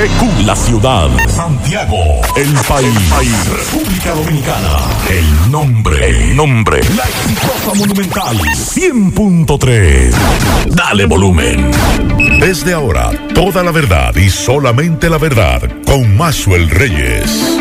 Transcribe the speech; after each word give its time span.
GQ, 0.00 0.46
la 0.46 0.56
ciudad. 0.56 1.10
Santiago, 1.28 2.22
el 2.34 2.54
país. 2.64 3.48
República 3.50 4.14
Dominicana. 4.14 4.78
El 5.10 5.50
nombre, 5.50 6.08
el 6.08 6.34
nombre. 6.36 6.80
La 6.96 7.04
exitosa 7.04 7.74
monumental. 7.74 8.38
100.3. 8.38 10.14
Dale 10.70 11.04
volumen. 11.04 11.70
Desde 12.40 12.72
ahora, 12.72 13.10
toda 13.34 13.62
la 13.62 13.72
verdad 13.72 14.16
y 14.16 14.30
solamente 14.30 15.10
la 15.10 15.18
verdad 15.18 15.60
con 15.84 16.16
Maxwell 16.16 16.70
Reyes. 16.70 17.60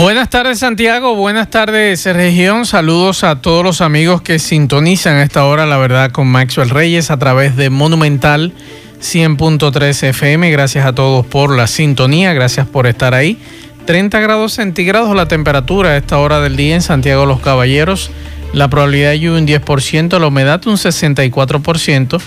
Buenas 0.00 0.30
tardes 0.30 0.60
Santiago, 0.60 1.14
buenas 1.14 1.50
tardes 1.50 2.06
región, 2.06 2.64
saludos 2.64 3.22
a 3.22 3.42
todos 3.42 3.62
los 3.62 3.82
amigos 3.82 4.22
que 4.22 4.38
sintonizan 4.38 5.16
a 5.16 5.22
esta 5.22 5.44
hora, 5.44 5.66
la 5.66 5.76
verdad, 5.76 6.10
con 6.10 6.26
Maxwell 6.26 6.70
Reyes 6.70 7.10
a 7.10 7.18
través 7.18 7.54
de 7.54 7.68
Monumental 7.68 8.54
100.3 9.02 10.04
FM. 10.04 10.50
Gracias 10.50 10.86
a 10.86 10.94
todos 10.94 11.26
por 11.26 11.54
la 11.54 11.66
sintonía, 11.66 12.32
gracias 12.32 12.66
por 12.66 12.86
estar 12.86 13.12
ahí. 13.12 13.36
30 13.84 14.20
grados 14.20 14.54
centígrados 14.54 15.14
la 15.14 15.28
temperatura 15.28 15.90
a 15.90 15.96
esta 15.98 16.16
hora 16.16 16.40
del 16.40 16.56
día 16.56 16.76
en 16.76 16.82
Santiago 16.82 17.26
Los 17.26 17.40
Caballeros. 17.40 18.10
La 18.54 18.68
probabilidad 18.68 19.10
de 19.10 19.20
lluvia 19.20 19.38
un 19.38 19.46
10%, 19.46 20.18
la 20.18 20.26
humedad 20.26 20.66
un 20.66 20.76
64% 20.76 22.22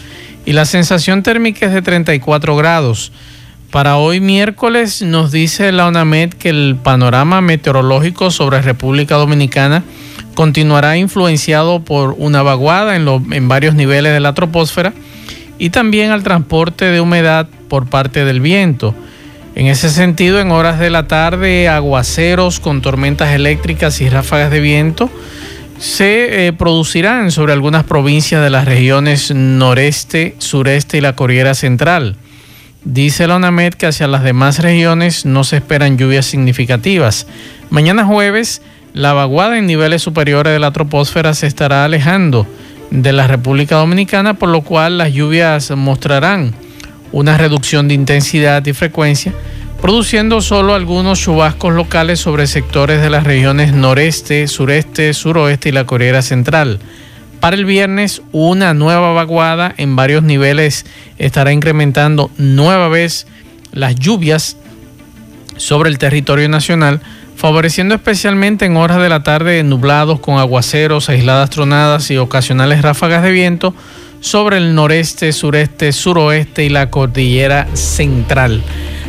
y 0.46 0.54
la 0.54 0.66
sensación 0.66 1.24
térmica 1.24 1.66
es 1.66 1.74
de 1.74 1.82
34 1.82 2.56
grados. 2.56 3.12
Para 3.74 3.98
hoy 3.98 4.20
miércoles 4.20 5.02
nos 5.02 5.32
dice 5.32 5.72
la 5.72 5.88
UNAMED 5.88 6.34
que 6.34 6.50
el 6.50 6.78
panorama 6.84 7.42
meteorológico 7.42 8.30
sobre 8.30 8.62
República 8.62 9.16
Dominicana 9.16 9.84
continuará 10.36 10.96
influenciado 10.96 11.80
por 11.84 12.14
una 12.20 12.44
vaguada 12.44 12.96
en, 12.96 13.48
varios 13.48 13.74
niveles 13.74 14.14
de 14.14 14.20
la 14.20 14.36
troposfera 14.36 14.94
y 15.58 15.72
también 15.72 16.12
al 16.12 16.22
transporte 16.22 16.86
de 16.86 17.02
humedad 17.02 17.48
por 17.68 17.88
parte 17.88 18.26
del 18.26 18.42
viento. 18.42 18.94
En 19.56 19.66
ese 19.66 19.90
sentido, 19.90 20.40
en 20.40 20.52
horas 20.52 20.78
de 20.78 20.92
la 20.92 21.08
tarde, 21.08 21.68
aguaceros 21.68 22.60
con 22.60 22.84
tormentas 22.84 23.34
eléctricas 23.34 24.02
y 24.02 24.08
ráfagas 24.08 24.52
de 24.52 24.60
viento 24.60 25.10
se 25.80 26.46
eh, 26.46 26.54
producirán 26.54 27.32
sobre 27.32 27.54
algunas 27.54 27.86
provincias 27.86 28.44
de 28.44 28.52
las 28.52 28.66
regiones 28.66 29.34
noreste, 29.34 30.36
sureste 30.38 31.00
y 31.00 31.02
la 31.02 31.16
Corriera 31.16 31.56
Central. 31.56 32.18
Dice 32.86 33.28
la 33.28 33.38
UNAMED 33.38 33.76
que 33.76 33.86
hacia 33.88 34.08
las 34.08 34.24
demás 34.24 34.60
regiones 34.60 35.26
no 35.26 35.46
se 35.46 35.58
esperan 35.58 35.98
lluvias 35.98 36.26
significativas. 36.26 37.28
Mañana 37.70 38.06
jueves, 38.06 38.62
la 38.94 39.14
vaguada 39.14 39.58
en 39.58 39.68
niveles 39.68 40.02
superiores 40.02 40.52
de 40.52 40.60
la 40.60 40.72
troposfera 40.72 41.34
se 41.34 41.48
estará 41.48 41.86
alejando 41.86 42.46
de 42.92 43.14
la 43.14 43.26
República 43.26 43.78
Dominicana, 43.78 44.34
por 44.34 44.50
lo 44.50 44.62
cual 44.62 44.98
las 44.98 45.14
lluvias 45.14 45.72
mostrarán 45.72 46.54
una 47.14 47.38
reducción 47.38 47.88
de 47.88 47.94
intensidad 47.94 48.66
y 48.66 48.74
frecuencia, 48.74 49.34
produciendo 49.82 50.42
solo 50.42 50.76
algunos 50.76 51.20
chubascos 51.22 51.74
locales 51.74 52.20
sobre 52.20 52.48
sectores 52.48 53.02
de 53.02 53.10
las 53.10 53.24
regiones 53.24 53.74
noreste, 53.74 54.48
sureste, 54.48 55.14
suroeste 55.14 55.70
y 55.70 55.72
la 55.72 55.86
Corriera 55.86 56.22
Central. 56.22 56.80
Para 57.44 57.58
el 57.58 57.66
viernes, 57.66 58.22
una 58.32 58.74
nueva 58.74 59.12
vaguada 59.12 59.74
en 59.76 59.98
varios 59.98 60.24
niveles 60.24 60.86
estará 61.18 61.52
incrementando 61.52 62.32
nueva 62.38 62.88
vez 62.88 63.28
las 63.74 63.96
lluvias 63.96 64.56
sobre 65.58 65.90
el 65.90 65.98
territorio 65.98 66.48
nacional, 66.48 67.02
favoreciendo 67.36 67.96
especialmente 67.96 68.64
en 68.64 68.78
horas 68.78 69.02
de 69.02 69.10
la 69.10 69.24
tarde 69.24 69.62
nublados 69.64 70.22
con 70.22 70.38
aguaceros, 70.38 71.10
aisladas 71.10 71.50
tronadas 71.50 72.10
y 72.12 72.16
ocasionales 72.16 72.82
ráfagas 72.82 73.24
de 73.24 73.32
viento 73.32 73.76
sobre 74.22 74.56
el 74.56 74.74
noreste, 74.74 75.34
sureste, 75.34 75.92
suroeste 75.92 76.64
y 76.64 76.70
la 76.70 76.90
cordillera 76.90 77.68
central. 77.74 78.64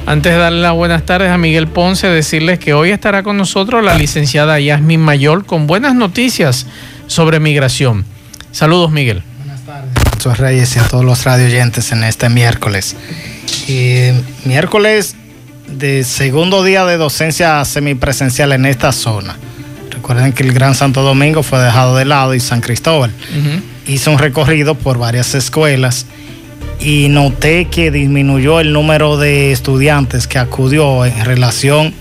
Antes 0.07 0.33
de 0.33 0.39
darle 0.41 0.61
las 0.61 0.75
buenas 0.75 1.07
tardes 1.07 1.31
a 1.31 1.39
Miguel 1.39 1.69
Ponce, 1.69 2.09
decirles 2.09 2.59
que 2.59 2.75
hoy 2.75 2.91
estará 2.91 3.23
con 3.23 3.37
nosotros 3.37 3.85
la 3.85 3.95
licenciada 3.95 4.59
Yasmin 4.59 5.01
Mayor 5.01 5.47
con 5.47 5.69
buenas 5.69 5.95
noticias 5.95 6.67
sobre 7.07 7.39
migración. 7.39 8.13
Saludos, 8.55 8.93
Miguel. 8.93 9.21
Buenas 9.39 9.63
tardes. 9.63 10.27
A 10.27 10.35
Reyes 10.37 10.77
y 10.77 10.79
a 10.79 10.85
todos 10.85 11.05
los 11.05 11.25
radio 11.25 11.47
oyentes 11.47 11.91
en 11.91 12.05
este 12.05 12.29
miércoles. 12.29 12.95
Y 13.67 14.11
miércoles 14.45 15.17
de 15.67 16.05
segundo 16.05 16.63
día 16.63 16.85
de 16.87 16.97
docencia 16.97 17.65
semipresencial 17.65 18.53
en 18.53 18.65
esta 18.65 18.93
zona. 18.93 19.37
Recuerden 19.91 20.33
que 20.33 20.45
el 20.45 20.53
Gran 20.53 20.77
Santo 20.77 21.03
Domingo 21.03 21.43
fue 21.43 21.59
dejado 21.59 21.97
de 21.97 22.05
lado 22.05 22.33
y 22.33 22.39
San 22.39 22.61
Cristóbal. 22.61 23.11
Hizo 23.89 24.13
un 24.13 24.19
recorrido 24.19 24.77
por 24.77 24.99
varias 24.99 25.35
escuelas 25.35 26.07
y 26.79 27.09
noté 27.09 27.65
que 27.65 27.91
disminuyó 27.91 28.61
el 28.61 28.73
número 28.73 29.17
de 29.17 29.51
estudiantes 29.51 30.29
que 30.29 30.39
acudió 30.39 31.05
en 31.05 31.25
relación 31.25 31.93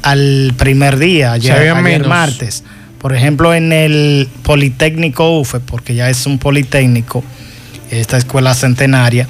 al 0.00 0.54
primer 0.56 0.98
día, 0.98 1.32
ayer, 1.32 1.74
ayer 1.74 2.06
martes. 2.06 2.64
Por 3.00 3.14
ejemplo, 3.14 3.54
en 3.54 3.72
el 3.72 4.28
Politécnico 4.42 5.38
UFE, 5.38 5.60
porque 5.60 5.94
ya 5.94 6.10
es 6.10 6.26
un 6.26 6.38
Politécnico, 6.38 7.24
esta 7.90 8.18
escuela 8.18 8.54
centenaria, 8.54 9.26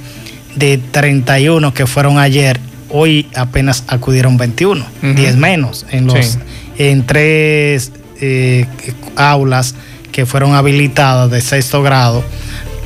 de 0.57 0.79
31 0.79 1.73
que 1.73 1.87
fueron 1.87 2.19
ayer, 2.19 2.59
hoy 2.89 3.29
apenas 3.35 3.85
acudieron 3.87 4.37
21, 4.37 4.85
10 5.15 5.37
menos 5.37 5.87
en, 5.91 6.09
los, 6.09 6.39
en 6.79 7.07
tres 7.07 7.93
eh, 8.21 8.67
aulas 9.15 9.77
que 10.11 10.27
fueron 10.27 10.55
habilitadas 10.55 11.31
de 11.31 11.41
sexto 11.41 11.83
grado 11.83 12.25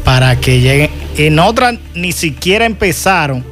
para 0.05 0.37
que 0.37 0.61
lleguen. 0.61 0.91
En 1.17 1.39
otras 1.39 1.77
ni 1.95 2.13
siquiera 2.13 2.67
empezaron. 2.67 3.45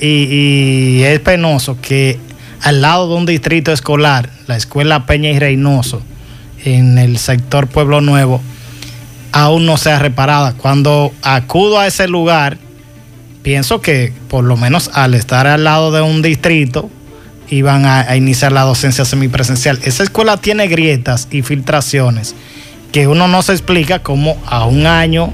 Y 0.00 1.02
es 1.04 1.20
penoso 1.20 1.80
que 1.80 2.18
al 2.62 2.82
lado 2.82 3.08
de 3.08 3.14
un 3.16 3.26
distrito 3.26 3.72
escolar, 3.72 4.30
la 4.46 4.56
escuela 4.56 5.06
Peña 5.06 5.30
y 5.30 5.38
Reynoso, 5.38 6.02
en 6.64 6.98
el 6.98 7.18
sector 7.18 7.66
Pueblo 7.66 8.00
Nuevo, 8.00 8.40
aún 9.32 9.66
no 9.66 9.76
sea 9.76 9.98
reparada. 9.98 10.52
Cuando 10.54 11.12
acudo 11.22 11.78
a 11.78 11.86
ese 11.86 12.08
lugar, 12.08 12.58
pienso 13.42 13.80
que 13.80 14.12
por 14.28 14.44
lo 14.44 14.56
menos 14.56 14.90
al 14.92 15.14
estar 15.14 15.46
al 15.46 15.64
lado 15.64 15.90
de 15.90 16.02
un 16.02 16.22
distrito, 16.22 16.90
iban 17.48 17.84
a, 17.84 18.00
a 18.00 18.16
iniciar 18.16 18.52
la 18.52 18.62
docencia 18.62 19.04
semipresencial. 19.04 19.80
Esa 19.82 20.02
escuela 20.02 20.36
tiene 20.36 20.68
grietas 20.68 21.28
y 21.30 21.42
filtraciones 21.42 22.34
que 22.92 23.06
uno 23.06 23.28
no 23.28 23.42
se 23.42 23.52
explica 23.52 24.00
cómo 24.00 24.36
a 24.46 24.66
un 24.66 24.86
año 24.86 25.32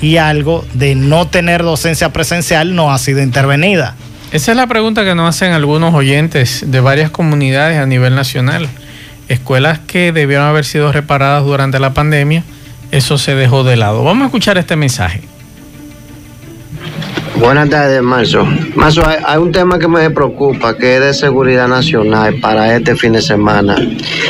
y 0.00 0.16
algo 0.16 0.64
de 0.74 0.94
no 0.94 1.28
tener 1.28 1.62
docencia 1.62 2.12
presencial 2.12 2.74
no 2.74 2.92
ha 2.92 2.98
sido 2.98 3.22
intervenida. 3.22 3.96
Esa 4.34 4.50
es 4.50 4.56
la 4.56 4.66
pregunta 4.66 5.04
que 5.04 5.14
nos 5.14 5.28
hacen 5.28 5.52
algunos 5.52 5.94
oyentes 5.94 6.64
de 6.66 6.80
varias 6.80 7.08
comunidades 7.08 7.78
a 7.78 7.86
nivel 7.86 8.16
nacional. 8.16 8.68
Escuelas 9.28 9.78
que 9.78 10.10
debieron 10.10 10.44
haber 10.44 10.64
sido 10.64 10.90
reparadas 10.90 11.44
durante 11.44 11.78
la 11.78 11.94
pandemia, 11.94 12.42
eso 12.90 13.16
se 13.16 13.36
dejó 13.36 13.62
de 13.62 13.76
lado. 13.76 14.02
Vamos 14.02 14.24
a 14.24 14.26
escuchar 14.26 14.58
este 14.58 14.74
mensaje. 14.74 15.20
Buenas 17.40 17.68
tardes, 17.68 18.00
Marzo. 18.00 18.46
Marzo, 18.76 19.02
hay, 19.04 19.38
un 19.38 19.50
tema 19.50 19.76
que 19.76 19.88
me 19.88 20.08
preocupa, 20.10 20.76
que 20.76 20.94
es 20.94 21.00
de 21.00 21.14
seguridad 21.14 21.66
nacional 21.66 22.38
para 22.40 22.76
este 22.76 22.94
fin 22.94 23.12
de 23.12 23.22
semana. 23.22 23.76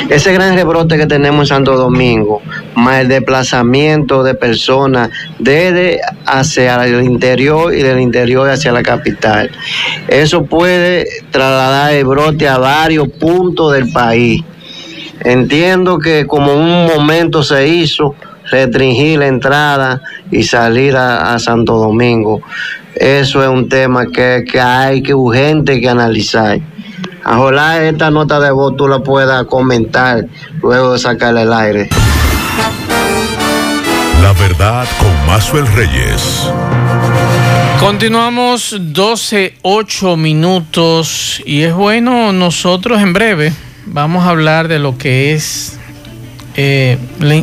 Ese 0.08 0.32
gran 0.32 0.56
rebrote 0.56 0.96
que 0.96 1.06
tenemos 1.06 1.42
en 1.42 1.46
Santo 1.56 1.76
Domingo, 1.76 2.40
más 2.74 3.02
el 3.02 3.08
desplazamiento 3.08 4.22
de 4.22 4.34
personas 4.34 5.10
desde 5.38 6.00
hacia 6.24 6.82
el 6.86 7.04
interior 7.04 7.74
y 7.74 7.82
del 7.82 8.00
interior 8.00 8.48
hacia 8.48 8.72
la 8.72 8.82
capital. 8.82 9.50
Eso 10.08 10.46
puede 10.46 11.06
trasladar 11.30 11.92
el 11.92 12.06
brote 12.06 12.48
a 12.48 12.56
varios 12.56 13.08
puntos 13.08 13.74
del 13.74 13.92
país. 13.92 14.42
Entiendo 15.20 15.98
que 15.98 16.26
como 16.26 16.54
un 16.54 16.86
momento 16.86 17.42
se 17.42 17.68
hizo, 17.68 18.14
restringir 18.50 19.18
la 19.18 19.26
entrada 19.26 20.02
y 20.30 20.42
salir 20.44 20.96
a 20.96 21.38
Santo 21.38 21.76
Domingo 21.76 22.40
eso 22.96 23.42
es 23.42 23.48
un 23.48 23.68
tema 23.68 24.06
que, 24.06 24.44
hay 24.60 25.02
que 25.02 25.14
urgente 25.14 25.80
que 25.80 25.88
analizar. 25.88 26.60
Ojalá 27.26 27.82
esta 27.84 28.10
nota 28.10 28.38
de 28.38 28.50
voz 28.50 28.76
tú 28.76 28.86
la 28.86 29.00
puedas 29.00 29.44
comentar 29.44 30.26
luego 30.62 30.92
de 30.92 30.98
sacarle 30.98 31.42
el 31.42 31.52
aire. 31.52 31.88
La 34.22 34.32
verdad 34.34 34.86
con 34.98 35.26
Mazuel 35.26 35.66
Reyes. 35.68 36.48
Continuamos 37.80 38.76
12, 38.78 39.54
8 39.62 40.16
minutos 40.16 41.42
y 41.44 41.62
es 41.62 41.74
bueno, 41.74 42.32
nosotros 42.32 43.02
en 43.02 43.12
breve 43.12 43.52
vamos 43.86 44.24
a 44.24 44.30
hablar 44.30 44.68
de 44.68 44.78
lo 44.78 44.96
que 44.96 45.34
es 45.34 45.78
eh, 46.56 46.96
la, 47.18 47.42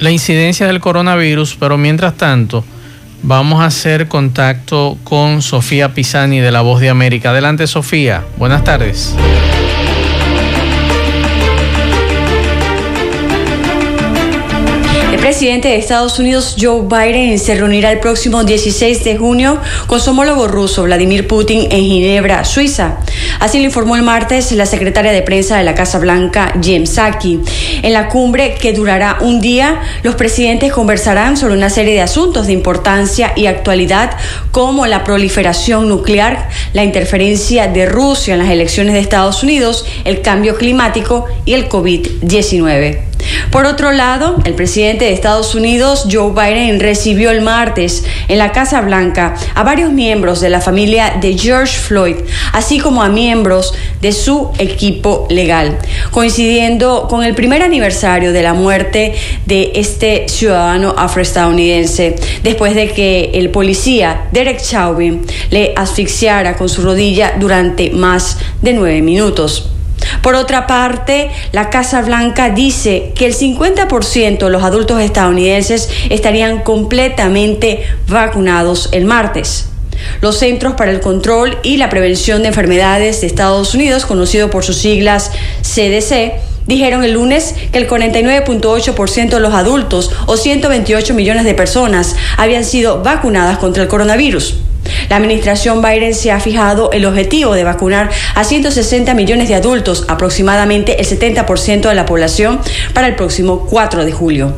la 0.00 0.10
incidencia 0.10 0.66
del 0.66 0.80
coronavirus, 0.80 1.56
pero 1.60 1.76
mientras 1.76 2.16
tanto 2.16 2.64
Vamos 3.26 3.62
a 3.62 3.64
hacer 3.64 4.06
contacto 4.06 4.98
con 5.02 5.40
Sofía 5.40 5.94
Pisani 5.94 6.40
de 6.40 6.52
La 6.52 6.60
Voz 6.60 6.82
de 6.82 6.90
América. 6.90 7.30
Adelante, 7.30 7.66
Sofía. 7.66 8.22
Buenas 8.36 8.64
tardes. 8.64 9.14
El 15.10 15.18
presidente 15.20 15.68
de 15.68 15.76
Estados 15.76 16.18
Unidos, 16.18 16.56
Joe 16.60 16.82
Biden, 16.82 17.38
se 17.38 17.54
reunirá 17.54 17.90
el 17.92 17.98
próximo 17.98 18.44
16 18.44 19.02
de 19.04 19.16
junio 19.16 19.58
con 19.86 19.98
su 20.00 20.10
homólogo 20.10 20.46
ruso, 20.46 20.82
Vladimir 20.82 21.26
Putin, 21.26 21.68
en 21.70 21.80
Ginebra, 21.80 22.44
Suiza. 22.44 22.98
Así 23.44 23.58
lo 23.58 23.64
informó 23.66 23.94
el 23.94 24.02
martes 24.02 24.52
la 24.52 24.64
secretaria 24.64 25.12
de 25.12 25.20
prensa 25.20 25.58
de 25.58 25.64
la 25.64 25.74
Casa 25.74 25.98
Blanca, 25.98 26.54
Jem 26.62 26.86
Psaki. 26.86 27.40
En 27.82 27.92
la 27.92 28.08
cumbre, 28.08 28.54
que 28.54 28.72
durará 28.72 29.18
un 29.20 29.42
día, 29.42 29.82
los 30.02 30.14
presidentes 30.14 30.72
conversarán 30.72 31.36
sobre 31.36 31.52
una 31.52 31.68
serie 31.68 31.92
de 31.92 32.00
asuntos 32.00 32.46
de 32.46 32.54
importancia 32.54 33.34
y 33.36 33.44
actualidad, 33.44 34.16
como 34.50 34.86
la 34.86 35.04
proliferación 35.04 35.90
nuclear, 35.90 36.48
la 36.72 36.84
interferencia 36.84 37.68
de 37.68 37.84
Rusia 37.84 38.32
en 38.32 38.40
las 38.40 38.48
elecciones 38.48 38.94
de 38.94 39.00
Estados 39.00 39.42
Unidos, 39.42 39.84
el 40.06 40.22
cambio 40.22 40.56
climático 40.56 41.26
y 41.44 41.52
el 41.52 41.68
COVID-19. 41.68 43.12
Por 43.50 43.66
otro 43.66 43.92
lado, 43.92 44.36
el 44.44 44.54
presidente 44.54 45.04
de 45.04 45.12
Estados 45.12 45.54
Unidos, 45.54 46.06
Joe 46.10 46.32
Biden, 46.32 46.80
recibió 46.80 47.30
el 47.30 47.40
martes 47.40 48.04
en 48.28 48.38
la 48.38 48.52
Casa 48.52 48.80
Blanca 48.80 49.34
a 49.54 49.62
varios 49.62 49.92
miembros 49.92 50.40
de 50.40 50.50
la 50.50 50.60
familia 50.60 51.18
de 51.20 51.38
George 51.38 51.78
Floyd, 51.78 52.16
así 52.52 52.78
como 52.78 53.02
a 53.02 53.08
miembros 53.08 53.33
de 54.00 54.12
su 54.12 54.50
equipo 54.58 55.26
legal, 55.28 55.78
coincidiendo 56.12 57.08
con 57.08 57.24
el 57.24 57.34
primer 57.34 57.62
aniversario 57.62 58.32
de 58.32 58.42
la 58.42 58.54
muerte 58.54 59.14
de 59.46 59.72
este 59.74 60.28
ciudadano 60.28 60.94
afroestadounidense, 60.96 62.14
después 62.44 62.76
de 62.76 62.90
que 62.90 63.32
el 63.34 63.50
policía 63.50 64.28
Derek 64.30 64.62
Chauvin 64.62 65.26
le 65.50 65.72
asfixiara 65.76 66.56
con 66.56 66.68
su 66.68 66.82
rodilla 66.82 67.34
durante 67.40 67.90
más 67.90 68.38
de 68.62 68.72
nueve 68.72 69.02
minutos. 69.02 69.70
Por 70.22 70.36
otra 70.36 70.66
parte, 70.66 71.30
la 71.52 71.70
Casa 71.70 72.02
Blanca 72.02 72.50
dice 72.50 73.12
que 73.14 73.26
el 73.26 73.34
50% 73.34 74.38
de 74.38 74.50
los 74.50 74.62
adultos 74.62 75.00
estadounidenses 75.00 75.88
estarían 76.08 76.62
completamente 76.62 77.84
vacunados 78.06 78.90
el 78.92 79.06
martes. 79.06 79.73
Los 80.20 80.38
Centros 80.38 80.74
para 80.74 80.90
el 80.90 81.00
Control 81.00 81.58
y 81.62 81.76
la 81.76 81.90
Prevención 81.90 82.42
de 82.42 82.48
Enfermedades 82.48 83.20
de 83.20 83.26
Estados 83.26 83.74
Unidos, 83.74 84.06
conocido 84.06 84.50
por 84.50 84.64
sus 84.64 84.76
siglas 84.76 85.30
CDC, 85.62 86.34
dijeron 86.66 87.04
el 87.04 87.12
lunes 87.12 87.54
que 87.72 87.78
el 87.78 87.88
49.8% 87.88 89.28
de 89.28 89.40
los 89.40 89.54
adultos 89.54 90.10
o 90.26 90.36
128 90.36 91.14
millones 91.14 91.44
de 91.44 91.54
personas 91.54 92.16
habían 92.36 92.64
sido 92.64 93.02
vacunadas 93.02 93.58
contra 93.58 93.82
el 93.82 93.88
coronavirus. 93.88 94.58
La 95.08 95.16
administración 95.16 95.82
Biden 95.82 96.14
se 96.14 96.30
ha 96.30 96.40
fijado 96.40 96.90
el 96.92 97.06
objetivo 97.06 97.54
de 97.54 97.64
vacunar 97.64 98.10
a 98.34 98.44
160 98.44 99.14
millones 99.14 99.48
de 99.48 99.54
adultos, 99.54 100.04
aproximadamente 100.08 101.00
el 101.00 101.06
70% 101.06 101.88
de 101.88 101.94
la 101.94 102.06
población, 102.06 102.60
para 102.92 103.08
el 103.08 103.16
próximo 103.16 103.66
4 103.66 104.04
de 104.04 104.12
julio. 104.12 104.54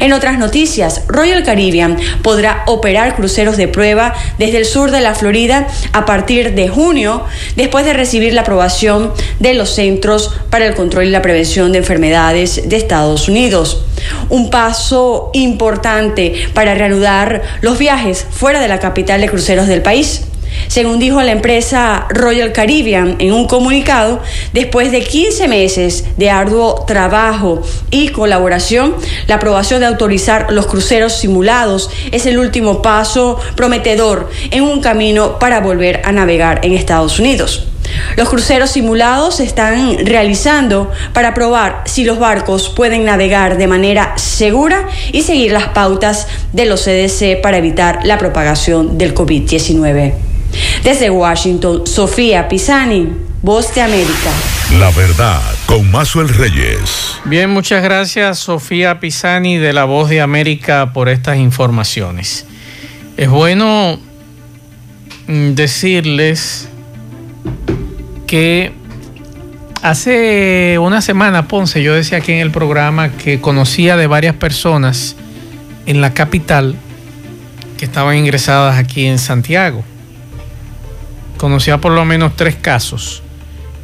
En 0.00 0.12
otras 0.12 0.38
noticias, 0.38 1.02
Royal 1.08 1.42
Caribbean 1.42 1.96
podrá 2.22 2.62
operar 2.66 3.16
cruceros 3.16 3.56
de 3.56 3.68
prueba 3.68 4.14
desde 4.38 4.58
el 4.58 4.64
sur 4.64 4.90
de 4.90 5.00
la 5.00 5.14
Florida 5.14 5.66
a 5.92 6.04
partir 6.04 6.54
de 6.54 6.68
junio, 6.68 7.24
después 7.56 7.84
de 7.84 7.92
recibir 7.92 8.32
la 8.32 8.42
aprobación 8.42 9.12
de 9.40 9.54
los 9.54 9.70
Centros 9.70 10.32
para 10.50 10.66
el 10.66 10.74
Control 10.74 11.06
y 11.06 11.10
la 11.10 11.22
Prevención 11.22 11.72
de 11.72 11.78
Enfermedades 11.78 12.68
de 12.68 12.76
Estados 12.76 13.28
Unidos. 13.28 13.84
Un 14.28 14.50
paso 14.50 15.30
importante 15.32 16.48
para 16.54 16.74
reanudar 16.74 17.42
los 17.60 17.78
viajes 17.78 18.26
fuera 18.30 18.60
de 18.60 18.68
la 18.68 18.78
capital 18.78 19.20
de 19.20 19.28
cruceros 19.28 19.66
del 19.66 19.82
país 19.82 20.27
según 20.66 20.98
dijo 20.98 21.22
la 21.22 21.32
empresa 21.32 22.06
Royal 22.10 22.52
Caribbean 22.52 23.16
en 23.18 23.32
un 23.32 23.46
comunicado, 23.46 24.20
después 24.52 24.92
de 24.92 25.02
15 25.02 25.48
meses 25.48 26.04
de 26.16 26.30
arduo 26.30 26.84
trabajo 26.86 27.62
y 27.90 28.08
colaboración, 28.08 28.94
la 29.26 29.36
aprobación 29.36 29.80
de 29.80 29.86
autorizar 29.86 30.46
los 30.50 30.66
cruceros 30.66 31.14
simulados 31.14 31.90
es 32.12 32.26
el 32.26 32.38
último 32.38 32.82
paso 32.82 33.38
prometedor 33.56 34.30
en 34.50 34.64
un 34.64 34.80
camino 34.80 35.38
para 35.38 35.60
volver 35.60 36.02
a 36.04 36.12
navegar 36.12 36.60
en 36.64 36.72
Estados 36.72 37.18
Unidos. 37.18 37.68
Los 38.16 38.28
cruceros 38.28 38.70
simulados 38.70 39.36
se 39.36 39.44
están 39.44 40.04
realizando 40.04 40.90
para 41.12 41.34
probar 41.34 41.82
si 41.86 42.04
los 42.04 42.18
barcos 42.18 42.68
pueden 42.68 43.04
navegar 43.04 43.56
de 43.56 43.66
manera 43.66 44.16
segura 44.16 44.86
y 45.12 45.22
seguir 45.22 45.52
las 45.52 45.68
pautas 45.68 46.26
de 46.52 46.66
los 46.66 46.84
CDC 46.84 47.40
para 47.40 47.58
evitar 47.58 48.00
la 48.04 48.18
propagación 48.18 48.98
del 48.98 49.14
COVID-19. 49.14 50.14
Desde 50.82 51.10
Washington, 51.10 51.86
Sofía 51.86 52.48
Pisani, 52.48 53.08
Voz 53.42 53.74
de 53.74 53.82
América. 53.82 54.30
La 54.78 54.90
verdad, 54.90 55.40
con 55.66 55.90
Mazuel 55.90 56.28
Reyes. 56.28 57.18
Bien, 57.24 57.48
muchas 57.50 57.82
gracias 57.82 58.38
Sofía 58.38 59.00
Pisani 59.00 59.58
de 59.58 59.72
la 59.72 59.84
Voz 59.84 60.10
de 60.10 60.20
América 60.20 60.92
por 60.92 61.08
estas 61.08 61.38
informaciones. 61.38 62.46
Es 63.16 63.28
bueno 63.28 63.98
mm, 65.26 65.54
decirles 65.54 66.68
que 68.26 68.72
hace 69.82 70.78
una 70.80 71.00
semana, 71.00 71.48
Ponce, 71.48 71.82
yo 71.82 71.94
decía 71.94 72.18
aquí 72.18 72.32
en 72.32 72.40
el 72.40 72.50
programa 72.50 73.10
que 73.10 73.40
conocía 73.40 73.96
de 73.96 74.06
varias 74.06 74.34
personas 74.34 75.16
en 75.86 76.00
la 76.00 76.12
capital 76.12 76.76
que 77.78 77.84
estaban 77.84 78.16
ingresadas 78.16 78.76
aquí 78.78 79.06
en 79.06 79.18
Santiago 79.18 79.84
conocía 81.38 81.78
por 81.78 81.92
lo 81.92 82.04
menos 82.04 82.36
tres 82.36 82.56
casos 82.56 83.22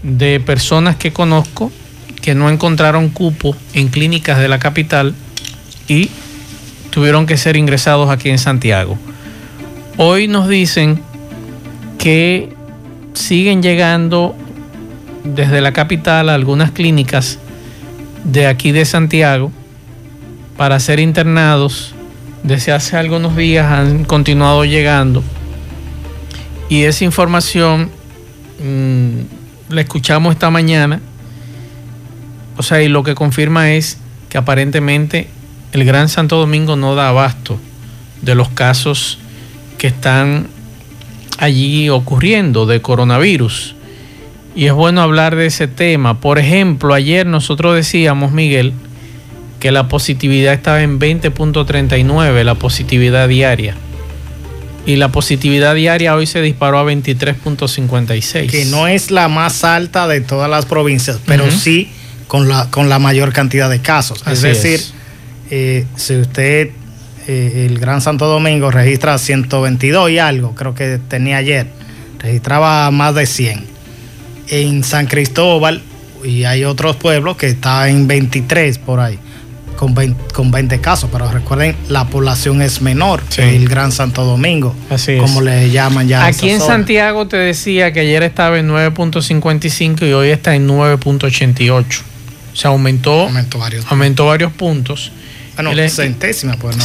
de 0.02 0.38
personas 0.40 0.96
que 0.96 1.12
conozco 1.12 1.72
que 2.20 2.34
no 2.34 2.50
encontraron 2.50 3.08
cupo 3.08 3.56
en 3.72 3.88
clínicas 3.88 4.38
de 4.38 4.48
la 4.48 4.58
capital 4.58 5.14
y 5.88 6.10
tuvieron 6.90 7.26
que 7.26 7.36
ser 7.36 7.56
ingresados 7.56 8.10
aquí 8.10 8.30
en 8.30 8.38
Santiago. 8.38 8.98
Hoy 9.96 10.28
nos 10.28 10.48
dicen 10.48 11.00
que 11.98 12.52
siguen 13.14 13.62
llegando 13.62 14.34
desde 15.22 15.60
la 15.60 15.72
capital 15.72 16.28
a 16.28 16.34
algunas 16.34 16.70
clínicas 16.70 17.38
de 18.24 18.46
aquí 18.46 18.72
de 18.72 18.84
Santiago 18.84 19.52
para 20.56 20.80
ser 20.80 21.00
internados. 21.00 21.94
Desde 22.42 22.72
hace 22.72 22.96
algunos 22.96 23.36
días 23.36 23.70
han 23.70 24.04
continuado 24.04 24.64
llegando 24.64 25.22
y 26.74 26.82
esa 26.82 27.04
información 27.04 27.88
mm, 28.60 29.72
la 29.72 29.80
escuchamos 29.80 30.32
esta 30.32 30.50
mañana. 30.50 31.00
O 32.56 32.64
sea, 32.64 32.82
y 32.82 32.88
lo 32.88 33.04
que 33.04 33.14
confirma 33.14 33.70
es 33.70 33.98
que 34.28 34.38
aparentemente 34.38 35.28
el 35.70 35.84
Gran 35.84 36.08
Santo 36.08 36.36
Domingo 36.36 36.74
no 36.74 36.96
da 36.96 37.10
abasto 37.10 37.60
de 38.22 38.34
los 38.34 38.48
casos 38.48 39.18
que 39.78 39.86
están 39.86 40.48
allí 41.38 41.90
ocurriendo 41.90 42.66
de 42.66 42.82
coronavirus. 42.82 43.76
Y 44.56 44.66
es 44.66 44.72
bueno 44.72 45.00
hablar 45.00 45.36
de 45.36 45.46
ese 45.46 45.68
tema. 45.68 46.20
Por 46.20 46.40
ejemplo, 46.40 46.92
ayer 46.92 47.24
nosotros 47.24 47.76
decíamos, 47.76 48.32
Miguel, 48.32 48.72
que 49.60 49.70
la 49.70 49.86
positividad 49.86 50.54
estaba 50.54 50.82
en 50.82 50.98
20.39, 50.98 52.42
la 52.42 52.56
positividad 52.56 53.28
diaria 53.28 53.76
y 54.86 54.96
la 54.96 55.10
positividad 55.10 55.74
diaria 55.74 56.14
hoy 56.14 56.26
se 56.26 56.42
disparó 56.42 56.78
a 56.78 56.84
23.56. 56.84 58.50
Que 58.50 58.64
no 58.66 58.86
es 58.86 59.10
la 59.10 59.28
más 59.28 59.64
alta 59.64 60.06
de 60.06 60.20
todas 60.20 60.50
las 60.50 60.66
provincias, 60.66 61.18
pero 61.26 61.50
sí 61.50 61.90
con 62.26 62.48
la, 62.48 62.70
con 62.70 62.88
la 62.88 62.98
mayor 62.98 63.32
cantidad 63.32 63.70
de 63.70 63.80
casos. 63.80 64.22
es 64.26 64.42
decir, 64.42 64.80
eh, 65.50 65.86
si 65.96 66.16
usted, 66.16 66.70
eh, 67.26 67.66
el 67.68 67.78
Gran 67.78 68.00
Santo 68.00 68.26
Domingo 68.26 68.70
registra 68.70 69.16
122 69.18 70.10
y 70.10 70.18
algo, 70.18 70.54
creo 70.54 70.74
que 70.74 70.98
tenía 71.08 71.38
ayer, 71.38 71.66
registraba 72.18 72.90
más 72.90 73.14
de 73.14 73.26
100. 73.26 73.74
En 74.48 74.84
San 74.84 75.06
Cristóbal, 75.06 75.82
y 76.22 76.44
hay 76.44 76.64
otros 76.64 76.96
pueblos 76.96 77.36
que 77.36 77.46
está 77.46 77.88
en 77.88 78.06
23 78.06 78.78
por 78.78 79.00
ahí 79.00 79.18
con 79.76 79.94
20, 79.94 80.80
casos, 80.80 81.10
pero 81.12 81.30
recuerden, 81.30 81.76
la 81.88 82.06
población 82.06 82.62
es 82.62 82.80
menor 82.80 83.22
que 83.22 83.56
el 83.56 83.68
Gran 83.68 83.92
Santo 83.92 84.24
Domingo, 84.24 84.74
Así 84.90 85.16
como 85.18 85.40
le 85.40 85.70
llaman 85.70 86.08
ya. 86.08 86.24
Aquí 86.26 86.50
en 86.50 86.60
Santiago 86.60 87.26
te 87.26 87.36
decía 87.36 87.92
que 87.92 88.00
ayer 88.00 88.22
estaba 88.22 88.58
en 88.58 88.68
9.55 88.70 90.08
y 90.08 90.12
hoy 90.12 90.28
está 90.28 90.54
en 90.54 90.68
9.88. 90.68 91.84
O 92.52 92.56
sea, 92.56 92.70
aumentó, 92.70 93.22
aumentó, 93.22 93.58
varios, 93.58 93.84
aumentó 93.88 94.26
varios 94.26 94.52
puntos. 94.52 95.10
Bueno, 95.56 95.88
centésima, 95.88 96.56
pues 96.56 96.76
no, 96.76 96.84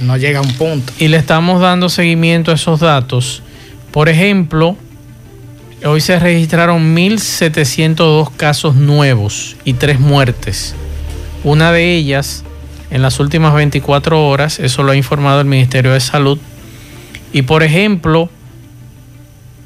no 0.00 0.16
llega 0.16 0.40
a 0.40 0.42
un 0.42 0.52
punto. 0.54 0.92
Y 0.98 1.08
le 1.08 1.16
estamos 1.16 1.60
dando 1.60 1.88
seguimiento 1.88 2.50
a 2.50 2.54
esos 2.54 2.80
datos. 2.80 3.42
Por 3.90 4.08
ejemplo, 4.08 4.76
hoy 5.84 6.00
se 6.00 6.18
registraron 6.18 6.94
1.702 6.94 8.30
casos 8.36 8.74
nuevos 8.74 9.56
y 9.64 9.74
tres 9.74 9.98
muertes. 9.98 10.74
Una 11.42 11.72
de 11.72 11.94
ellas 11.94 12.44
en 12.90 13.02
las 13.02 13.20
últimas 13.20 13.54
24 13.54 14.28
horas, 14.28 14.58
eso 14.58 14.82
lo 14.82 14.92
ha 14.92 14.96
informado 14.96 15.40
el 15.40 15.46
Ministerio 15.46 15.92
de 15.92 16.00
Salud. 16.00 16.38
Y 17.32 17.42
por 17.42 17.62
ejemplo, 17.62 18.28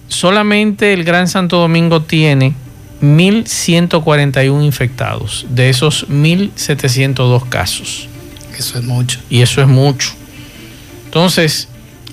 solamente 0.08 0.92
el 0.92 1.04
Gran 1.04 1.28
Santo 1.28 1.58
Domingo 1.58 2.02
tiene 2.02 2.54
1.141 3.02 4.64
infectados, 4.64 5.46
de 5.50 5.70
esos 5.70 6.08
1.702 6.08 7.48
casos. 7.48 8.08
Eso 8.56 8.78
es 8.78 8.84
mucho. 8.84 9.20
Y 9.28 9.42
eso 9.42 9.60
es 9.60 9.66
mucho. 9.66 10.12
Entonces, 11.06 11.68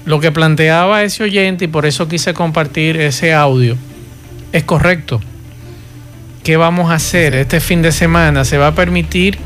lo 0.06 0.20
que 0.20 0.32
planteaba 0.32 1.04
ese 1.04 1.24
oyente, 1.24 1.66
y 1.66 1.68
por 1.68 1.86
eso 1.86 2.08
quise 2.08 2.34
compartir 2.34 2.98
ese 2.98 3.34
audio, 3.34 3.78
es 4.52 4.64
correcto. 4.64 5.22
¿Qué 6.44 6.58
vamos 6.58 6.90
a 6.90 6.96
hacer 6.96 7.36
este 7.36 7.60
fin 7.60 7.84
de 7.84 7.92
semana? 7.92 8.46
¿Se 8.46 8.58
va 8.58 8.68
a 8.68 8.76
permitir 8.76 9.38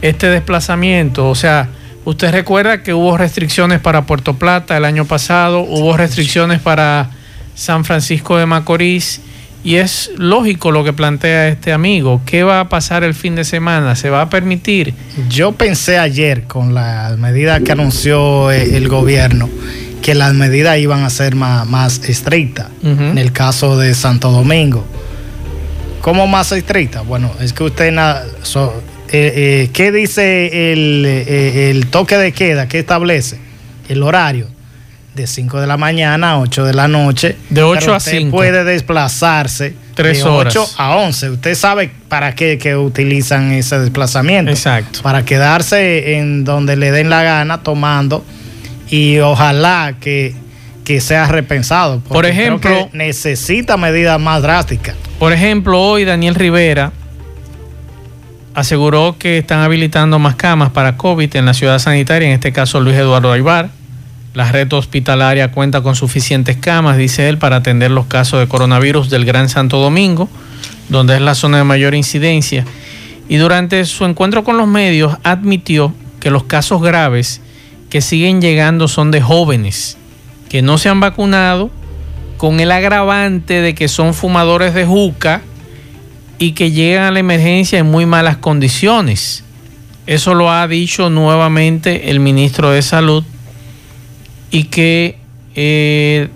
este 0.00 0.28
desplazamiento? 0.28 1.28
O 1.28 1.34
sea, 1.34 1.68
usted 2.06 2.32
recuerda 2.32 2.82
que 2.82 2.94
hubo 2.94 3.18
restricciones 3.18 3.80
para 3.80 4.06
Puerto 4.06 4.34
Plata 4.34 4.76
el 4.76 4.86
año 4.86 5.04
pasado, 5.04 5.60
hubo 5.60 5.96
restricciones 5.96 6.60
para 6.60 7.10
San 7.54 7.84
Francisco 7.84 8.38
de 8.38 8.46
Macorís 8.46 9.20
y 9.62 9.76
es 9.76 10.10
lógico 10.16 10.70
lo 10.70 10.84
que 10.84 10.94
plantea 10.94 11.48
este 11.48 11.74
amigo. 11.74 12.22
¿Qué 12.24 12.44
va 12.44 12.60
a 12.60 12.68
pasar 12.70 13.04
el 13.04 13.12
fin 13.12 13.34
de 13.34 13.44
semana? 13.44 13.94
¿Se 13.94 14.08
va 14.08 14.22
a 14.22 14.30
permitir? 14.30 14.94
Yo 15.28 15.52
pensé 15.52 15.98
ayer 15.98 16.44
con 16.44 16.72
la 16.72 17.14
medida 17.18 17.60
que 17.60 17.72
anunció 17.72 18.50
eh, 18.50 18.76
el 18.76 18.88
gobierno 18.88 19.50
que 20.00 20.14
las 20.14 20.32
medidas 20.32 20.78
iban 20.78 21.04
a 21.04 21.10
ser 21.10 21.34
más, 21.34 22.00
estrictas 22.08 22.68
en 22.82 23.18
el 23.18 23.32
caso 23.32 23.76
de 23.76 23.92
Santo 23.92 24.30
Domingo. 24.30 24.86
¿Cómo 26.08 26.26
más 26.26 26.52
estrictas? 26.52 27.06
Bueno, 27.06 27.30
es 27.38 27.52
que 27.52 27.64
usted... 27.64 27.94
eh, 27.94 28.32
eh, 29.12 29.70
¿Qué 29.74 29.92
dice 29.92 30.72
el, 30.72 31.04
eh, 31.04 31.68
el 31.68 31.88
toque 31.88 32.16
de 32.16 32.32
queda? 32.32 32.66
¿Qué 32.66 32.78
establece? 32.78 33.38
El 33.90 34.02
horario 34.02 34.46
de 35.14 35.26
5 35.26 35.60
de 35.60 35.66
la 35.66 35.76
mañana 35.76 36.30
a 36.30 36.38
8 36.38 36.64
de 36.64 36.72
la 36.72 36.88
noche. 36.88 37.36
De 37.50 37.62
8 37.62 37.94
a 37.94 38.00
5. 38.00 38.34
puede 38.34 38.64
desplazarse 38.64 39.74
Tres 39.92 40.24
de 40.24 40.30
8 40.30 40.70
a 40.78 40.96
11. 40.96 41.28
Usted 41.28 41.54
sabe 41.54 41.90
para 42.08 42.34
qué 42.34 42.56
que 42.56 42.74
utilizan 42.74 43.52
ese 43.52 43.78
desplazamiento. 43.78 44.50
Exacto. 44.50 45.00
Para 45.02 45.26
quedarse 45.26 46.16
en 46.16 46.42
donde 46.42 46.76
le 46.76 46.90
den 46.90 47.10
la 47.10 47.22
gana 47.22 47.62
tomando 47.62 48.24
y 48.88 49.18
ojalá 49.18 49.96
que, 50.00 50.34
sea 51.00 51.26
repensado. 51.26 52.00
Por 52.00 52.24
ejemplo, 52.24 52.88
necesita 52.94 53.76
medidas 53.76 54.18
más 54.18 54.40
drásticas. 54.40 54.96
Por 55.18 55.32
ejemplo, 55.32 55.80
hoy 55.80 56.04
Daniel 56.04 56.36
Rivera 56.36 56.92
aseguró 58.54 59.16
que 59.18 59.38
están 59.38 59.60
habilitando 59.60 60.18
más 60.18 60.36
camas 60.36 60.70
para 60.70 60.96
COVID 60.96 61.34
en 61.34 61.46
la 61.46 61.54
ciudad 61.54 61.80
sanitaria, 61.80 62.28
en 62.28 62.34
este 62.34 62.52
caso 62.52 62.80
Luis 62.80 62.96
Eduardo 62.96 63.32
Aybar. 63.32 63.70
La 64.34 64.52
red 64.52 64.72
hospitalaria 64.72 65.50
cuenta 65.50 65.80
con 65.80 65.96
suficientes 65.96 66.56
camas, 66.56 66.96
dice 66.96 67.28
él, 67.28 67.38
para 67.38 67.56
atender 67.56 67.90
los 67.90 68.06
casos 68.06 68.38
de 68.38 68.46
coronavirus 68.46 69.10
del 69.10 69.24
Gran 69.24 69.48
Santo 69.48 69.78
Domingo, 69.78 70.28
donde 70.88 71.16
es 71.16 71.20
la 71.20 71.34
zona 71.34 71.58
de 71.58 71.64
mayor 71.64 71.94
incidencia. 71.94 72.64
Y 73.28 73.36
durante 73.36 73.84
su 73.86 74.04
encuentro 74.04 74.44
con 74.44 74.56
los 74.56 74.68
medios 74.68 75.16
admitió 75.24 75.92
que 76.20 76.30
los 76.30 76.44
casos 76.44 76.80
graves 76.80 77.40
que 77.90 78.00
siguen 78.00 78.40
llegando 78.40 78.86
son 78.86 79.10
de 79.10 79.20
jóvenes 79.20 79.98
que 80.48 80.62
no 80.62 80.78
se 80.78 80.88
han 80.88 81.00
vacunado 81.00 81.70
con 82.38 82.60
el 82.60 82.72
agravante 82.72 83.60
de 83.60 83.74
que 83.74 83.88
son 83.88 84.14
fumadores 84.14 84.72
de 84.72 84.86
juca 84.86 85.42
y 86.38 86.52
que 86.52 86.70
llegan 86.70 87.04
a 87.04 87.10
la 87.10 87.18
emergencia 87.18 87.78
en 87.78 87.90
muy 87.90 88.06
malas 88.06 88.38
condiciones. 88.38 89.44
Eso 90.06 90.32
lo 90.32 90.50
ha 90.50 90.66
dicho 90.66 91.10
nuevamente 91.10 92.08
el 92.10 92.20
ministro 92.20 92.70
de 92.70 92.80
Salud 92.80 93.22
y 94.50 94.64
que, 94.64 95.18
eh, 95.54 96.28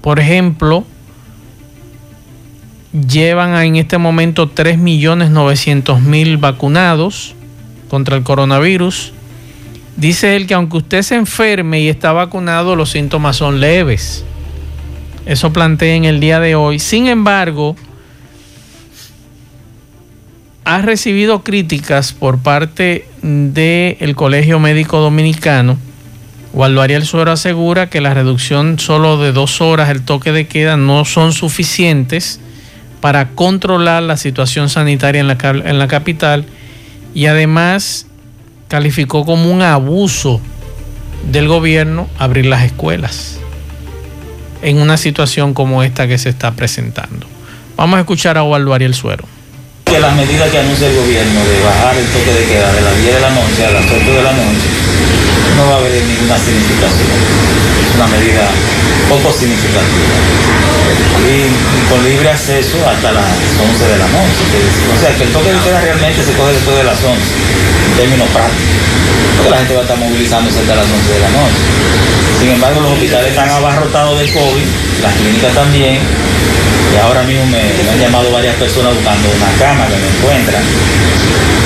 por 0.00 0.20
ejemplo, 0.20 0.84
llevan 2.92 3.60
en 3.64 3.74
este 3.74 3.98
momento 3.98 4.48
3.900.000 4.54 6.38
vacunados 6.38 7.34
contra 7.88 8.16
el 8.16 8.22
coronavirus 8.22 9.12
Dice 9.96 10.36
él 10.36 10.46
que 10.46 10.54
aunque 10.54 10.78
usted 10.78 11.02
se 11.02 11.16
enferme 11.16 11.80
y 11.80 11.88
está 11.88 12.12
vacunado, 12.12 12.76
los 12.76 12.90
síntomas 12.90 13.36
son 13.36 13.60
leves. 13.60 14.24
Eso 15.26 15.52
plantea 15.52 15.94
en 15.94 16.04
el 16.04 16.20
día 16.20 16.40
de 16.40 16.54
hoy. 16.54 16.78
Sin 16.78 17.06
embargo, 17.06 17.76
ha 20.64 20.82
recibido 20.82 21.42
críticas 21.42 22.12
por 22.12 22.38
parte 22.38 23.06
del 23.22 24.14
Colegio 24.16 24.58
Médico 24.58 24.98
Dominicano. 24.98 25.78
Waldo 26.52 26.82
Ariel 26.82 27.06
Suero 27.06 27.32
asegura 27.32 27.88
que 27.88 28.00
la 28.00 28.14
reducción 28.14 28.78
solo 28.78 29.16
de 29.16 29.32
dos 29.32 29.60
horas, 29.60 29.88
el 29.88 30.02
toque 30.02 30.32
de 30.32 30.46
queda, 30.46 30.76
no 30.76 31.04
son 31.04 31.32
suficientes 31.32 32.40
para 33.00 33.30
controlar 33.30 34.02
la 34.02 34.16
situación 34.16 34.68
sanitaria 34.68 35.20
en 35.20 35.28
la, 35.28 35.38
en 35.42 35.78
la 35.78 35.88
capital 35.88 36.44
y 37.14 37.26
además 37.26 38.06
calificó 38.68 39.24
como 39.24 39.50
un 39.50 39.62
abuso 39.62 40.40
del 41.30 41.48
gobierno 41.48 42.08
abrir 42.18 42.46
las 42.46 42.64
escuelas 42.64 43.41
en 44.62 44.78
una 44.78 44.96
situación 44.96 45.54
como 45.54 45.82
esta 45.82 46.06
que 46.08 46.18
se 46.18 46.28
está 46.28 46.52
presentando. 46.52 47.26
Vamos 47.76 47.98
a 47.98 48.00
escuchar 48.00 48.38
a 48.38 48.44
Waldo 48.44 48.72
Ariel 48.72 48.94
Suero. 48.94 49.24
Que 49.84 49.98
las 49.98 50.14
medidas 50.16 50.50
que 50.50 50.58
anuncia 50.58 50.88
el 50.88 50.96
gobierno 50.96 51.44
de 51.44 51.60
bajar 51.62 51.96
el 51.96 52.06
toque 52.06 52.32
de 52.32 52.46
queda 52.46 52.72
de 52.72 52.80
las 52.80 52.96
10 52.96 53.14
de 53.14 53.20
la 53.20 53.30
noche 53.30 53.66
a 53.66 53.70
las 53.72 53.84
8 53.84 54.14
de 54.14 54.22
la 54.22 54.32
noche 54.32 55.21
no 55.56 55.68
va 55.68 55.74
a 55.74 55.78
haber 55.78 55.92
ninguna 55.92 56.38
significación. 56.38 57.08
Es 57.08 57.94
una 57.96 58.06
medida 58.06 58.48
poco 59.08 59.32
significativa. 59.32 60.16
Y, 61.22 61.52
con 61.88 62.02
libre 62.04 62.30
acceso 62.30 62.78
hasta 62.88 63.12
las 63.12 63.28
11 63.60 63.84
de 63.84 63.98
la 63.98 64.08
noche. 64.08 64.42
O 64.90 64.98
sea, 65.00 65.14
que 65.16 65.24
el 65.24 65.32
toque 65.32 65.52
de 65.52 65.60
queda 65.60 65.80
realmente 65.80 66.24
se 66.24 66.32
coge 66.32 66.52
después 66.52 66.76
de 66.76 66.84
las 66.84 66.98
11 66.98 67.12
en 67.12 67.92
términos 67.96 68.28
prácticos, 68.32 68.80
porque 69.36 69.50
la 69.50 69.58
gente 69.58 69.74
va 69.74 69.80
a 69.80 69.82
estar 69.82 69.98
movilizándose 69.98 70.58
hasta 70.60 70.74
las 70.74 70.88
11 70.88 71.12
de 71.12 71.20
la 71.20 71.30
noche. 71.30 71.62
Sin 72.40 72.48
embargo, 72.50 72.80
los 72.80 72.92
hospitales 72.92 73.30
están 73.30 73.50
abarrotados 73.50 74.18
de 74.18 74.26
COVID, 74.32 74.68
las 75.02 75.14
clínicas 75.14 75.52
también, 75.54 76.00
y 76.92 76.96
ahora 76.98 77.22
mismo 77.22 77.46
me, 77.46 77.60
han 77.60 78.00
llamado 78.00 78.32
varias 78.32 78.56
personas 78.56 78.94
buscando 78.94 79.28
una 79.28 79.50
cama 79.58 79.86
que 79.86 79.96
no 79.96 80.06
encuentran. 80.08 80.62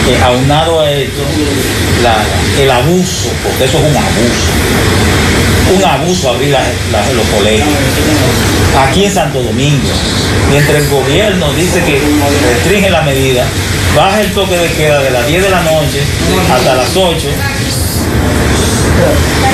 Eh, 0.07 0.21
aunado 0.23 0.81
a 0.83 0.90
esto, 0.93 1.23
el 2.61 2.71
abuso, 2.71 3.33
porque 3.43 3.64
eso 3.64 3.75
es 3.76 3.83
un 3.83 3.97
abuso, 3.97 4.50
un 5.76 5.85
abuso 5.85 6.30
abrir 6.30 6.56
los 7.14 7.26
colegios. 7.28 7.68
Aquí 8.88 9.04
en 9.04 9.14
Santo 9.14 9.42
Domingo, 9.42 9.88
mientras 10.50 10.83
el 10.83 10.88
gobierno 10.88 11.52
dice 11.54 11.80
que 11.85 12.00
restringe 12.49 12.90
la 12.90 13.02
medida, 13.02 13.45
baja 13.97 14.21
el 14.21 14.33
toque 14.33 14.56
de 14.56 14.68
queda 14.73 15.00
de 15.00 15.11
las 15.11 15.26
10 15.26 15.42
de 15.42 15.50
la 15.50 15.62
noche 15.62 16.02
hasta 16.52 16.75
las 16.75 16.95
8. 16.95 17.28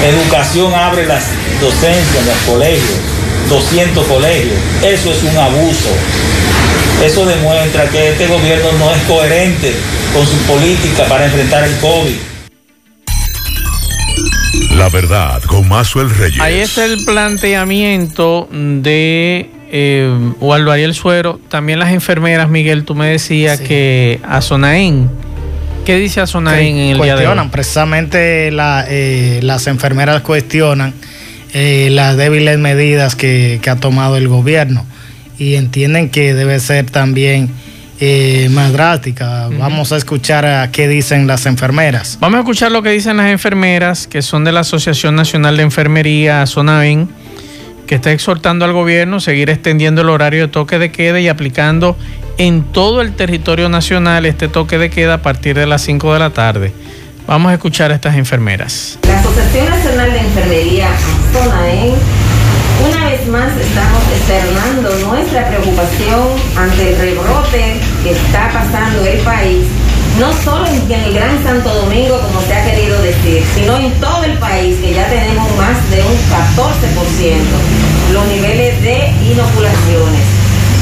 Educación 0.05 0.75
abre 0.75 1.07
las 1.07 1.25
docencias 1.61 2.17
en 2.17 2.26
los 2.26 2.37
colegios, 2.49 2.99
200 3.49 4.07
colegios. 4.07 4.55
Eso 4.83 5.12
es 5.12 5.23
un 5.23 5.37
abuso. 5.38 5.91
Eso 7.05 7.25
demuestra 7.26 7.88
que 7.88 8.11
este 8.11 8.26
gobierno 8.26 8.73
no 8.79 8.93
es 8.93 9.02
coherente 9.02 9.75
con 10.12 10.26
su 10.26 10.37
política 10.38 11.05
para 11.05 11.25
enfrentar 11.25 11.64
el 11.64 11.76
COVID. 11.79 12.32
La 14.76 14.88
verdad, 14.88 15.42
con 15.42 15.68
Mazuel 15.68 16.11
Reyes. 16.11 16.40
Ahí 16.40 16.59
está 16.59 16.85
el 16.85 17.04
planteamiento 17.04 18.49
de 18.50 19.50
eh, 19.71 20.11
Waldo 20.40 20.71
Ariel 20.71 20.94
Suero, 20.94 21.40
también 21.49 21.78
las 21.78 21.92
enfermeras, 21.92 22.50
Miguel, 22.50 22.85
tú 22.85 22.94
me 22.94 23.06
decías 23.06 23.61
que 23.61 24.21
a 24.23 24.42
Sonaén, 24.42 25.09
¿qué 25.87 25.97
dice 25.97 26.21
a 26.21 26.26
Sonaén 26.26 26.76
en 26.76 26.90
el 26.90 27.00
día 27.00 27.16
de 27.16 27.26
hoy? 27.26 27.38
Precisamente 27.50 28.49
eh, 28.49 29.40
las 29.42 29.66
enfermeras 29.66 30.21
cuestionan 30.21 30.92
eh, 31.54 31.88
las 31.90 32.18
débiles 32.18 32.59
medidas 32.59 33.16
que, 33.16 33.61
ha 33.66 33.76
tomado 33.76 34.18
el 34.18 34.28
gobierno 34.28 34.85
y 35.38 35.54
entienden 35.54 36.11
que 36.11 36.35
debe 36.35 36.61
ser 36.61 36.90
también 36.90 37.49
eh, 38.04 38.49
más 38.50 38.73
drástica. 38.73 39.49
Vamos 39.61 39.92
a 39.92 39.97
escuchar 39.97 40.44
a 40.44 40.73
qué 40.73 40.88
dicen 40.88 41.28
las 41.28 41.47
enfermeras. 41.47 42.18
Vamos 42.21 42.38
a 42.38 42.40
escuchar 42.40 42.73
lo 42.73 42.82
que 42.82 42.90
dicen 42.90 43.16
las 43.16 43.30
enfermeras, 43.30 44.09
que 44.09 44.23
son 44.23 44.42
de 44.42 44.50
la 44.50 44.61
Asociación 44.61 45.14
Nacional 45.14 45.56
de 45.56 45.62
Enfermería, 45.62 46.44
Sonaén 46.47 47.09
que 47.87 47.94
está 47.94 48.11
exhortando 48.11 48.64
al 48.64 48.73
gobierno 48.73 49.18
a 49.18 49.21
seguir 49.21 49.50
extendiendo 49.50 50.02
el 50.02 50.09
horario 50.09 50.42
de 50.42 50.49
toque 50.49 50.80
de 50.80 50.90
queda 50.90 51.21
y 51.21 51.28
aplicando 51.28 51.97
en 52.38 52.64
todo 52.64 53.02
el 53.02 53.14
territorio 53.14 53.68
nacional 53.68 54.26
este 54.26 54.49
toque 54.49 54.78
de 54.78 54.90
queda 54.90 55.14
a 55.14 55.23
partir 55.23 55.56
de 55.56 55.66
las 55.66 55.82
5 55.82 56.12
de 56.14 56.18
la 56.18 56.30
tarde. 56.30 56.73
Vamos 57.28 57.50
a 57.50 57.54
escuchar 57.54 57.92
a 57.92 57.94
estas 57.94 58.16
enfermeras. 58.16 58.99
La 59.06 59.21
Asociación 59.21 59.71
Nacional 59.71 60.12
de 60.12 60.18
Enfermería, 60.18 60.88
ASONAEN, 61.30 61.94
una 62.87 63.05
vez 63.07 63.27
más 63.29 63.51
estamos 63.57 64.03
externando 64.17 65.09
nuestra 65.09 65.49
preocupación 65.49 66.29
ante 66.57 66.91
el 66.91 66.99
rebrote 66.99 67.81
que 68.03 68.11
está 68.12 68.51
pasando 68.53 69.05
el 69.07 69.19
país 69.21 69.67
no 70.19 70.33
solo 70.45 70.67
en 70.67 70.93
el 70.93 71.15
Gran 71.15 71.43
Santo 71.43 71.73
Domingo, 71.73 72.21
como 72.21 72.41
se 72.43 72.55
ha 72.55 72.65
querido 72.65 73.01
decir, 73.03 73.43
sino 73.55 73.79
en 73.79 73.93
todo 74.01 74.25
el 74.25 74.37
país, 74.39 74.79
que 74.81 74.93
ya 74.93 75.09
tenemos 75.09 75.49
más 75.57 75.91
de 75.91 76.03
un 76.03 76.17
14% 76.29 78.12
los 78.12 78.27
niveles 78.29 78.83
de 78.83 79.09
inoculaciones. 79.33 80.21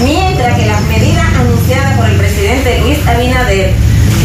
Mientras 0.03 0.59
que 0.59 0.67
las 0.67 0.83
medidas 0.83 1.27
anunciadas 1.39 1.97
por 1.97 2.09
el 2.09 2.17
presidente 2.17 2.81
Luis 2.81 2.99
Abinader 3.07 3.73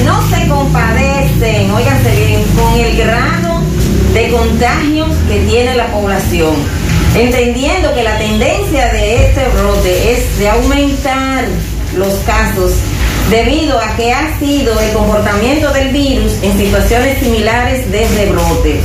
no 0.05 0.27
se 0.29 0.47
compadecen, 0.47 1.69
óiganse 1.71 2.15
bien, 2.15 2.43
con 2.55 2.73
el 2.79 2.97
gran 2.97 3.45
de 4.13 4.31
contagios 4.31 5.09
que 5.27 5.39
tiene 5.41 5.75
la 5.75 5.87
población, 5.87 6.55
entendiendo 7.17 7.93
que 7.93 8.03
la 8.03 8.17
tendencia 8.17 8.91
de 8.91 9.25
este 9.25 9.47
brote 9.49 10.11
es 10.11 10.37
de 10.37 10.49
aumentar 10.49 11.45
los 11.95 12.13
casos 12.25 12.73
debido 13.29 13.79
a 13.79 13.95
que 13.95 14.13
ha 14.13 14.37
sido 14.37 14.79
el 14.79 14.91
comportamiento 14.91 15.71
del 15.71 15.89
virus 15.89 16.33
en 16.43 16.57
situaciones 16.57 17.19
similares 17.19 17.89
de 17.89 18.07
rebrote, 18.09 18.81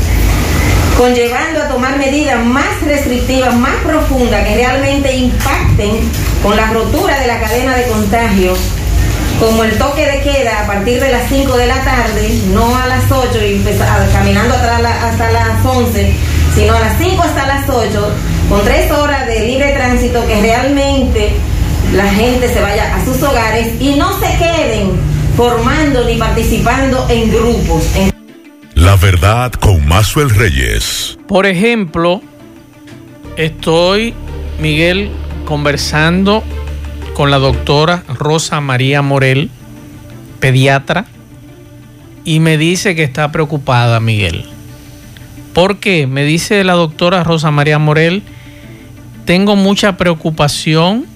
conllevando 0.96 1.62
a 1.62 1.68
tomar 1.68 1.98
medidas 1.98 2.42
más 2.44 2.80
restrictivas, 2.84 3.54
más 3.56 3.74
profundas, 3.84 4.46
que 4.46 4.54
realmente 4.54 5.12
impacten 5.14 6.00
con 6.42 6.56
la 6.56 6.70
rotura 6.70 7.18
de 7.18 7.26
la 7.26 7.40
cadena 7.40 7.76
de 7.76 7.86
contagios, 7.88 8.58
como 9.40 9.64
el 9.64 9.76
toque 9.76 10.06
de 10.06 10.20
queda 10.20 10.62
a 10.62 10.66
partir 10.66 11.00
de 11.00 11.10
las 11.10 11.28
5 11.28 11.56
de 11.56 11.66
la 11.66 11.82
tarde, 11.82 12.40
no 12.52 12.76
a 12.76 12.86
las 12.86 13.10
8 13.10 13.44
y 13.44 13.64
caminando 14.12 14.54
hasta, 14.54 15.08
hasta 15.08 15.30
las 15.30 15.64
11, 15.64 16.14
sino 16.54 16.74
a 16.74 16.80
las 16.80 16.98
5 16.98 17.22
hasta 17.22 17.46
las 17.46 17.68
8, 17.68 18.12
con 18.48 18.62
tres 18.62 18.90
horas 18.90 19.26
de 19.26 19.46
libre 19.46 19.72
tránsito 19.72 20.26
que 20.26 20.40
realmente 20.40 21.32
la 21.94 22.08
gente 22.08 22.48
se 22.48 22.60
vaya 22.60 22.94
a 22.94 23.04
sus 23.04 23.22
hogares 23.22 23.80
y 23.80 23.94
no 23.96 24.18
se 24.18 24.26
queden 24.38 24.90
formando 25.36 26.04
ni 26.04 26.16
participando 26.16 27.06
en 27.08 27.30
grupos. 27.30 27.84
La 28.74 28.96
verdad 28.96 29.52
con 29.52 29.86
Mazuel 29.86 30.30
Reyes. 30.30 31.18
Por 31.26 31.46
ejemplo, 31.46 32.22
estoy, 33.36 34.14
Miguel, 34.60 35.10
conversando 35.44 36.42
con 37.14 37.30
la 37.30 37.38
doctora 37.38 38.04
Rosa 38.08 38.60
María 38.60 39.02
Morel, 39.02 39.50
pediatra, 40.40 41.06
y 42.24 42.40
me 42.40 42.56
dice 42.56 42.94
que 42.94 43.02
está 43.02 43.32
preocupada, 43.32 44.00
Miguel. 44.00 44.46
¿Por 45.52 45.78
qué? 45.78 46.06
Me 46.06 46.24
dice 46.24 46.62
la 46.64 46.74
doctora 46.74 47.24
Rosa 47.24 47.50
María 47.50 47.78
Morel, 47.78 48.22
tengo 49.24 49.56
mucha 49.56 49.96
preocupación 49.96 51.06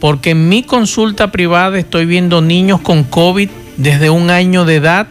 porque 0.00 0.30
en 0.30 0.48
mi 0.48 0.62
consulta 0.62 1.30
privada 1.30 1.78
estoy 1.78 2.06
viendo 2.06 2.40
niños 2.40 2.80
con 2.80 3.04
COVID 3.04 3.48
desde 3.76 4.10
un 4.10 4.30
año 4.30 4.64
de 4.64 4.76
edad 4.76 5.08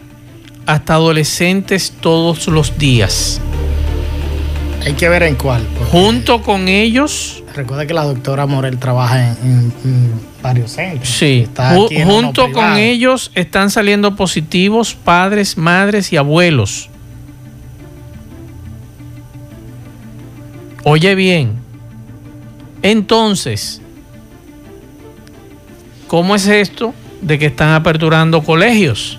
hasta 0.66 0.94
adolescentes 0.94 1.92
todos 2.00 2.48
los 2.48 2.78
días. 2.78 3.40
Hay 4.84 4.94
que 4.94 5.08
ver 5.08 5.22
en 5.22 5.34
cuál. 5.34 5.66
Junto 5.90 6.42
con 6.42 6.68
ellos. 6.68 7.42
Recuerda 7.54 7.86
que 7.86 7.94
la 7.94 8.04
doctora 8.04 8.46
Morel 8.46 8.78
trabaja 8.78 9.32
en, 9.42 9.72
varios 10.42 10.72
centros. 10.72 11.08
Sí, 11.08 11.48
junto 12.04 12.52
con 12.52 12.76
ellos 12.76 13.30
están 13.34 13.70
saliendo 13.70 14.14
positivos 14.14 14.94
padres, 14.94 15.58
madres 15.58 16.12
y 16.12 16.16
abuelos. 16.16 16.88
Oye 20.90 21.14
bien, 21.14 21.52
entonces, 22.80 23.82
¿Cómo 26.06 26.34
es 26.34 26.46
esto 26.46 26.94
de 27.20 27.38
que 27.38 27.44
están 27.44 27.74
aperturando 27.74 28.42
colegios? 28.42 29.18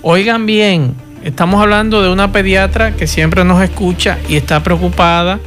Oigan 0.00 0.46
bien, 0.46 0.94
estamos 1.22 1.60
hablando 1.60 2.00
de 2.00 2.08
una 2.08 2.32
pediatra 2.32 2.96
que 2.96 3.06
siempre 3.06 3.44
nos 3.44 3.62
escucha 3.62 4.18
y 4.30 4.36
está 4.36 4.62
preocupada 4.62 5.38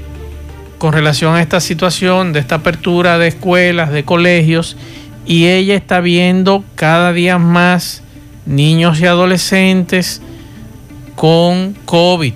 con 0.77 0.93
relación 0.93 1.33
a 1.33 1.41
esta 1.41 1.59
situación 1.59 2.33
de 2.33 2.41
esta 2.41 2.57
apertura 2.57 3.17
de 3.17 3.29
escuelas, 3.29 3.91
de 3.91 4.05
colegios, 4.05 4.77
y 5.25 5.47
ella 5.47 5.73
está 5.73 6.01
viendo 6.01 6.63
cada 6.75 7.13
día 7.13 7.39
más 7.39 8.03
niños 8.45 8.99
y 8.99 9.07
adolescentes 9.07 10.21
con 11.15 11.73
COVID. 11.85 12.35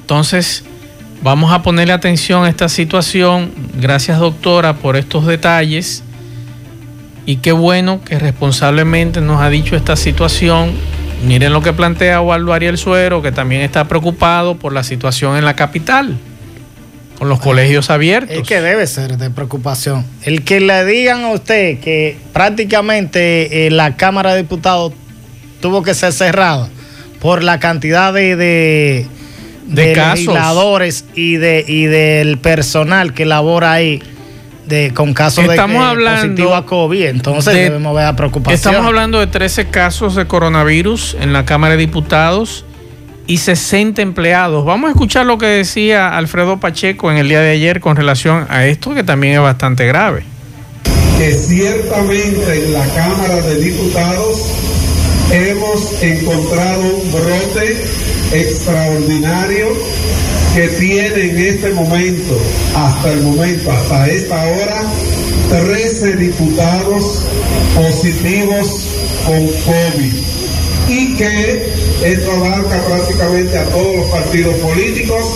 Entonces, 0.00 0.64
Vamos 1.20 1.52
a 1.52 1.62
ponerle 1.62 1.92
atención 1.92 2.44
a 2.44 2.48
esta 2.48 2.68
situación. 2.68 3.50
Gracias 3.74 4.18
doctora 4.18 4.74
por 4.74 4.96
estos 4.96 5.26
detalles. 5.26 6.04
Y 7.26 7.36
qué 7.36 7.52
bueno 7.52 8.00
que 8.04 8.18
responsablemente 8.18 9.20
nos 9.20 9.42
ha 9.42 9.50
dicho 9.50 9.76
esta 9.76 9.96
situación. 9.96 10.72
Miren 11.26 11.52
lo 11.52 11.60
que 11.60 11.72
plantea 11.72 12.20
Waldo 12.20 12.52
Ariel 12.52 12.78
Suero, 12.78 13.20
que 13.20 13.32
también 13.32 13.62
está 13.62 13.86
preocupado 13.86 14.56
por 14.56 14.72
la 14.72 14.84
situación 14.84 15.36
en 15.36 15.44
la 15.44 15.56
capital, 15.56 16.16
con 17.18 17.28
los 17.28 17.40
colegios 17.40 17.90
abiertos. 17.90 18.36
Es 18.36 18.46
que 18.46 18.60
debe 18.60 18.86
ser 18.86 19.18
de 19.18 19.28
preocupación. 19.30 20.06
El 20.22 20.44
que 20.44 20.60
le 20.60 20.84
digan 20.84 21.24
a 21.24 21.32
usted 21.32 21.80
que 21.80 22.16
prácticamente 22.32 23.66
eh, 23.66 23.70
la 23.70 23.96
Cámara 23.96 24.34
de 24.34 24.42
Diputados 24.42 24.92
tuvo 25.60 25.82
que 25.82 25.94
ser 25.94 26.12
cerrada 26.12 26.68
por 27.20 27.42
la 27.42 27.58
cantidad 27.58 28.14
de 28.14 28.36
de, 28.36 29.06
legisladores 29.72 31.04
y 31.14 31.36
de 31.36 31.64
y 31.66 31.84
del 31.86 32.38
personal 32.38 33.14
que 33.14 33.26
labora 33.26 33.72
ahí 33.72 34.02
de, 34.66 34.92
con 34.94 35.14
casos 35.14 35.48
de 35.48 35.56
positivo 35.56 36.54
a 36.54 36.66
COVID, 36.66 37.06
entonces 37.06 37.54
debemos 37.54 37.94
ver 37.94 38.14
preocupación. 38.14 38.54
Estamos 38.54 38.86
hablando 38.86 39.18
de 39.18 39.26
13 39.26 39.68
casos 39.68 40.14
de 40.14 40.26
coronavirus 40.26 41.16
en 41.20 41.32
la 41.32 41.44
Cámara 41.44 41.74
de 41.74 41.80
Diputados 41.80 42.64
y 43.26 43.38
60 43.38 44.02
empleados. 44.02 44.64
Vamos 44.64 44.88
a 44.88 44.90
escuchar 44.92 45.26
lo 45.26 45.38
que 45.38 45.46
decía 45.46 46.16
Alfredo 46.16 46.60
Pacheco 46.60 47.10
en 47.10 47.18
el 47.18 47.28
día 47.28 47.40
de 47.40 47.52
ayer 47.52 47.80
con 47.80 47.96
relación 47.96 48.46
a 48.50 48.66
esto 48.66 48.94
que 48.94 49.04
también 49.04 49.34
es 49.34 49.40
bastante 49.40 49.86
grave. 49.86 50.24
Que 51.16 51.32
ciertamente 51.32 52.64
en 52.64 52.72
la 52.72 52.86
Cámara 52.94 53.36
de 53.36 53.56
Diputados 53.56 54.77
hemos 55.30 56.02
encontrado 56.02 56.96
un 56.96 57.12
brote 57.12 57.84
extraordinario 58.32 59.68
que 60.54 60.68
tiene 60.68 61.30
en 61.30 61.38
este 61.38 61.70
momento, 61.70 62.40
hasta 62.74 63.12
el 63.12 63.22
momento, 63.22 63.70
hasta 63.70 64.08
esta 64.08 64.42
hora, 64.48 64.82
13 65.50 66.16
diputados 66.16 67.22
positivos 67.74 68.86
con 69.24 69.46
COVID 69.46 70.12
y 70.88 71.14
que 71.16 71.72
esto 72.02 72.32
abarca 72.32 72.82
prácticamente 72.86 73.58
a 73.58 73.64
todos 73.66 73.96
los 73.96 74.06
partidos 74.06 74.54
políticos 74.56 75.26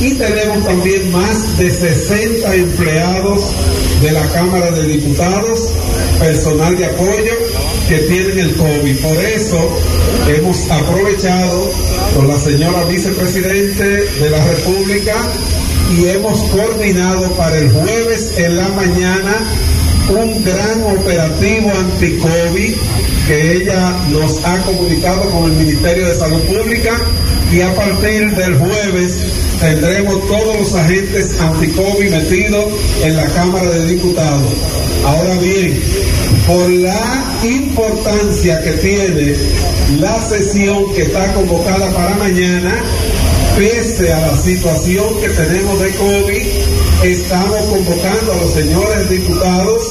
y 0.00 0.14
tenemos 0.14 0.64
también 0.64 1.10
más 1.10 1.58
de 1.58 1.70
60 1.70 2.54
empleados 2.54 3.52
de 4.00 4.12
la 4.12 4.26
Cámara 4.28 4.70
de 4.70 4.84
Diputados, 4.84 5.72
personal 6.18 6.76
de 6.76 6.86
apoyo 6.86 7.34
que 7.92 7.98
tienen 7.98 8.38
el 8.38 8.56
COVID. 8.56 8.96
Por 9.00 9.22
eso 9.22 9.78
hemos 10.26 10.70
aprovechado 10.70 11.70
con 12.16 12.26
la 12.26 12.38
señora 12.38 12.84
vicepresidente 12.84 13.84
de 13.84 14.30
la 14.30 14.42
República 14.46 15.14
y 15.94 16.08
hemos 16.08 16.40
coordinado 16.44 17.30
para 17.32 17.58
el 17.58 17.70
jueves 17.70 18.38
en 18.38 18.56
la 18.56 18.68
mañana 18.68 19.36
un 20.08 20.42
gran 20.42 20.82
operativo 20.84 21.70
anti-COVID 21.70 22.74
que 23.26 23.56
ella 23.56 23.94
nos 24.10 24.42
ha 24.42 24.56
comunicado 24.62 25.28
con 25.28 25.50
el 25.50 25.58
Ministerio 25.58 26.08
de 26.08 26.14
Salud 26.14 26.40
Pública 26.44 26.98
y 27.52 27.60
a 27.60 27.74
partir 27.74 28.34
del 28.34 28.56
jueves 28.56 29.18
tendremos 29.60 30.26
todos 30.28 30.56
los 30.60 30.74
agentes 30.74 31.38
anti-COVID 31.38 32.10
metidos 32.10 32.64
en 33.02 33.16
la 33.16 33.26
Cámara 33.26 33.68
de 33.68 33.86
Diputados. 33.86 34.50
Ahora 35.04 35.34
bien, 35.36 35.78
por 36.46 36.70
la 36.70 37.24
importancia 37.44 38.60
que 38.62 38.72
tiene 38.72 39.36
la 39.98 40.20
sesión 40.22 40.92
que 40.94 41.02
está 41.02 41.32
convocada 41.34 41.90
para 41.92 42.16
mañana, 42.16 42.82
pese 43.56 44.12
a 44.12 44.20
la 44.20 44.36
situación 44.36 45.20
que 45.20 45.28
tenemos 45.28 45.80
de 45.80 45.90
COVID, 45.90 46.46
estamos 47.04 47.60
convocando 47.66 48.32
a 48.32 48.36
los 48.36 48.52
señores 48.52 49.10
diputados 49.10 49.82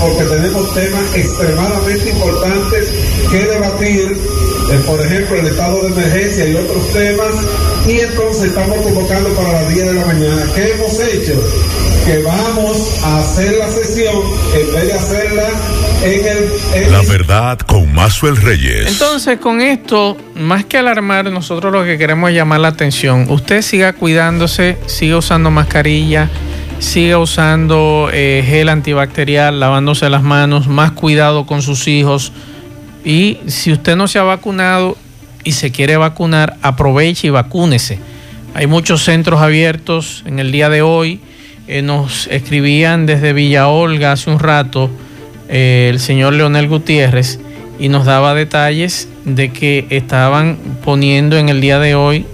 porque 0.00 0.24
tenemos 0.24 0.74
temas 0.74 1.14
extremadamente 1.14 2.10
importantes 2.10 2.88
que 3.30 3.38
debatir, 3.38 4.16
eh, 4.70 4.80
por 4.86 5.00
ejemplo, 5.00 5.40
el 5.40 5.46
estado 5.46 5.82
de 5.82 5.88
emergencia 5.88 6.48
y 6.48 6.54
otros 6.54 6.92
temas, 6.92 7.34
y 7.86 8.00
entonces 8.00 8.44
estamos 8.44 8.78
convocando 8.78 9.30
para 9.30 9.52
las 9.52 9.74
10 9.74 9.86
de 9.86 9.94
la 9.94 10.06
mañana. 10.06 10.52
¿Qué 10.54 10.72
hemos 10.72 11.00
hecho? 11.00 11.34
Que 12.04 12.22
vamos 12.22 12.90
a 13.02 13.18
hacer 13.18 13.56
la 13.56 13.70
sesión 13.70 14.22
en 14.54 14.72
vez 14.72 14.86
de 14.86 14.92
hacerla 14.92 15.48
en 16.02 16.84
el... 16.84 16.92
la 16.92 17.02
verdad 17.02 17.58
con 17.58 17.92
Mazuel 17.92 18.36
Reyes. 18.36 18.86
Entonces, 18.88 19.38
con 19.38 19.60
esto, 19.60 20.16
más 20.34 20.64
que 20.64 20.78
alarmar, 20.78 21.30
nosotros 21.30 21.72
lo 21.72 21.84
que 21.84 21.98
queremos 21.98 22.30
es 22.30 22.36
llamar 22.36 22.60
la 22.60 22.68
atención. 22.68 23.26
Usted 23.28 23.62
siga 23.62 23.92
cuidándose, 23.92 24.76
siga 24.86 25.16
usando 25.16 25.50
mascarilla 25.50 26.28
siga 26.78 27.18
usando 27.18 28.08
eh, 28.12 28.44
gel 28.46 28.68
antibacterial, 28.68 29.58
lavándose 29.60 30.08
las 30.08 30.22
manos, 30.22 30.68
más 30.68 30.92
cuidado 30.92 31.46
con 31.46 31.62
sus 31.62 31.88
hijos. 31.88 32.32
Y 33.04 33.38
si 33.46 33.72
usted 33.72 33.96
no 33.96 34.08
se 34.08 34.18
ha 34.18 34.22
vacunado 34.22 34.96
y 35.44 35.52
se 35.52 35.70
quiere 35.70 35.96
vacunar, 35.96 36.56
aproveche 36.62 37.28
y 37.28 37.30
vacúnese. 37.30 37.98
Hay 38.54 38.66
muchos 38.66 39.04
centros 39.04 39.40
abiertos 39.40 40.22
en 40.26 40.38
el 40.38 40.52
día 40.52 40.68
de 40.68 40.82
hoy. 40.82 41.20
Eh, 41.66 41.82
nos 41.82 42.26
escribían 42.28 43.06
desde 43.06 43.32
Villa 43.32 43.66
hace 44.10 44.30
un 44.30 44.38
rato 44.38 44.90
eh, 45.48 45.88
el 45.90 46.00
señor 46.00 46.34
Leonel 46.34 46.68
Gutiérrez 46.68 47.38
y 47.78 47.88
nos 47.88 48.04
daba 48.06 48.34
detalles 48.34 49.08
de 49.24 49.52
que 49.52 49.86
estaban 49.90 50.56
poniendo 50.84 51.36
en 51.38 51.48
el 51.48 51.60
día 51.60 51.78
de 51.78 51.94
hoy 51.94 52.26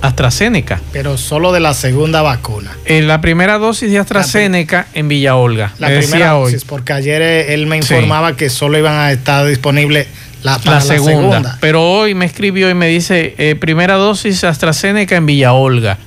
AstraZeneca. 0.00 0.80
Pero 0.92 1.16
solo 1.16 1.52
de 1.52 1.60
la 1.60 1.74
segunda 1.74 2.22
vacuna. 2.22 2.76
En 2.86 3.06
la 3.06 3.20
primera 3.20 3.58
dosis 3.58 3.90
de 3.90 3.98
AstraZeneca 3.98 4.86
en 4.94 5.08
Villa 5.08 5.36
Olga. 5.36 5.72
La 5.78 5.88
primera 5.88 6.36
hoy. 6.36 6.52
dosis, 6.52 6.64
porque 6.64 6.92
ayer 6.92 7.22
eh, 7.22 7.54
él 7.54 7.66
me 7.66 7.80
Sí. 7.82 7.94
informaba 7.94 8.36
que 8.36 8.50
solo 8.50 8.78
iban 8.78 8.94
a 8.94 9.12
estar 9.12 9.46
disponibles 9.46 10.08
la, 10.42 10.58
para 10.58 10.76
La 10.76 10.80
segunda. 10.80 11.58
Pero 11.60 11.82
hoy 11.88 12.14
me 12.14 12.24
escribió 12.24 12.68
y 12.68 12.74
me 12.74 12.88
dice, 12.88 13.34
eh, 13.38 13.54
primera 13.54 13.94
dosis 13.94 14.42
AstraZeneca 14.42 15.14
en 15.16 15.26
Villa 15.26 15.52
Olga. 15.52 15.98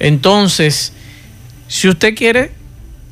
Entonces, 0.00 0.92
si 1.68 1.88
usted 1.88 2.14
quiere, 2.14 2.50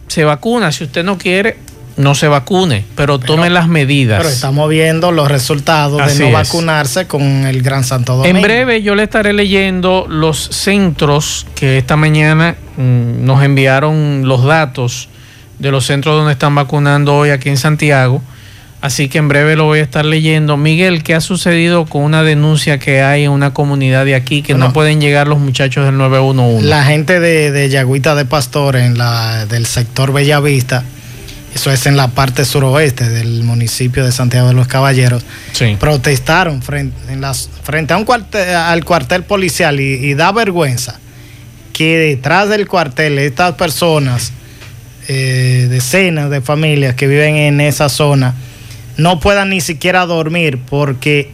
se 0.09 0.25
vacuna. 0.25 0.73
Si 0.73 0.85
usted 0.85 1.05
no 1.05 1.19
quiere, 1.19 1.57
no 2.03 2.15
se 2.15 2.29
vacune. 2.29 2.85
Pero, 2.97 3.19
tome 3.19 3.49
las 3.49 3.69
medidas. 3.69 4.19
Pero 4.19 4.29
estamos 4.29 4.69
viendo 4.69 5.13
los 5.13 5.29
resultados 5.29 6.01
Así 6.01 6.19
de 6.19 6.31
no 6.31 6.39
es. 6.39 6.49
vacunarse 6.49 7.07
con 7.07 7.23
el 7.23 7.63
Gran 7.63 7.85
Santo 7.85 8.17
Domingo. 8.17 8.37
En 8.37 8.43
breve 8.43 8.83
yo 8.83 8.95
le 8.95 9.05
estaré 9.05 9.33
leyendo 9.33 10.07
los 10.09 10.39
centros 10.39 11.47
que 11.55 11.79
esta 11.79 11.97
mañana 11.97 12.57
mm, 12.77 13.25
nos 13.25 13.43
enviaron 13.43 14.23
los 14.27 14.45
datos 14.45 15.09
de 15.59 15.71
los 15.71 15.87
centros 15.87 16.17
donde 16.17 16.33
están 16.33 16.55
vacunando 16.55 17.15
hoy 17.15 17.31
aquí 17.31 17.49
en 17.49 17.57
Santiago. 17.57 18.23
Así 18.81 19.09
que 19.09 19.19
en 19.19 19.29
breve 19.29 19.55
lo 19.55 19.67
voy 19.67 19.79
a 19.79 19.83
estar 19.83 20.05
leyendo. 20.05 20.57
Miguel, 20.57 21.05
¿qué 21.05 21.15
ha 21.15 21.21
sucedido 21.21 21.87
con 21.87 22.03
una 22.03 22.25
denuncia 22.25 22.81
que 22.81 23.01
hay 23.01 23.25
en 23.25 23.31
una 23.31 23.55
comunidad 23.55 24.05
de 24.05 24.17
aquí 24.17 24.43
que 24.43 24.55
no 24.55 24.73
pueden 24.73 25.01
llegar 25.01 25.29
los 25.29 25.39
muchachos 25.39 25.85
del 25.85 25.97
911? 25.99 26.67
La 26.67 26.83
gente 26.83 27.21
de, 27.21 27.53
de 27.53 27.69
Yagüita 27.69 28.17
de 28.17 28.25
Pastor, 28.25 28.75
en 28.75 28.99
la, 28.99 29.47
del 29.47 29.67
sector 29.67 30.13
Bellavista, 30.13 30.83
eso 31.55 31.71
es 31.71 31.87
en 31.87 31.97
la 31.97 32.09
parte 32.09 32.45
suroeste 32.45 33.09
del 33.09 33.43
municipio 33.45 34.05
de 34.05 34.13
Santiago 34.13 34.49
de 34.49 34.55
los 34.55 34.69
Caballeros, 34.69 35.25
Sí. 35.53 35.77
protestaron 35.79 36.63
frente, 36.63 36.97
en 37.13 37.21
las, 37.21 37.51
frente 37.63 37.93
a 37.95 37.97
un 37.99 38.05
cuartel, 38.05 38.55
al 38.55 38.85
cuartel 38.85 39.23
policial 39.25 39.79
y, 39.81 39.95
y 39.95 40.15
da 40.15 40.33
vergüenza 40.33 40.99
que 41.73 41.97
detrás 41.99 42.49
del 42.49 42.67
cuartel 42.69 43.19
estas 43.19 43.55
personas, 43.55 44.33
eh, 45.09 45.67
decenas 45.71 46.31
de 46.31 46.41
familias 46.41 46.95
que 46.95 47.07
viven 47.07 47.37
en 47.37 47.61
esa 47.61 47.89
zona, 47.89 48.35
no 48.97 49.21
puedan 49.21 49.51
ni 49.51 49.61
siquiera 49.61 50.05
dormir 50.07 50.59
porque 50.69 51.33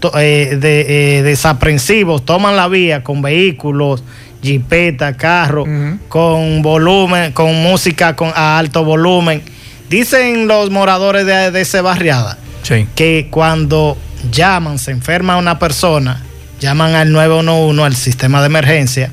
to- 0.00 0.12
eh, 0.18 0.56
de, 0.60 1.18
eh, 1.18 1.22
desaprensivos 1.22 2.24
toman 2.24 2.56
la 2.56 2.68
vía 2.68 3.02
con 3.04 3.22
vehículos, 3.22 4.02
jipeta, 4.44 5.16
carro, 5.16 5.64
con 6.08 6.62
volumen, 6.62 7.32
con 7.32 7.54
música 7.62 8.14
con, 8.14 8.30
a 8.34 8.58
alto 8.58 8.84
volumen. 8.84 9.42
Dicen 9.90 10.46
los 10.46 10.70
moradores 10.70 11.26
de, 11.26 11.50
de 11.50 11.60
esa 11.60 11.82
barriada 11.82 12.38
Sí. 12.62 12.86
que 12.94 13.28
cuando 13.30 13.98
llaman, 14.30 14.78
se 14.78 14.90
enferma 14.90 15.36
una 15.36 15.58
persona, 15.58 16.22
llaman 16.60 16.94
al 16.94 17.12
911, 17.12 17.82
al 17.82 17.94
sistema 17.94 18.40
de 18.40 18.46
emergencia, 18.46 19.10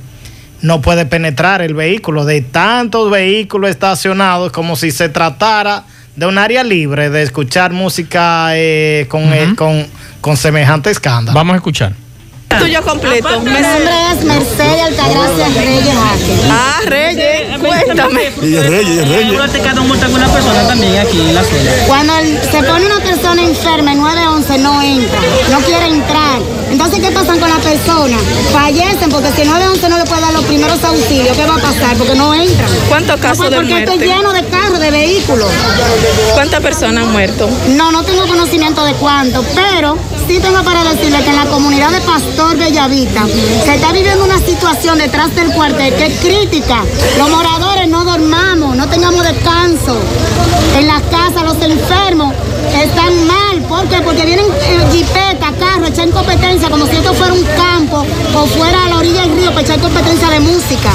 no 0.62 0.80
puede 0.82 1.06
penetrar 1.06 1.62
el 1.62 1.74
vehículo 1.74 2.24
de 2.24 2.42
tantos 2.42 3.10
vehículos 3.12 3.70
estacionados 3.72 4.52
como 4.52 4.76
si 4.76 4.92
se 4.92 5.10
tratara 5.10 5.84
de 6.16 6.26
un 6.28 6.38
área 6.38 6.64
libre 6.64 7.10
de 7.10 7.24
escuchar 7.24 7.74
música 7.74 8.50
eh, 8.56 9.06
con, 9.10 9.34
eh, 9.34 9.54
con, 9.58 9.86
con 10.22 10.38
semejante 10.38 10.90
escándalo. 10.92 11.36
Vamos 11.36 11.54
a 11.54 11.58
escuchar. 11.58 11.94
Tuyo 12.60 12.82
completo. 12.84 13.40
Mi 13.42 13.52
nombre 13.52 14.12
es 14.12 14.24
Mercedes 14.24 14.82
Altagracia 14.84 15.48
Reyes 15.56 15.96
Jaque. 15.96 16.50
Ah, 16.50 16.80
Reyes, 16.86 17.60
cuéntame. 17.60 18.32
Y 18.42 18.56
el 18.56 18.68
rey, 18.68 18.86
y 18.88 19.00
el 19.00 19.10
rey. 19.10 19.30
una 19.30 20.28
persona 20.28 20.68
también 20.68 20.98
aquí 20.98 21.20
en 21.20 21.36
la 21.36 21.44
zona. 21.44 21.72
Cuando 21.88 22.14
se 22.52 22.64
pone 22.64 22.86
una 22.86 23.00
persona 23.00 23.44
enferma, 23.44 23.92
el 23.94 24.00
911 24.00 24.58
no 24.60 24.82
entra, 24.82 25.20
no 25.52 25.60
quiere 25.60 25.86
entrar. 25.88 26.42
Entonces, 26.70 27.00
¿qué 27.00 27.12
pasa 27.12 27.34
con 27.38 27.50
la 27.50 27.58
persona? 27.58 28.18
Fallecen 28.52 29.10
porque 29.10 29.32
si 29.36 29.42
el 29.42 29.50
911 29.50 29.90
no 29.90 29.98
le 29.98 30.06
puede 30.06 30.22
dar 30.22 30.34
los 30.34 30.46
primeros 30.46 30.84
auxilios, 30.84 31.36
¿qué 31.36 31.46
va 31.46 31.56
a 31.56 31.60
pasar? 31.60 31.98
Porque 31.98 32.16
no 32.16 32.34
entran. 32.34 32.70
¿Cuántos 32.90 33.20
casos 33.20 33.50
de 33.50 33.58
Porque 33.58 33.80
estoy 33.80 33.98
muerte? 33.98 34.16
lleno 34.16 34.34
de 34.34 34.44
carros, 34.46 34.80
de 34.80 34.92
vehículos. 34.92 35.50
¿Cuántas 36.34 36.62
personas 36.62 37.04
han 37.04 37.12
muerto? 37.12 37.50
No, 37.70 37.92
no 37.92 38.04
tengo 38.04 38.26
conocimiento 38.26 38.84
de 38.86 38.94
cuánto, 38.94 39.44
pero 39.54 39.98
sí 40.32 40.40
tengo 40.40 40.64
para 40.64 40.82
decirle 40.86 41.22
que 41.24 41.30
en 41.30 41.36
la 41.36 41.46
comunidad 41.46 41.92
de 41.92 42.00
Pastor 42.02 42.56
Bellavista 42.58 43.26
se 43.66 43.76
está 43.76 43.92
viviendo 43.92 44.24
una 44.24 44.38
situación 44.38 44.98
detrás 44.98 45.36
del 45.36 45.52
cuartel 45.52 45.94
que 45.94 46.06
es 46.06 46.20
crítica. 46.22 46.84
Los 47.18 47.30
moradores 47.30 47.90
no 47.90 48.06
dormamos, 48.06 48.78
no 48.78 48.88
tengamos 48.88 49.26
descanso. 49.26 50.00
En 50.78 50.88
las 50.88 51.02
casas 51.04 51.44
los 51.44 51.62
enfermos 51.62 52.34
están 52.82 53.28
mal. 53.28 53.62
¿Por 53.68 53.88
qué? 53.90 54.02
Porque 54.02 54.26
vienen 54.26 54.46
eh, 54.46 54.80
jipetas, 54.92 55.52
carros, 55.60 55.90
echar 55.90 56.10
competencia 56.10 56.70
como 56.70 56.86
si 56.86 56.96
esto 56.96 57.14
fuera 57.14 57.34
un 57.34 57.44
campo 57.44 58.06
o 58.34 58.46
fuera 58.46 58.86
a 58.86 58.90
la 58.90 58.98
orilla 58.98 59.22
del 59.22 59.36
río 59.36 59.50
para 59.50 59.62
echar 59.62 59.80
competencia 59.80 60.30
de 60.30 60.40
música. 60.40 60.92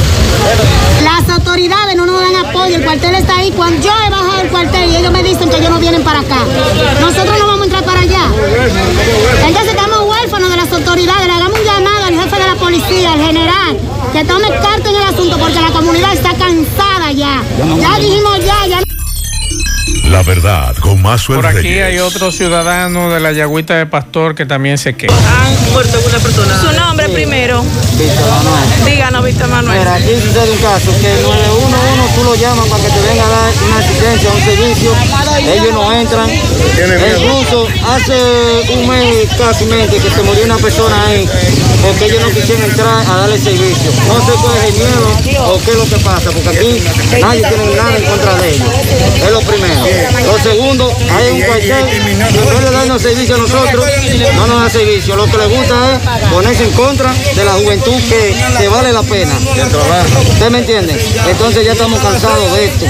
Las 1.04 1.28
autoridades 1.28 1.96
no 1.96 2.06
nos 2.06 2.20
dan 2.20 2.36
apoyo, 2.36 2.76
el 2.76 2.84
cuartel 2.84 3.14
está 3.14 3.36
ahí. 3.36 3.50
Cuando 3.50 3.82
yo 3.82 3.92
he 4.06 4.10
bajado 4.10 4.40
el 4.40 4.48
cuartel 4.48 4.90
y 4.90 4.96
ellos 4.96 5.12
me 5.12 5.22
dicen 5.22 5.50
que 5.50 5.58
ellos 5.58 5.70
no 5.70 5.78
vienen 5.78 6.02
para 6.02 6.20
acá, 6.20 6.38
nosotros 7.00 7.25
La 20.16 20.22
verdad, 20.22 20.74
con 20.76 21.02
Mazuel 21.02 21.40
Por 21.40 21.46
aquí 21.46 21.58
Reyes. 21.58 21.84
hay 21.84 21.98
otro 21.98 22.32
ciudadano 22.32 23.12
de 23.12 23.20
la 23.20 23.32
Yagüita 23.32 23.74
de 23.74 23.84
Pastor 23.84 24.34
que 24.34 24.46
también 24.46 24.78
se 24.78 24.96
queja. 24.96 25.12
Han 25.12 25.72
muerto 25.72 26.00
una 26.08 26.18
persona. 26.18 26.58
Su 26.58 26.72
nombre 26.72 27.10
primero. 27.10 27.62
Díganos, 28.86 29.22
Víctor 29.22 29.48
Manuel. 29.48 29.78
Mira, 29.78 29.94
aquí 29.96 30.14
sucede 30.14 30.52
un 30.52 30.56
caso 30.56 30.90
que 31.02 31.12
el 31.12 31.22
911 31.22 31.86
tú 32.16 32.24
lo 32.24 32.34
llamas 32.34 32.66
para 32.66 32.82
que 32.82 32.88
te 32.88 33.00
venga 33.02 33.26
a 33.26 33.28
dar 33.28 33.52
una 33.66 33.76
asistencia, 33.76 34.30
un 34.32 34.40
servicio, 34.40 34.92
ellos 35.52 35.74
no 35.74 35.92
entran. 35.92 36.30
Incluso 36.30 37.68
hace 37.86 38.72
un 38.72 38.88
mes 38.88 39.28
casi 39.36 39.66
mente 39.66 39.98
que 39.98 40.10
se 40.10 40.22
murió 40.22 40.44
una 40.44 40.56
persona 40.56 40.96
ahí 41.08 41.28
porque 41.82 42.06
ellos 42.06 42.22
no 42.22 42.30
quisieron 42.30 42.64
entrar 42.64 43.04
a 43.06 43.16
darle 43.18 43.38
servicio. 43.38 43.90
No 44.08 44.24
sé 44.24 44.32
cuál 44.40 44.56
es 44.56 44.64
el 44.64 44.74
miedo 44.80 45.52
o 45.52 45.60
qué 45.62 45.70
es 45.72 45.76
lo 45.76 45.84
que 45.84 46.02
pasa, 46.02 46.30
porque 46.30 46.48
aquí 46.48 46.82
nadie 47.20 47.42
tiene 47.46 47.76
nada 47.76 47.96
en 47.98 48.04
contra 48.04 48.34
de 48.36 48.48
ellos. 48.48 48.68
Es 49.22 49.30
lo 49.30 49.40
primero. 49.40 50.05
Lo 50.24 50.38
segundo, 50.38 50.96
hay 51.10 51.30
un 51.32 51.42
cuartel 51.42 51.86
que 51.86 51.96
en 51.96 52.18
vez 52.18 52.64
de 52.64 52.70
darnos 52.70 53.02
servicio 53.02 53.34
a 53.34 53.38
nosotros, 53.38 53.84
no 54.34 54.46
nos 54.46 54.62
da 54.62 54.70
servicio. 54.70 55.16
Lo 55.16 55.26
que 55.26 55.36
les 55.38 55.48
gusta 55.48 55.94
es 55.94 56.30
ponerse 56.30 56.64
en 56.64 56.72
contra 56.72 57.12
de 57.12 57.44
la 57.44 57.52
juventud 57.52 57.96
que, 58.08 58.34
que 58.58 58.68
vale 58.68 58.92
la 58.92 59.02
pena. 59.02 59.32
¿Usted 60.28 60.50
me 60.50 60.58
entiende? 60.58 60.96
Entonces 61.28 61.64
ya 61.64 61.72
estamos 61.72 62.00
cansados 62.00 62.52
de 62.52 62.64
esto. 62.66 62.86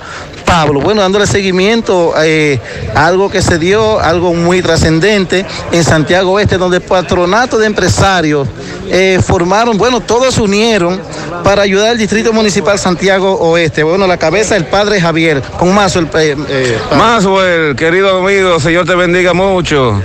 Pablo. 0.54 0.80
Bueno, 0.80 1.02
dándole 1.02 1.26
seguimiento 1.26 2.14
eh, 2.22 2.60
a 2.94 3.08
algo 3.08 3.28
que 3.28 3.42
se 3.42 3.58
dio, 3.58 3.98
algo 3.98 4.34
muy 4.34 4.62
trascendente 4.62 5.44
en 5.72 5.82
Santiago 5.82 6.30
Oeste, 6.30 6.58
donde 6.58 6.80
patronato 6.80 7.58
de 7.58 7.66
empresarios 7.66 8.46
eh, 8.88 9.18
formaron, 9.20 9.76
bueno, 9.76 9.98
todos 9.98 10.32
se 10.32 10.42
unieron 10.42 11.00
para 11.42 11.62
ayudar 11.62 11.88
al 11.88 11.98
Distrito 11.98 12.32
Municipal 12.32 12.78
Santiago 12.78 13.34
Oeste. 13.34 13.82
Bueno, 13.82 14.06
la 14.06 14.16
cabeza 14.16 14.54
del 14.54 14.66
padre 14.66 15.00
Javier, 15.00 15.42
con 15.58 15.74
Mazo 15.74 15.98
el... 15.98 16.06
eh, 16.14 16.36
eh, 16.48 16.78
Maxwell, 16.96 17.74
querido 17.74 18.16
amigo, 18.18 18.60
Señor 18.60 18.86
te 18.86 18.94
bendiga 18.94 19.32
mucho. 19.32 20.00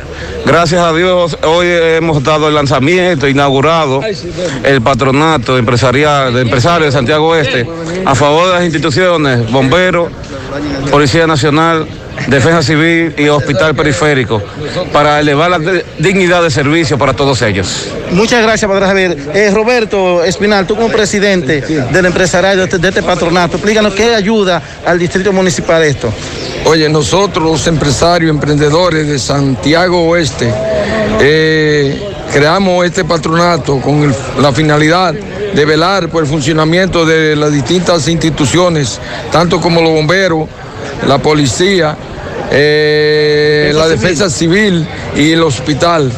Gracias 0.45 0.81
a 0.81 0.93
Dios, 0.93 1.37
hoy 1.43 1.67
hemos 1.69 2.23
dado 2.23 2.47
el 2.47 2.55
lanzamiento, 2.55 3.27
inaugurado 3.27 4.01
el 4.63 4.81
patronato 4.81 5.57
empresarial 5.57 6.33
de 6.33 6.41
empresarios 6.41 6.93
de 6.93 6.97
Santiago 6.97 7.29
Oeste 7.29 7.67
a 8.05 8.15
favor 8.15 8.47
de 8.47 8.53
las 8.53 8.63
instituciones, 8.63 9.51
bomberos, 9.51 10.09
Policía 10.89 11.27
Nacional, 11.27 11.87
Defensa 12.27 12.61
Civil 12.61 13.13
y 13.17 13.27
Hospital 13.29 13.75
Periférico 13.75 14.41
para 14.93 15.19
elevar 15.19 15.49
la 15.49 15.59
dignidad 15.97 16.43
de 16.43 16.51
servicio 16.51 16.97
para 16.97 17.13
todos 17.13 17.41
ellos. 17.41 17.87
Muchas 18.11 18.41
gracias, 18.43 18.69
Padre 18.69 18.85
Javier. 18.85 19.17
Eh, 19.33 19.51
Roberto 19.53 20.23
Espinal, 20.23 20.65
tú 20.67 20.75
como 20.75 20.89
presidente 20.89 21.61
del 21.61 22.05
empresariado 22.05 22.57
de 22.57 22.63
este, 22.65 22.77
de 22.77 22.89
este 22.89 23.03
patronato, 23.03 23.57
explícanos 23.57 23.93
qué 23.93 24.13
ayuda 24.15 24.61
al 24.85 24.99
distrito 24.99 25.31
municipal 25.33 25.83
esto. 25.83 26.11
Oye, 26.65 26.89
nosotros 26.89 27.43
los 27.43 27.67
empresarios, 27.67 28.29
emprendedores 28.29 29.07
de 29.07 29.17
Santiago 29.17 30.07
Oeste, 30.09 30.51
eh, 31.21 32.01
creamos 32.33 32.85
este 32.85 33.03
patronato 33.05 33.79
con 33.79 34.03
el- 34.03 34.15
la 34.41 34.51
finalidad 34.51 35.13
de 35.13 35.65
velar 35.65 36.09
por 36.09 36.23
el 36.23 36.29
funcionamiento 36.29 37.05
de 37.05 37.35
las 37.35 37.51
distintas 37.51 38.07
instituciones, 38.07 38.99
tanto 39.31 39.59
como 39.59 39.81
los 39.81 39.91
bomberos, 39.91 40.47
la 41.07 41.17
policía, 41.17 41.95
eh, 42.51 43.71
la 43.73 43.87
defensa 43.87 44.29
civil 44.29 44.87
y 45.15 45.31
el 45.31 45.43
hospital. 45.43 46.11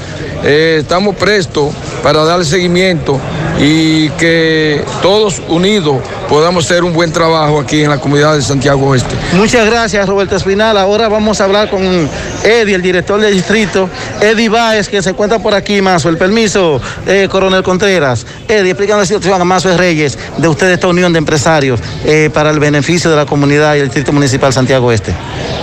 Eh, 0.43 0.77
estamos 0.81 1.15
prestos 1.15 1.73
para 2.01 2.23
dar 2.23 2.43
seguimiento 2.43 3.19
y 3.59 4.09
que 4.11 4.83
todos 5.01 5.41
unidos 5.47 5.97
podamos 6.31 6.63
hacer 6.63 6.85
un 6.85 6.93
buen 6.93 7.11
trabajo 7.11 7.59
aquí 7.59 7.83
en 7.83 7.89
la 7.89 7.97
comunidad 7.97 8.35
de 8.35 8.41
Santiago 8.41 8.87
Oeste. 8.87 9.13
Muchas 9.33 9.65
gracias, 9.65 10.07
Roberto 10.07 10.37
Espinal. 10.37 10.77
Ahora 10.77 11.09
vamos 11.09 11.41
a 11.41 11.43
hablar 11.43 11.69
con 11.69 11.81
Eddie, 12.45 12.75
el 12.75 12.81
director 12.81 13.19
del 13.19 13.33
distrito, 13.33 13.89
Eddie 14.21 14.47
Báez, 14.47 14.87
que 14.87 15.01
se 15.01 15.09
encuentra 15.09 15.39
por 15.39 15.53
aquí, 15.53 15.81
Mazo. 15.81 16.07
El 16.07 16.17
permiso, 16.17 16.79
eh, 17.05 17.27
Coronel 17.29 17.63
Contreras. 17.63 18.25
Eddie, 18.47 18.71
explícanos 18.71 19.01
la 19.01 19.05
situación 19.07 19.41
a 19.41 19.43
Mazo 19.43 19.75
Reyes 19.75 20.17
de 20.37 20.47
usted, 20.47 20.71
esta 20.71 20.87
unión 20.87 21.11
de 21.11 21.19
empresarios, 21.19 21.81
eh, 22.05 22.29
para 22.33 22.49
el 22.51 22.61
beneficio 22.61 23.09
de 23.09 23.17
la 23.17 23.25
comunidad 23.25 23.75
y 23.75 23.79
el 23.79 23.87
distrito 23.87 24.13
municipal 24.13 24.53
Santiago 24.53 24.87
Oeste. 24.87 25.13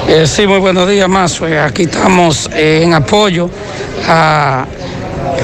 Eh, 0.06 0.26
sí, 0.26 0.46
muy 0.46 0.58
buenos 0.58 0.86
días, 0.86 1.08
Mazo. 1.08 1.46
Aquí 1.46 1.84
estamos 1.84 2.50
eh, 2.52 2.82
en 2.84 2.92
apoyo 2.92 3.48
a, 4.06 4.66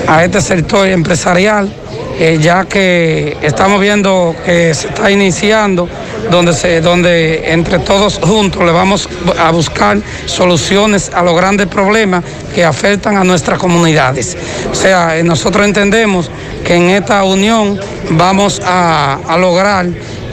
a 0.06 0.22
este 0.22 0.42
sector 0.42 0.86
empresarial, 0.86 1.72
eh, 2.18 2.38
ya 2.40 2.64
que 2.64 3.36
estamos 3.42 3.80
viendo 3.80 4.36
que 4.44 4.72
se 4.72 4.88
está 4.88 5.10
iniciando, 5.10 5.88
donde, 6.30 6.52
se, 6.52 6.80
donde 6.80 7.52
entre 7.52 7.80
todos 7.80 8.18
juntos 8.22 8.64
le 8.64 8.70
vamos 8.70 9.08
a 9.38 9.50
buscar 9.50 9.98
soluciones 10.26 11.10
a 11.12 11.22
los 11.22 11.36
grandes 11.36 11.66
problemas 11.66 12.24
que 12.54 12.64
afectan 12.64 13.16
a 13.16 13.24
nuestras 13.24 13.58
comunidades. 13.58 14.36
O 14.70 14.74
sea, 14.74 15.18
eh, 15.18 15.24
nosotros 15.24 15.66
entendemos 15.66 16.30
que 16.64 16.76
en 16.76 16.90
esta 16.90 17.24
unión 17.24 17.80
vamos 18.10 18.62
a, 18.64 19.18
lograr 19.38 19.86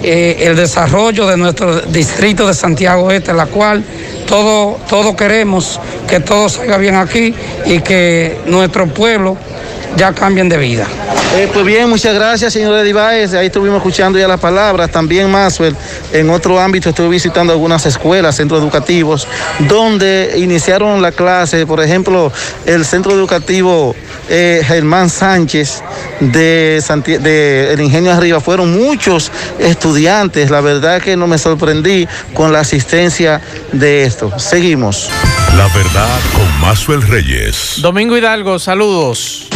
eh, 0.04 0.38
el 0.42 0.56
desarrollo 0.56 1.26
de 1.26 1.38
nuestro 1.38 1.82
distrito 1.82 2.48
de 2.48 2.54
Santiago 2.54 3.12
Este, 3.12 3.34
la 3.34 3.48
cual 3.48 3.84
todo, 4.28 4.80
todo 4.88 5.16
queremos 5.16 5.80
que 6.08 6.20
todo 6.20 6.48
salga 6.48 6.78
bien 6.78 6.96
aquí 6.96 7.34
y 7.66 7.80
que 7.80 8.38
nuestro 8.46 8.88
pueblo 8.88 9.38
ya 9.98 10.14
cambien 10.14 10.48
de 10.48 10.58
vida. 10.58 10.88
Eh, 11.34 11.50
pues 11.54 11.66
bien, 11.66 11.90
muchas 11.90 12.14
gracias, 12.14 12.52
señor 12.52 12.78
Eddie 12.80 12.92
Báez. 12.92 13.34
Ahí 13.34 13.46
estuvimos 13.48 13.78
escuchando 13.78 14.20
ya 14.20 14.28
las 14.28 14.40
palabras. 14.40 14.92
También 14.92 15.32
Maxwell, 15.32 15.76
en 16.12 16.30
otro 16.30 16.60
ámbito, 16.60 16.90
estuve 16.90 17.08
visitando 17.08 17.54
algunas 17.54 17.86
escuelas, 17.86 18.36
centros 18.36 18.62
educativos, 18.62 19.26
donde 19.60 20.34
iniciaron 20.38 21.02
la 21.02 21.14
clase, 21.14 21.66
por 21.66 21.82
ejemplo, 21.82 22.34
el 22.66 22.84
centro 22.86 23.14
educativo 23.14 23.96
eh, 24.30 24.62
Germán 24.66 25.10
Sánchez 25.10 25.82
de, 26.20 26.82
Santi- 26.86 27.18
de 27.18 27.72
El 27.74 27.80
Ingenio 27.82 28.12
Arriba. 28.12 28.42
Fueron 28.42 28.78
muchos 28.78 29.32
estudiantes. 29.58 30.52
La 30.52 30.60
verdad 30.60 31.02
que 31.02 31.16
no 31.16 31.28
me 31.28 31.38
sorprendí 31.38 32.10
con 32.34 32.52
la 32.52 32.60
asistencia 32.60 33.40
de 33.72 34.04
esto. 34.04 34.38
Seguimos. 34.38 35.10
La 35.56 35.68
verdad 35.70 36.20
con 36.34 36.60
Mazuel 36.60 37.02
Reyes. 37.04 37.76
Domingo 37.78 38.18
Hidalgo, 38.18 38.60
saludos. 38.60 39.48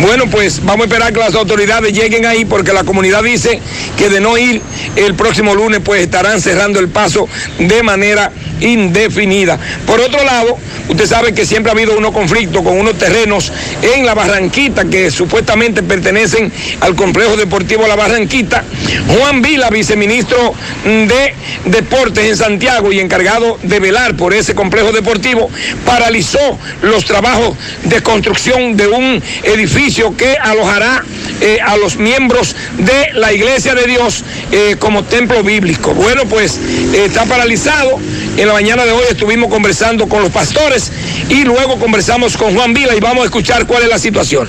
Bueno, 0.00 0.26
pues 0.30 0.64
vamos 0.64 0.82
a 0.82 0.84
esperar 0.84 1.12
que 1.12 1.18
las 1.18 1.34
autoridades 1.34 1.92
lleguen 1.92 2.24
ahí 2.24 2.44
porque 2.44 2.72
la 2.72 2.84
comunidad 2.84 3.24
dice 3.24 3.60
que 3.96 4.08
de 4.08 4.20
no 4.20 4.38
ir 4.38 4.62
el 4.94 5.14
próximo 5.14 5.56
lunes 5.56 5.80
pues 5.84 6.02
estarán 6.02 6.40
cerrando 6.40 6.78
el 6.78 6.88
paso 6.88 7.28
de 7.58 7.82
manera 7.82 8.30
indefinida. 8.60 9.58
Por 9.86 10.00
otro 10.00 10.22
lado, 10.24 10.56
usted 10.88 11.06
sabe 11.06 11.34
que 11.34 11.44
siempre 11.44 11.70
ha 11.70 11.74
habido 11.74 11.98
unos 11.98 12.12
conflictos 12.12 12.62
con 12.62 12.78
unos 12.78 12.96
terrenos 12.96 13.52
en 13.82 14.06
la 14.06 14.14
Barranquita 14.14 14.84
que 14.84 15.10
supuestamente 15.10 15.82
pertenecen 15.82 16.52
al 16.80 16.94
complejo 16.94 17.36
deportivo 17.36 17.88
La 17.88 17.96
Barranquita. 17.96 18.62
Juan 19.08 19.42
Vila, 19.42 19.68
viceministro 19.68 20.54
de 20.84 21.34
Deportes 21.66 22.24
en 22.24 22.36
Santiago 22.36 22.92
y 22.92 23.00
encargado 23.00 23.58
de 23.64 23.80
velar 23.80 24.16
por 24.16 24.32
ese 24.32 24.54
complejo 24.54 24.92
deportivo, 24.92 25.50
paralizó 25.84 26.58
los 26.82 27.04
trabajos 27.04 27.56
de 27.84 28.00
construcción 28.00 28.76
de 28.76 28.86
un 28.86 29.22
edificio 29.42 29.87
que 30.16 30.36
alojará 30.36 31.02
eh, 31.40 31.58
a 31.64 31.76
los 31.76 31.96
miembros 31.96 32.54
de 32.76 33.12
la 33.14 33.32
Iglesia 33.32 33.74
de 33.74 33.86
Dios 33.86 34.22
eh, 34.52 34.76
como 34.78 35.04
templo 35.04 35.42
bíblico. 35.42 35.94
Bueno, 35.94 36.24
pues 36.26 36.58
eh, 36.58 37.06
está 37.06 37.24
paralizado. 37.24 37.98
En 38.36 38.46
la 38.46 38.52
mañana 38.52 38.84
de 38.84 38.92
hoy 38.92 39.04
estuvimos 39.10 39.50
conversando 39.50 40.08
con 40.08 40.22
los 40.22 40.30
pastores 40.30 40.92
y 41.28 41.44
luego 41.44 41.78
conversamos 41.78 42.36
con 42.36 42.54
Juan 42.54 42.74
Vila 42.74 42.94
y 42.94 43.00
vamos 43.00 43.22
a 43.22 43.26
escuchar 43.26 43.66
cuál 43.66 43.84
es 43.84 43.88
la 43.88 43.98
situación. 43.98 44.48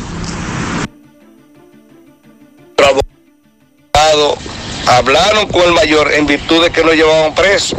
hablaron 4.87 5.47
con 5.47 5.61
el 5.61 5.73
mayor 5.73 6.11
en 6.13 6.25
virtud 6.25 6.63
de 6.63 6.71
que 6.71 6.83
lo 6.83 6.93
llevaban 6.93 7.35
preso, 7.35 7.77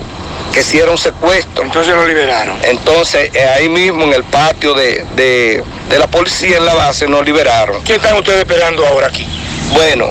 que 0.53 0.61
hicieron 0.61 0.99
secuestro. 0.99 1.65
Entonces 1.65 1.95
lo 1.95 2.07
liberaron. 2.07 2.57
Entonces, 2.63 3.31
eh, 3.35 3.45
ahí 3.57 3.69
mismo 3.69 4.05
en 4.05 4.13
el 4.15 4.25
patio 4.25 4.75
de, 4.75 5.05
de- 5.17 5.63
de 5.89 5.99
la 5.99 6.07
policía 6.07 6.57
en 6.59 6.65
la 6.67 6.75
base 6.75 7.07
nos 7.09 7.25
liberaron. 7.25 7.83
¿Qué 7.85 7.95
están 7.97 8.17
ustedes 8.17 8.41
esperando 8.41 8.87
ahora 8.87 9.09
aquí? 9.09 9.27
Bueno, 9.73 10.11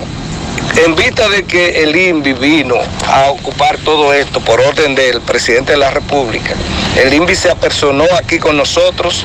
en 0.76 0.94
vista 0.94 1.28
de 1.28 1.44
que 1.44 1.82
el 1.82 1.96
INVI 1.96 2.32
vino 2.34 2.76
a 3.08 3.30
ocupar 3.30 3.76
todo 3.78 4.12
esto 4.14 4.40
por 4.40 4.60
orden 4.60 4.94
del 4.94 5.20
presidente 5.22 5.72
de 5.72 5.78
la 5.78 5.90
República, 5.90 6.54
el 6.96 7.12
INVI 7.14 7.34
se 7.34 7.50
apersonó 7.50 8.04
aquí 8.16 8.38
con 8.38 8.56
nosotros 8.56 9.24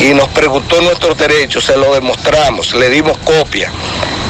y 0.00 0.14
nos 0.14 0.28
preguntó 0.28 0.80
nuestros 0.80 1.16
derechos, 1.18 1.64
se 1.64 1.76
lo 1.76 1.92
demostramos, 1.94 2.74
le 2.74 2.88
dimos 2.88 3.16
copia. 3.18 3.70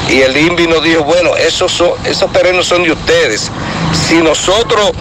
Y 0.09 0.21
el 0.21 0.35
INVI 0.37 0.67
nos 0.67 0.83
dijo, 0.83 1.03
bueno, 1.03 1.35
esos, 1.35 1.71
son, 1.71 1.91
esos 2.05 2.31
terrenos 2.31 2.67
son 2.67 2.83
de 2.83 2.91
ustedes. 2.91 3.49
Si 4.07 4.15
nosotros 4.15 4.91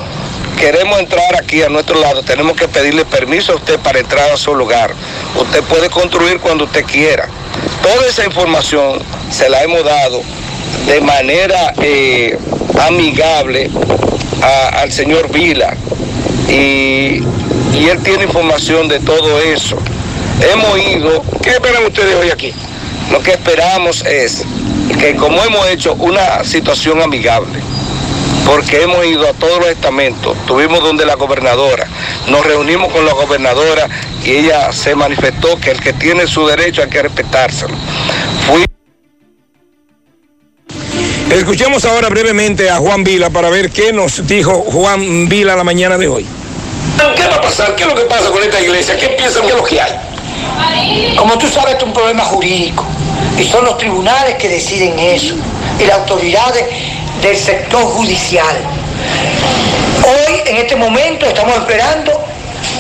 queremos 0.58 0.98
entrar 0.98 1.36
aquí 1.36 1.62
a 1.62 1.68
nuestro 1.68 2.00
lado, 2.00 2.22
tenemos 2.22 2.56
que 2.56 2.68
pedirle 2.68 3.04
permiso 3.04 3.52
a 3.52 3.56
usted 3.56 3.78
para 3.80 3.98
entrar 3.98 4.30
a 4.30 4.36
su 4.36 4.54
lugar. 4.54 4.92
Usted 5.38 5.62
puede 5.64 5.88
construir 5.90 6.38
cuando 6.40 6.64
usted 6.64 6.84
quiera. 6.84 7.28
Toda 7.82 8.06
esa 8.08 8.24
información 8.24 9.00
se 9.30 9.48
la 9.48 9.62
hemos 9.62 9.84
dado 9.84 10.22
de 10.86 11.00
manera 11.00 11.72
eh, 11.82 12.38
amigable 12.80 13.70
a- 14.42 14.80
al 14.80 14.92
señor 14.92 15.30
Vila 15.30 15.74
y, 16.48 17.22
y 17.74 17.88
él 17.90 18.02
tiene 18.02 18.24
información 18.24 18.88
de 18.88 19.00
todo 19.00 19.40
eso. 19.40 19.76
Hemos 20.52 20.78
ido. 20.78 21.22
¿Qué 21.42 21.50
esperan 21.50 21.84
ustedes 21.86 22.14
hoy 22.16 22.30
aquí? 22.30 22.52
Lo 23.12 23.20
que 23.22 23.32
esperamos 23.32 24.04
es 24.04 24.42
que 24.98 25.14
como 25.16 25.42
hemos 25.44 25.68
hecho 25.68 25.94
una 25.94 26.42
situación 26.44 27.00
amigable, 27.02 27.58
porque 28.44 28.82
hemos 28.82 29.04
ido 29.06 29.28
a 29.28 29.32
todos 29.32 29.58
los 29.58 29.68
estamentos, 29.68 30.36
tuvimos 30.46 30.82
donde 30.82 31.06
la 31.06 31.14
gobernadora, 31.14 31.86
nos 32.28 32.44
reunimos 32.44 32.92
con 32.92 33.04
la 33.04 33.12
gobernadora 33.12 33.88
y 34.24 34.32
ella 34.32 34.72
se 34.72 34.94
manifestó 34.94 35.58
que 35.58 35.70
el 35.70 35.80
que 35.80 35.92
tiene 35.92 36.26
su 36.26 36.46
derecho 36.46 36.82
hay 36.82 36.88
que 36.88 37.02
respetárselo. 37.02 37.74
Fui 38.46 38.64
Escuchemos 41.30 41.84
ahora 41.84 42.08
brevemente 42.10 42.70
a 42.70 42.76
Juan 42.76 43.02
Vila 43.02 43.30
para 43.30 43.50
ver 43.50 43.70
qué 43.70 43.92
nos 43.92 44.26
dijo 44.26 44.52
Juan 44.70 45.28
Vila 45.28 45.56
la 45.56 45.64
mañana 45.64 45.96
de 45.98 46.06
hoy. 46.06 46.26
¿Qué 47.16 47.26
va 47.26 47.36
a 47.36 47.40
pasar? 47.40 47.74
¿Qué 47.74 47.82
es 47.82 47.88
lo 47.88 47.94
que 47.94 48.02
pasa 48.02 48.30
con 48.30 48.42
esta 48.42 48.60
iglesia? 48.60 48.96
¿Qué 48.96 49.08
piensan 49.08 49.42
que 49.42 49.48
es 49.48 49.56
lo 49.56 49.64
que 49.64 49.80
hay? 49.80 51.16
Como 51.16 51.36
tú 51.38 51.48
sabes, 51.48 51.72
esto 51.72 51.86
es 51.86 51.88
un 51.88 51.94
problema 51.94 52.24
jurídico 52.24 52.84
y 53.38 53.44
son 53.44 53.64
los 53.64 53.78
tribunales 53.78 54.36
que 54.36 54.48
deciden 54.48 54.98
eso 54.98 55.34
y 55.80 55.84
las 55.84 55.98
autoridades 56.00 56.66
del 57.22 57.36
sector 57.36 57.82
judicial. 57.84 58.56
Hoy, 60.04 60.40
en 60.46 60.56
este 60.56 60.76
momento, 60.76 61.26
estamos 61.26 61.56
esperando 61.56 62.12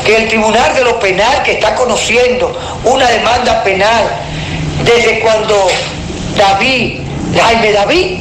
que 0.04 0.16
el 0.16 0.28
Tribunal 0.28 0.74
de 0.74 0.84
lo 0.84 0.98
Penal, 0.98 1.42
que 1.42 1.52
está 1.52 1.74
conociendo 1.74 2.56
una 2.84 3.08
demanda 3.08 3.62
penal 3.64 4.04
desde 4.84 5.20
cuando 5.20 5.68
David, 6.36 7.00
Jaime 7.34 7.72
David, 7.72 8.18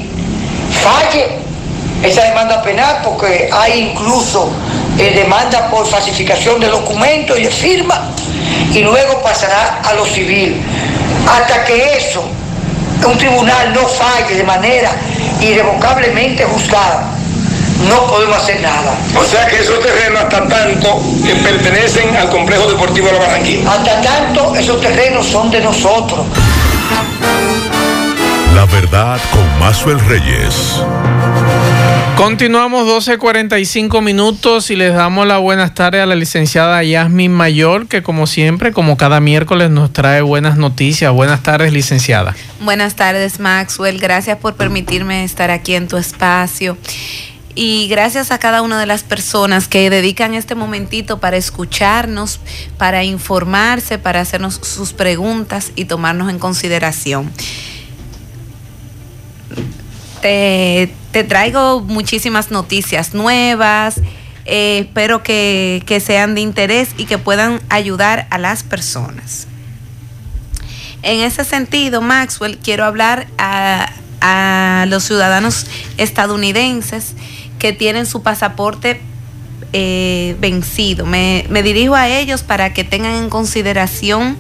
falle 0.82 1.44
esa 2.04 2.24
demanda 2.24 2.62
penal 2.62 3.00
porque 3.04 3.50
hay 3.52 3.92
incluso 3.92 4.52
eh, 4.98 5.14
demanda 5.16 5.70
por 5.70 5.88
falsificación 5.88 6.60
de 6.60 6.68
documentos 6.68 7.40
y 7.40 7.44
de 7.44 7.52
firma 7.52 8.12
y 8.74 8.80
luego 8.80 9.22
pasará 9.22 9.82
a 9.84 9.94
lo 9.94 10.06
civil. 10.06 10.62
Hasta 11.28 11.64
que 11.66 11.98
eso, 11.98 12.24
un 13.08 13.18
tribunal 13.18 13.74
no 13.74 13.88
falle 13.88 14.36
de 14.36 14.44
manera 14.44 14.92
irrevocablemente 15.42 16.44
juzgada, 16.46 17.10
no 17.90 18.08
podemos 18.08 18.38
hacer 18.38 18.62
nada. 18.62 18.98
O 19.20 19.24
sea 19.24 19.46
que 19.48 19.60
esos 19.60 19.80
terrenos 19.82 20.24
hasta 20.24 20.48
tanto 20.48 21.02
que 21.26 21.36
pertenecen 21.36 22.16
al 22.16 22.30
complejo 22.30 22.68
deportivo 22.70 23.08
de 23.08 23.14
la 23.14 23.20
Barranquilla. 23.20 23.72
Hasta 23.72 24.02
tanto 24.02 24.56
esos 24.56 24.80
terrenos 24.80 25.26
son 25.26 25.52
de 25.52 25.62
nosotros. 25.62 26.26
La 28.56 28.66
verdad 28.66 29.20
con 29.32 29.60
Mazuel 29.60 30.00
Reyes. 30.00 30.82
Continuamos 32.16 32.88
12.45 32.88 34.02
minutos 34.02 34.70
y 34.70 34.76
les 34.76 34.94
damos 34.94 35.26
la 35.26 35.40
buenas 35.40 35.74
tardes 35.74 36.02
a 36.02 36.06
la 36.06 36.16
licenciada 36.16 36.84
Yasmin 36.84 37.32
Mayor, 37.32 37.88
que 37.88 38.04
como 38.04 38.28
siempre, 38.28 38.72
como 38.72 38.98
cada 38.98 39.20
miércoles, 39.20 39.72
nos 39.72 39.92
trae 39.92 40.22
buenas 40.22 40.56
noticias. 40.56 41.12
Buenas 41.12 41.42
tardes, 41.42 41.74
licenciada. 41.74 42.36
Buenas 42.62 42.96
tardes, 42.96 43.40
Maxwell. 43.40 44.00
Gracias 44.00 44.38
por 44.38 44.56
permitirme 44.56 45.24
estar 45.24 45.50
aquí 45.50 45.74
en 45.74 45.88
tu 45.88 45.98
espacio. 45.98 46.78
Y 47.56 47.88
gracias 47.88 48.32
a 48.32 48.38
cada 48.38 48.62
una 48.62 48.80
de 48.80 48.86
las 48.86 49.04
personas 49.04 49.68
que 49.68 49.90
dedican 49.90 50.34
este 50.34 50.56
momentito 50.56 51.20
para 51.20 51.38
escucharnos, 51.38 52.40
para 52.78 53.04
informarse, 53.04 53.98
para 53.98 54.22
hacernos 54.22 54.56
sus 54.56 54.94
preguntas 54.94 55.72
y 55.76 55.86
tomarnos 55.86 56.30
en 56.30 56.40
consideración. 56.40 57.32
Te, 60.22 60.94
te 61.14 61.24
traigo 61.24 61.80
muchísimas 61.80 62.52
noticias 62.52 63.14
nuevas. 63.14 64.02
eh, 64.46 64.80
espero 64.88 65.24
que, 65.24 65.82
que 65.86 66.02
sean 66.02 66.36
de 66.36 66.42
interés 66.42 66.90
y 66.98 67.06
que 67.06 67.18
puedan 67.18 67.62
ayudar 67.70 68.28
a 68.30 68.38
las 68.38 68.64
personas. 68.64 69.48
En 71.02 71.20
ese 71.22 71.44
sentido, 71.46 72.02
Maxwell, 72.02 72.58
quiero 72.58 72.84
hablar 72.84 73.28
a, 73.38 73.90
a 74.22 74.86
los 74.88 75.04
ciudadanos 75.06 75.66
estadounidenses 75.98 77.14
que 77.60 77.72
tienen 77.74 78.06
su 78.06 78.22
pasaporte 78.24 79.00
eh, 79.74 80.36
vencido. 80.40 81.06
Me, 81.06 81.46
me 81.50 81.64
dirijo 81.64 81.96
a 81.96 82.08
ellos 82.10 82.44
para 82.44 82.74
que 82.74 82.84
tengan 82.84 83.16
en 83.16 83.30
consideración 83.30 84.38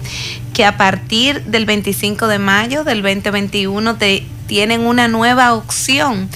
que 0.54 0.66
a 0.66 0.78
partir 0.78 1.44
del 1.46 1.66
25 1.66 2.28
de 2.28 2.40
mayo 2.40 2.84
del 2.84 3.02
2021 3.02 3.96
te- 3.96 4.24
tienen 4.48 4.82
una 4.82 5.08
nueva 5.08 5.54
opción. 5.54 6.30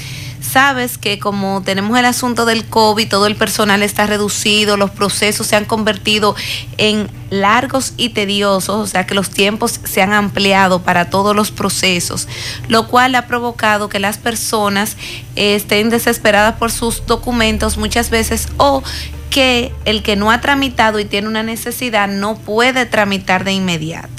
Sabes 0.50 0.98
que 0.98 1.20
como 1.20 1.62
tenemos 1.62 1.98
el 2.00 2.06
asunto 2.06 2.46
del 2.46 2.66
COVID, 2.66 3.10
todo 3.10 3.28
el 3.28 3.36
personal 3.36 3.84
está 3.84 4.08
reducido, 4.08 4.78
los 4.78 4.92
procesos 4.92 5.48
se 5.48 5.58
han 5.58 5.66
convertido 5.66 6.36
en 6.78 7.10
largos 7.30 7.94
y 7.98 8.10
tediosos, 8.10 8.76
o 8.76 8.88
sea 8.88 9.06
que 9.06 9.14
los 9.14 9.30
tiempos 9.30 9.82
se 9.84 10.02
han 10.02 10.14
ampliado 10.14 10.84
para 10.84 11.10
todos 11.10 11.36
los 11.36 11.52
procesos, 11.52 12.30
lo 12.70 12.88
cual 12.88 13.16
ha 13.16 13.28
provocado 13.28 13.90
que 13.90 14.00
las 14.00 14.18
personas 14.18 14.96
estén 15.36 15.90
desesperadas 15.90 16.56
por 16.56 16.72
sus 16.72 17.06
documentos 17.06 17.78
muchas 17.78 18.10
veces 18.10 18.48
o 18.56 18.84
que 19.30 19.74
el 19.84 20.02
que 20.02 20.16
no 20.16 20.32
ha 20.32 20.40
tramitado 20.40 21.00
y 21.00 21.06
tiene 21.06 21.28
una 21.28 21.44
necesidad 21.44 22.08
no 22.08 22.38
puede 22.38 22.86
tramitar 22.86 23.44
de 23.44 23.52
inmediato. 23.52 24.17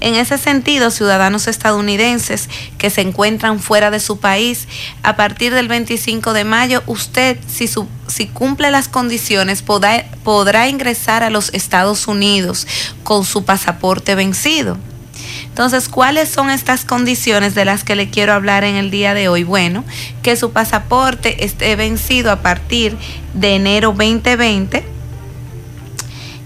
En 0.00 0.14
ese 0.14 0.38
sentido, 0.38 0.90
ciudadanos 0.90 1.48
estadounidenses 1.48 2.48
que 2.78 2.90
se 2.90 3.00
encuentran 3.00 3.58
fuera 3.60 3.90
de 3.90 4.00
su 4.00 4.18
país, 4.18 4.68
a 5.02 5.16
partir 5.16 5.52
del 5.54 5.68
25 5.68 6.32
de 6.32 6.44
mayo, 6.44 6.82
usted, 6.86 7.38
si, 7.48 7.66
su- 7.68 7.88
cumple 8.32 8.70
las 8.70 8.88
condiciones, 8.88 9.62
podrá, 9.62 10.06
podrá 10.24 10.68
ingresar 10.68 11.22
a 11.22 11.30
los 11.30 11.52
Estados 11.54 12.06
Unidos 12.08 12.66
con 13.02 13.24
su 13.24 13.44
pasaporte 13.44 14.14
vencido. 14.14 14.78
Entonces, 15.44 15.88
¿cuáles 15.88 16.28
son 16.28 16.50
estas 16.50 16.84
condiciones 16.84 17.54
de 17.54 17.64
las 17.64 17.82
que 17.82 17.96
le 17.96 18.10
quiero 18.10 18.34
hablar 18.34 18.62
en 18.64 18.76
el 18.76 18.90
día 18.90 19.14
de 19.14 19.28
hoy? 19.28 19.42
Bueno, 19.42 19.84
que 20.22 20.36
su 20.36 20.52
pasaporte 20.52 21.44
esté 21.44 21.74
vencido 21.76 22.30
a 22.30 22.42
partir 22.42 22.96
de 23.32 23.54
enero 23.56 23.94
2020 23.96 24.84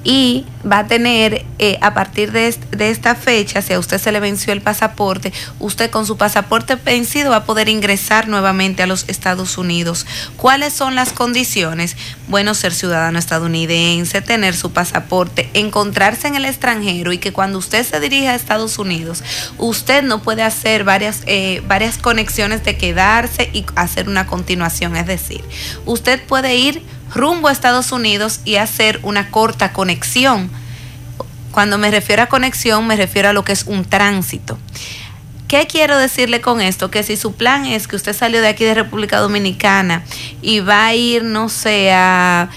y 0.02 0.46
va 0.70 0.78
a 0.78 0.86
tener 0.86 1.44
eh, 1.58 1.78
a 1.82 1.92
partir 1.92 2.32
de, 2.32 2.48
est- 2.48 2.64
de 2.70 2.90
esta 2.90 3.14
fecha, 3.14 3.60
si 3.60 3.72
a 3.74 3.78
usted 3.78 3.98
se 3.98 4.12
le 4.12 4.20
venció 4.20 4.52
el 4.52 4.62
pasaporte, 4.62 5.32
usted 5.58 5.90
con 5.90 6.06
su 6.06 6.16
pasaporte 6.16 6.76
vencido 6.76 7.30
va 7.30 7.36
a 7.36 7.44
poder 7.44 7.68
ingresar 7.68 8.26
nuevamente 8.28 8.82
a 8.82 8.86
los 8.86 9.04
Estados 9.08 9.58
Unidos. 9.58 10.06
¿Cuáles 10.36 10.72
son 10.72 10.94
las 10.94 11.12
condiciones? 11.12 11.96
Bueno, 12.28 12.54
ser 12.54 12.72
ciudadano 12.72 13.18
estadounidense, 13.18 14.22
tener 14.22 14.56
su 14.56 14.72
pasaporte, 14.72 15.50
encontrarse 15.54 16.28
en 16.28 16.36
el 16.36 16.44
extranjero 16.46 17.12
y 17.12 17.18
que 17.18 17.32
cuando 17.32 17.58
usted 17.58 17.84
se 17.86 18.00
dirige 18.00 18.28
a 18.28 18.34
Estados 18.34 18.78
Unidos, 18.78 19.22
usted 19.58 20.02
no 20.02 20.22
puede 20.22 20.42
hacer 20.42 20.84
varias, 20.84 21.20
eh, 21.26 21.62
varias 21.68 21.98
conexiones 21.98 22.64
de 22.64 22.76
quedarse 22.78 23.50
y 23.52 23.66
hacer 23.76 24.08
una 24.08 24.26
continuación. 24.26 24.96
Es 24.96 25.06
decir, 25.06 25.44
usted 25.84 26.22
puede 26.26 26.56
ir 26.56 26.82
rumbo 27.14 27.48
a 27.48 27.52
Estados 27.52 27.92
Unidos 27.92 28.40
y 28.44 28.56
hacer 28.56 29.00
una 29.02 29.30
corta 29.30 29.72
conexión. 29.72 30.50
Cuando 31.50 31.78
me 31.78 31.90
refiero 31.90 32.22
a 32.22 32.26
conexión, 32.26 32.86
me 32.86 32.96
refiero 32.96 33.28
a 33.28 33.32
lo 33.32 33.44
que 33.44 33.52
es 33.52 33.64
un 33.64 33.84
tránsito. 33.84 34.58
¿Qué 35.48 35.66
quiero 35.66 35.98
decirle 35.98 36.40
con 36.40 36.60
esto? 36.60 36.92
Que 36.92 37.02
si 37.02 37.16
su 37.16 37.34
plan 37.34 37.66
es 37.66 37.88
que 37.88 37.96
usted 37.96 38.12
salió 38.12 38.40
de 38.40 38.46
aquí 38.46 38.64
de 38.64 38.74
República 38.74 39.18
Dominicana 39.18 40.04
y 40.42 40.60
va 40.60 40.86
a 40.86 40.94
ir, 40.94 41.24
no 41.24 41.48
sé, 41.48 41.90
a, 41.92 42.50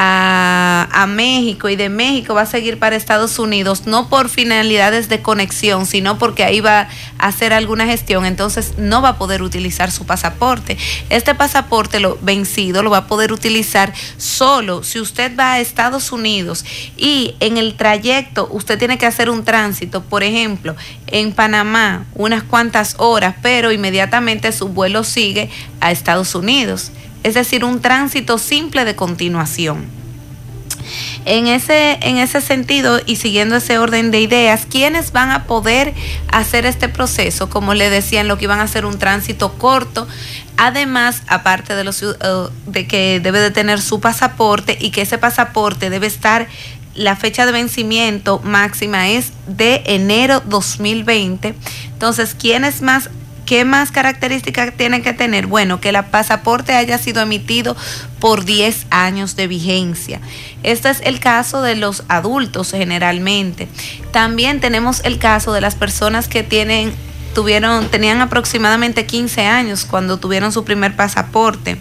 a, 0.00 1.06
México 1.08 1.68
y 1.68 1.76
de 1.76 1.88
México 1.88 2.34
va 2.34 2.42
a 2.42 2.46
seguir 2.46 2.78
para 2.78 2.94
Estados 2.94 3.38
Unidos, 3.38 3.86
no 3.86 4.08
por 4.08 4.28
finalidades 4.28 5.08
de 5.08 5.22
conexión, 5.22 5.86
sino 5.86 6.18
porque 6.18 6.44
ahí 6.44 6.60
va 6.60 6.88
a 7.18 7.26
hacer 7.26 7.52
alguna 7.52 7.86
gestión, 7.86 8.24
entonces 8.24 8.74
no 8.76 9.02
va 9.02 9.10
a 9.10 9.18
poder 9.18 9.42
utilizar 9.42 9.90
su 9.90 10.06
pasaporte. 10.06 10.76
Este 11.08 11.34
pasaporte 11.34 11.98
lo 11.98 12.18
vencido 12.20 12.82
lo 12.82 12.90
va 12.90 12.98
a 12.98 13.06
poder 13.06 13.32
utilizar 13.32 13.92
solo 14.16 14.84
si 14.84 15.00
usted 15.00 15.36
va 15.36 15.54
a 15.54 15.60
Estados 15.60 16.12
Unidos 16.12 16.64
y 16.96 17.34
en 17.40 17.56
el 17.56 17.74
trayecto 17.74 18.48
usted 18.52 18.78
tiene 18.78 18.98
que 18.98 19.06
hacer 19.06 19.30
un 19.30 19.44
tránsito, 19.44 20.02
por 20.02 20.22
ejemplo, 20.22 20.76
en 21.08 21.32
Panamá, 21.32 22.06
unas 22.14 22.44
cuantas 22.44 22.94
horas, 22.98 23.34
pero 23.42 23.72
inmediatamente 23.72 24.52
su 24.52 24.68
vuelo 24.68 25.02
sigue 25.02 25.50
a 25.80 25.90
Estados 25.90 26.34
Unidos. 26.34 26.92
Es 27.22 27.34
decir, 27.34 27.64
un 27.64 27.80
tránsito 27.80 28.38
simple 28.38 28.84
de 28.84 28.96
continuación. 28.96 29.98
En 31.24 31.46
ese, 31.46 31.98
en 32.00 32.16
ese 32.16 32.40
sentido 32.40 33.00
y 33.04 33.16
siguiendo 33.16 33.56
ese 33.56 33.78
orden 33.78 34.10
de 34.10 34.20
ideas, 34.20 34.66
¿quiénes 34.68 35.12
van 35.12 35.30
a 35.30 35.44
poder 35.44 35.92
hacer 36.32 36.64
este 36.64 36.88
proceso? 36.88 37.50
Como 37.50 37.74
le 37.74 37.90
decían, 37.90 38.28
lo 38.28 38.38
que 38.38 38.44
iban 38.44 38.60
a 38.60 38.64
hacer 38.64 38.86
un 38.86 38.98
tránsito 38.98 39.52
corto. 39.54 40.06
Además, 40.56 41.22
aparte 41.26 41.74
de, 41.74 41.84
los, 41.84 42.02
eh, 42.02 42.14
de 42.66 42.86
que 42.86 43.20
debe 43.20 43.40
de 43.40 43.50
tener 43.50 43.80
su 43.80 44.00
pasaporte 44.00 44.78
y 44.80 44.90
que 44.90 45.02
ese 45.02 45.18
pasaporte 45.18 45.90
debe 45.90 46.06
estar, 46.06 46.48
la 46.94 47.14
fecha 47.14 47.46
de 47.46 47.52
vencimiento 47.52 48.40
máxima 48.42 49.08
es 49.08 49.32
de 49.46 49.82
enero 49.86 50.42
2020. 50.46 51.54
Entonces, 51.92 52.34
¿quiénes 52.34 52.82
más 52.82 53.10
¿Qué 53.48 53.64
más 53.64 53.92
características 53.92 54.74
tiene 54.76 55.00
que 55.00 55.14
tener? 55.14 55.46
Bueno, 55.46 55.80
que 55.80 55.88
el 55.88 56.04
pasaporte 56.04 56.74
haya 56.74 56.98
sido 56.98 57.22
emitido 57.22 57.78
por 58.20 58.44
10 58.44 58.88
años 58.90 59.36
de 59.36 59.46
vigencia. 59.46 60.20
Este 60.62 60.90
es 60.90 61.00
el 61.02 61.18
caso 61.18 61.62
de 61.62 61.74
los 61.74 62.04
adultos 62.08 62.72
generalmente. 62.72 63.66
También 64.12 64.60
tenemos 64.60 65.00
el 65.02 65.18
caso 65.18 65.54
de 65.54 65.62
las 65.62 65.76
personas 65.76 66.28
que 66.28 66.42
tienen 66.42 66.92
tuvieron 67.34 67.88
tenían 67.88 68.20
aproximadamente 68.20 69.06
15 69.06 69.46
años 69.46 69.86
cuando 69.86 70.18
tuvieron 70.18 70.52
su 70.52 70.64
primer 70.64 70.94
pasaporte 70.94 71.78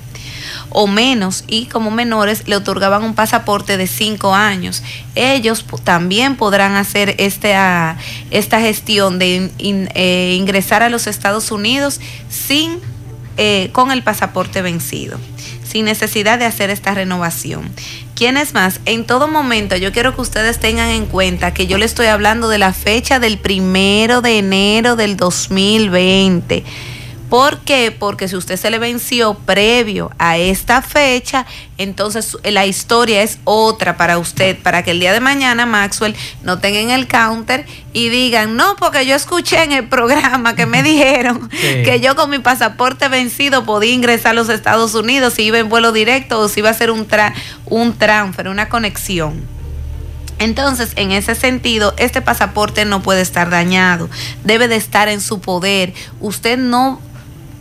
o 0.69 0.87
menos 0.87 1.43
y 1.47 1.65
como 1.65 1.91
menores 1.91 2.47
le 2.47 2.55
otorgaban 2.55 3.03
un 3.03 3.15
pasaporte 3.15 3.77
de 3.77 3.87
cinco 3.87 4.33
años. 4.33 4.83
Ellos 5.15 5.65
también 5.83 6.35
podrán 6.35 6.75
hacer 6.75 7.15
esta, 7.17 7.97
esta 8.31 8.59
gestión 8.59 9.19
de 9.19 9.51
eh, 9.59 10.35
ingresar 10.37 10.83
a 10.83 10.89
los 10.89 11.07
Estados 11.07 11.51
Unidos 11.51 11.99
sin, 12.29 12.79
eh, 13.37 13.69
con 13.71 13.91
el 13.91 14.03
pasaporte 14.03 14.61
vencido, 14.61 15.19
sin 15.67 15.85
necesidad 15.85 16.39
de 16.39 16.45
hacer 16.45 16.69
esta 16.69 16.93
renovación. 16.93 17.71
¿Quién 18.15 18.35
más? 18.53 18.79
En 18.85 19.05
todo 19.05 19.27
momento 19.27 19.75
yo 19.75 19.91
quiero 19.91 20.15
que 20.15 20.21
ustedes 20.21 20.59
tengan 20.59 20.89
en 20.89 21.05
cuenta 21.05 21.53
que 21.53 21.67
yo 21.67 21.77
le 21.77 21.85
estoy 21.85 22.07
hablando 22.07 22.49
de 22.49 22.57
la 22.57 22.73
fecha 22.73 23.19
del 23.19 23.37
primero 23.37 24.21
de 24.21 24.39
enero 24.39 24.95
del 24.95 25.17
2020 25.17 26.63
¿Por 27.29 27.59
qué? 27.59 27.91
Porque 27.91 28.29
si 28.29 28.37
usted 28.37 28.55
se 28.55 28.69
le 28.69 28.79
venció 28.79 29.33
previo 29.33 30.11
a 30.17 30.37
esta 30.37 30.81
fecha, 30.81 31.45
entonces 31.77 32.37
la 32.45 32.65
historia 32.65 33.21
es 33.21 33.39
otra 33.43 33.97
para 33.97 34.17
usted, 34.17 34.57
para 34.57 34.81
que 34.83 34.91
el 34.91 35.01
día 35.01 35.11
de 35.11 35.19
mañana 35.19 35.65
Maxwell 35.65 36.15
no 36.43 36.59
tenga 36.59 36.79
en 36.79 36.89
el 36.89 37.07
counter 37.07 37.65
y 37.91 38.07
digan, 38.07 38.55
no, 38.55 38.77
porque 38.77 39.05
yo 39.05 39.13
escuché 39.13 39.61
en 39.63 39.73
el 39.73 39.89
programa 39.89 40.55
que 40.55 40.65
me 40.65 40.83
dijeron 40.87 41.49
que 41.49 41.99
yo 41.99 42.15
con 42.15 42.29
mi 42.29 42.39
pasaporte 42.39 43.09
vencido 43.09 43.65
podía 43.65 43.93
ingresar 43.93 44.31
a 44.31 44.35
los 44.35 44.47
Estados 44.47 44.95
Unidos 44.95 45.33
si 45.33 45.43
iba 45.43 45.57
en 45.57 45.67
vuelo 45.67 45.91
directo 45.91 46.39
o 46.39 46.47
si 46.47 46.61
iba 46.61 46.69
a 46.69 46.71
hacer 46.71 46.91
un, 46.91 47.07
tra 47.07 47.33
un 47.65 47.93
transfer, 47.97 48.47
una 48.47 48.69
conexión. 48.69 49.57
Entonces, 50.39 50.91
en 50.95 51.11
ese 51.11 51.35
sentido, 51.35 51.93
este 51.97 52.21
pasaporte 52.21 52.85
no 52.85 53.01
puede 53.01 53.21
estar 53.21 53.49
dañado, 53.49 54.07
debe 54.43 54.67
de 54.67 54.75
estar 54.75 55.09
en 55.09 55.19
su 55.19 55.41
poder. 55.41 55.93
Usted 56.19 56.59
no 56.59 57.01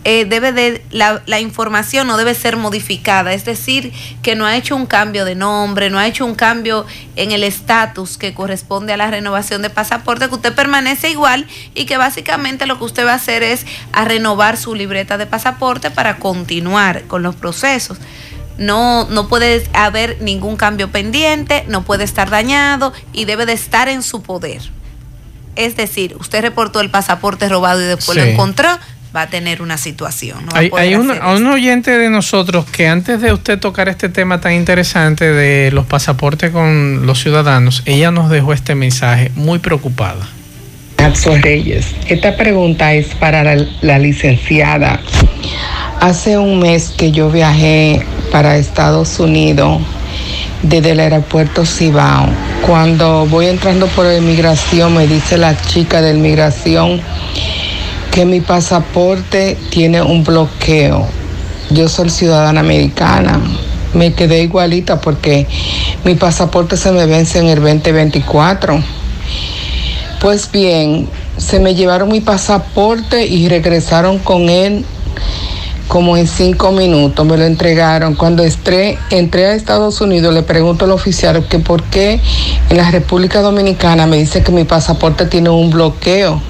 eh, 0.09 0.24
debe 0.24 0.52
de, 0.52 0.84
la, 0.92 1.20
la, 1.26 1.40
información 1.40 2.07
no 2.07 2.16
debe 2.16 2.32
ser 2.36 2.57
modificada, 2.57 3.32
es 3.32 3.44
decir, 3.44 3.92
que 4.22 4.36
no 4.36 4.46
ha 4.46 4.54
hecho 4.54 4.76
un 4.76 4.86
cambio 4.86 5.24
de 5.24 5.34
nombre, 5.34 5.90
no 5.90 5.98
ha 5.98 6.07
hecho 6.07 6.24
un 6.24 6.36
cambio 6.36 6.86
en 7.16 7.32
el 7.32 7.42
estatus 7.42 8.16
que 8.16 8.32
corresponde 8.32 8.92
a 8.92 8.96
la 8.96 9.11
renovación 9.11 9.62
de 9.62 9.70
pasaporte, 9.70 10.28
que 10.28 10.36
usted 10.36 10.54
permanece 10.54 11.11
igual 11.11 11.48
y 11.74 11.86
que 11.86 11.96
básicamente 11.96 12.66
lo 12.66 12.78
que 12.78 12.84
usted 12.84 13.04
va 13.04 13.14
a 13.14 13.16
hacer 13.16 13.42
es 13.42 13.66
a 13.90 14.04
renovar 14.04 14.57
su 14.59 14.76
libreta 14.76 15.18
de 15.18 15.26
pasaporte 15.26 15.90
para 15.90 16.18
continuar 16.18 17.02
con 17.09 17.24
los 17.24 17.34
procesos. 17.34 17.98
No, 18.59 19.09
no 19.11 19.26
puede 19.26 19.68
haber 19.72 20.22
ningún 20.22 20.57
cambio 20.57 20.88
pendiente, 20.92 21.64
no 21.66 21.82
puede 21.82 22.04
estar 22.04 22.30
dañado 22.30 22.92
y 23.12 23.24
debe 23.24 23.44
de 23.44 23.54
estar 23.54 23.88
en 23.88 24.04
su 24.04 24.22
poder. 24.22 24.62
Es 25.57 25.74
decir, 25.74 26.14
usted 26.20 26.42
reportó 26.42 26.80
el 26.80 26.90
pasaporte 26.90 27.48
robado 27.48 27.80
y 27.80 27.86
después 27.86 28.16
lo 28.16 28.24
encontró, 28.24 28.68
va 29.16 29.22
a 29.22 29.26
tener 29.28 29.62
una 29.62 29.78
situación. 29.78 30.46
hay, 30.52 30.94
un, 30.94 31.10
oyente 31.46 31.96
de 31.96 32.10
nosotros 32.10 32.66
que 32.66 32.86
antes 32.86 33.20
de 33.22 33.32
usted 33.32 33.58
tocar 33.58 33.88
este 33.88 34.10
tema 34.10 34.40
tan 34.40 34.52
interesante 34.52 35.32
de 35.32 35.70
los 35.72 35.86
pasaportes 35.86 36.50
con 36.50 37.06
los 37.06 37.20
ciudadanos, 37.20 37.82
ella 37.86 38.10
nos 38.10 38.28
dejó 38.28 38.52
este 38.52 38.74
mensaje 38.74 39.30
muy 39.34 39.58
preocupada. 39.58 40.28
Axel 40.98 41.42
Reyes, 41.42 41.94
esta 42.08 42.36
pregunta 42.36 42.92
es 42.92 43.14
para 43.14 43.56
la 43.80 43.98
licenciada. 43.98 45.00
Hace 46.00 46.36
un 46.36 46.58
mes 46.58 46.90
que 46.90 47.10
yo 47.10 47.30
viajé 47.30 48.04
para 48.30 48.58
Estados 48.58 49.18
Unidos 49.18 49.80
desde 50.62 50.90
el 50.90 51.00
aeropuerto 51.00 51.64
Cibao. 51.64 52.28
Cuando 52.66 53.26
voy 53.26 53.46
entrando 53.46 53.86
por 53.88 54.04
la 54.04 54.16
inmigración, 54.16 54.94
me 54.94 55.06
dice 55.06 55.38
la 55.38 55.56
chica 55.56 56.02
de 56.02 56.10
inmigración 56.12 57.00
que 58.16 58.24
mi 58.24 58.40
pasaporte 58.40 59.58
tiene 59.68 60.00
un 60.00 60.24
bloqueo. 60.24 61.06
Yo 61.68 61.86
soy 61.86 62.08
ciudadana 62.08 62.60
americana. 62.60 63.38
Me 63.92 64.14
quedé 64.14 64.42
igualita 64.42 65.02
porque 65.02 65.46
mi 66.02 66.14
pasaporte 66.14 66.78
se 66.78 66.92
me 66.92 67.04
vence 67.04 67.40
en 67.40 67.48
el 67.48 67.60
2024. 67.60 68.82
Pues 70.18 70.50
bien, 70.50 71.10
se 71.36 71.60
me 71.60 71.74
llevaron 71.74 72.08
mi 72.08 72.22
pasaporte 72.22 73.26
y 73.26 73.50
regresaron 73.50 74.18
con 74.18 74.48
él 74.48 74.86
como 75.86 76.16
en 76.16 76.26
cinco 76.26 76.72
minutos. 76.72 77.26
Me 77.26 77.36
lo 77.36 77.44
entregaron. 77.44 78.14
Cuando 78.14 78.42
entré, 78.44 78.96
a 79.10 79.52
Estados 79.52 80.00
Unidos, 80.00 80.32
le 80.32 80.42
pregunto 80.42 80.86
al 80.86 80.92
oficial 80.92 81.46
que 81.48 81.58
por 81.58 81.82
qué 81.82 82.18
en 82.70 82.78
la 82.78 82.90
República 82.90 83.42
Dominicana 83.42 84.06
me 84.06 84.16
dice 84.16 84.42
que 84.42 84.52
mi 84.52 84.64
pasaporte 84.64 85.26
tiene 85.26 85.50
un 85.50 85.68
bloqueo 85.68 86.40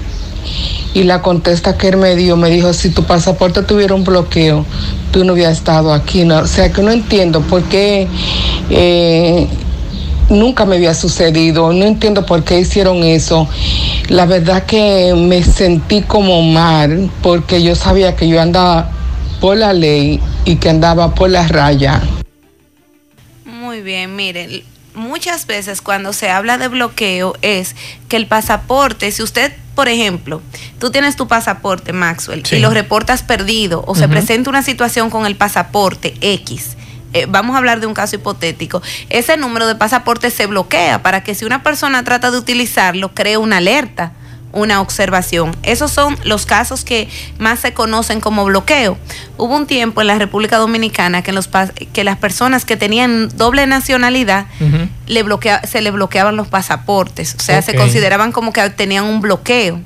y 0.97 1.03
la 1.03 1.20
contesta 1.20 1.76
que 1.76 1.88
él 1.88 1.99
me 1.99 2.16
dio, 2.16 2.38
me 2.38 2.49
dijo, 2.49 2.72
si 2.72 2.88
tu 2.88 3.05
pasaporte 3.05 3.62
tuviera 3.62 3.94
un 3.94 4.03
bloqueo, 4.03 4.64
tú 5.12 5.26
no 5.26 5.34
hubieras 5.34 5.59
estado 5.59 5.92
aquí. 5.92 6.24
No, 6.24 6.38
o 6.38 6.47
sea 6.47 6.72
que 6.72 6.80
no 6.80 6.90
entiendo 6.90 7.42
por 7.42 7.64
qué 7.64 8.09
eh, 8.70 9.47
nunca 10.30 10.64
me 10.64 10.76
había 10.76 10.94
sucedido, 10.94 11.70
no 11.74 11.84
entiendo 11.84 12.24
por 12.24 12.44
qué 12.44 12.61
hicieron 12.61 13.05
eso. 13.05 13.47
La 14.09 14.24
verdad 14.24 14.64
que 14.64 15.12
me 15.14 15.42
sentí 15.42 16.01
como 16.01 16.40
mal 16.40 17.11
porque 17.22 17.62
yo 17.62 17.74
sabía 17.74 18.16
que 18.16 18.26
yo 18.26 18.40
andaba 18.40 18.90
por 19.38 19.59
la 19.59 19.74
ley 19.74 20.18
y 20.47 20.57
que 20.57 20.70
andaba 20.70 21.14
por 21.14 21.28
la 21.28 21.47
raya. 21.47 22.01
Muy 23.44 23.82
bien, 23.82 24.16
miren, 24.16 24.62
muchas 24.94 25.47
veces 25.47 25.82
cuando 25.82 26.14
se 26.14 26.30
habla 26.30 26.57
de 26.57 26.68
bloqueo 26.68 27.34
es 27.42 27.76
que 28.09 28.16
el 28.16 28.26
pasaporte, 28.26 29.12
si 29.12 29.22
usted 29.22 29.53
por 29.77 29.89
ejemplo, 29.89 30.41
tú 30.81 30.91
tienes 30.91 31.16
tu 31.16 31.29
pasaporte, 31.29 31.93
Maxwell, 31.93 32.43
y 32.51 32.59
lo 32.61 32.70
reportas 32.70 33.22
perdido 33.22 33.85
o 33.87 33.95
se 33.95 34.09
presenta 34.09 34.49
una 34.49 34.62
situación 34.62 35.11
con 35.11 35.27
el 35.27 35.37
pasaporte 35.37 36.14
X. 36.22 36.77
Eh, 37.12 37.27
vamos 37.29 37.55
a 37.55 37.59
hablar 37.59 37.79
de 37.81 37.87
un 37.87 37.93
caso 37.93 38.16
hipotético. 38.16 38.81
Ese 39.11 39.37
número 39.37 39.66
de 39.66 39.74
pasaporte 39.74 40.31
se 40.31 40.47
bloquea 40.47 41.03
para 41.03 41.22
que 41.22 41.35
si 41.35 41.45
una 41.45 41.62
persona 41.62 42.03
trata 42.05 42.31
de 42.31 42.39
utilizarlo, 42.39 43.12
cree 43.14 43.37
una 43.37 43.59
alerta 43.59 44.12
una 44.57 44.80
observación. 44.80 45.54
Esos 45.62 45.92
son 45.92 46.16
los 46.24 46.46
casos 46.46 46.84
que 46.84 47.09
más 47.38 47.61
se 47.61 47.72
conocen 47.72 48.20
como 48.20 48.44
bloqueo. 48.44 48.98
Hubo 49.36 49.54
un 49.54 49.66
tiempo 49.66 50.00
en 50.00 50.09
la 50.09 50.18
República 50.18 50.57
Dominicana 50.57 51.22
que, 51.22 51.32
los, 51.32 51.48
que 51.92 52.04
las 52.04 52.16
personas 52.16 52.64
que 52.64 52.76
tenían 52.76 53.28
doble 53.36 53.66
nacionalidad 53.66 54.46
le 55.07 55.22
bloquea, 55.22 55.62
se 55.66 55.82
le 55.82 55.90
bloqueaban 55.90 56.36
los 56.36 56.48
pasaportes, 56.48 57.36
o 57.38 57.42
sea, 57.42 57.62
se 57.62 57.74
consideraban 57.74 58.32
como 58.32 58.52
que 58.52 58.68
tenían 58.70 59.04
un 59.04 59.20
bloqueo. 59.20 59.80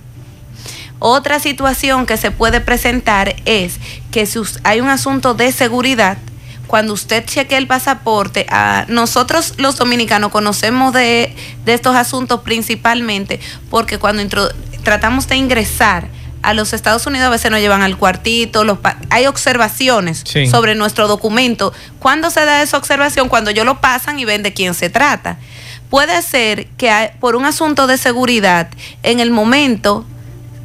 Otra 1.02 1.40
situación 1.40 2.04
que 2.04 2.18
se 2.18 2.30
puede 2.30 2.60
presentar 2.60 3.34
es 3.46 3.78
que 4.10 4.26
si 4.26 4.38
hay 4.64 4.80
un 4.80 4.88
asunto 4.88 5.32
de 5.32 5.50
seguridad, 5.50 6.18
cuando 6.70 6.92
usted 6.92 7.24
cheque 7.24 7.56
el 7.56 7.66
pasaporte, 7.66 8.46
a 8.48 8.84
nosotros 8.86 9.54
los 9.56 9.74
dominicanos 9.74 10.30
conocemos 10.30 10.92
de, 10.92 11.34
estos 11.66 11.96
asuntos 11.96 12.42
principalmente 12.42 13.40
porque 13.70 13.98
cuando 13.98 14.22
tratamos 14.84 15.26
de 15.26 15.34
ingresar 15.34 16.06
a 16.42 16.54
los 16.54 16.72
Estados 16.72 17.04
Unidos 17.08 17.26
a 17.26 17.30
veces 17.30 17.50
nos 17.50 17.58
llevan 17.58 17.82
al 17.82 17.96
cuartito, 17.98 18.62
los 18.62 18.78
hay 19.10 19.26
observaciones 19.26 20.22
sobre 20.48 20.76
nuestro 20.76 21.08
documento. 21.08 21.72
¿Cuándo 21.98 22.30
se 22.30 22.44
da 22.44 22.62
esa 22.62 22.76
observación? 22.76 23.28
Cuando 23.28 23.50
ellos 23.50 23.66
lo 23.66 23.80
pasan 23.80 24.20
y 24.20 24.24
ven 24.24 24.44
de 24.44 24.52
quién 24.52 24.74
se 24.74 24.90
trata. 24.90 25.38
Puede 25.88 26.22
ser 26.22 26.68
que 26.76 27.10
por 27.18 27.34
un 27.34 27.46
asunto 27.46 27.88
de 27.88 27.98
seguridad, 27.98 28.68
en 29.02 29.18
el 29.18 29.32
momento 29.32 30.06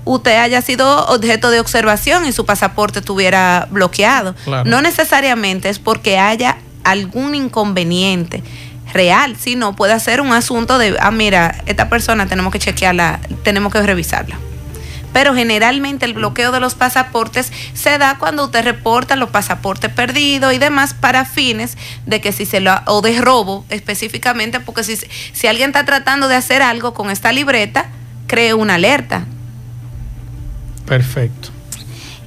usted 0.06 0.38
haya 0.38 0.62
sido 0.62 1.06
objeto 1.08 1.50
de 1.50 1.60
observación 1.60 2.26
y 2.26 2.32
su 2.32 2.46
pasaporte 2.46 3.00
estuviera 3.00 3.68
bloqueado. 3.70 4.36
No 4.66 4.82
necesariamente 4.82 5.70
es 5.70 5.80
porque 5.80 6.18
haya 6.20 6.58
algún 6.84 7.36
inconveniente 7.36 8.44
real, 8.94 9.36
sino 9.38 9.76
puede 9.76 10.00
ser 10.00 10.22
un 10.22 10.32
asunto 10.32 10.78
de, 10.78 10.96
ah, 11.02 11.12
mira, 11.12 11.56
esta 11.66 11.90
persona 11.90 12.28
tenemos 12.28 12.54
que 12.54 12.60
chequearla, 12.60 13.20
tenemos 13.44 13.74
que 13.74 13.82
revisarla. 13.82 14.38
Pero 15.12 15.34
generalmente 15.34 16.06
el 16.06 16.14
bloqueo 16.14 16.52
de 16.52 16.60
los 16.60 16.76
pasaportes 16.76 17.52
se 17.74 17.98
da 17.98 18.18
cuando 18.18 18.46
usted 18.46 18.64
reporta 18.64 19.16
los 19.16 19.30
pasaportes 19.30 19.90
perdidos 19.90 20.54
y 20.54 20.58
demás 20.58 20.94
para 20.94 21.24
fines 21.24 21.78
de 22.06 22.20
que 22.20 22.34
si 22.34 22.46
se 22.46 22.60
lo, 22.60 22.74
o 22.86 23.02
de 23.02 23.20
robo 23.22 23.66
específicamente, 23.70 24.60
porque 24.60 24.84
si, 24.84 24.98
si 24.98 25.48
alguien 25.48 25.70
está 25.70 25.86
tratando 25.86 26.28
de 26.28 26.36
hacer 26.36 26.62
algo 26.62 26.94
con 26.94 27.10
esta 27.10 27.32
libreta, 27.32 27.88
cree 28.28 28.54
una 28.54 28.76
alerta 28.76 29.26
Perfecto. 30.86 31.50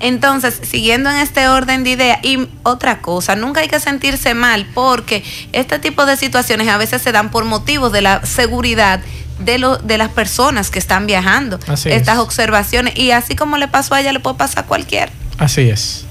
Entonces, 0.01 0.61
siguiendo 0.63 1.11
en 1.11 1.17
este 1.17 1.49
orden 1.49 1.83
de 1.85 1.91
ideas, 1.91 2.19
y 2.23 2.49
otra 2.63 3.01
cosa, 3.01 3.35
nunca 3.35 3.61
hay 3.61 3.69
que 3.69 3.81
sentirse 3.81 4.35
mal 4.35 4.67
porque 4.75 5.25
este 5.53 5.79
tipo 5.79 6.07
de 6.07 6.17
situaciones 6.17 6.69
a 6.69 6.77
veces 6.77 7.03
se 7.03 7.11
dan 7.13 7.31
por 7.31 7.45
motivos 7.45 7.91
de 7.93 8.03
la 8.03 8.25
seguridad 8.25 9.01
de, 9.41 9.59
lo, 9.59 9.77
de 9.77 9.99
las 9.99 10.11
personas 10.11 10.71
que 10.71 10.79
están 10.79 11.07
viajando. 11.07 11.59
Así 11.67 11.91
estas 11.91 12.15
es. 12.15 12.21
observaciones. 12.21 12.97
Y 12.97 13.11
así 13.11 13.35
como 13.35 13.57
le 13.57 13.69
pasó 13.69 13.95
a 13.95 14.01
ella, 14.01 14.13
le 14.13 14.21
puede 14.21 14.37
pasar 14.37 14.65
a 14.65 14.67
cualquiera. 14.67 15.11
Así 15.39 15.69
es. 15.69 16.05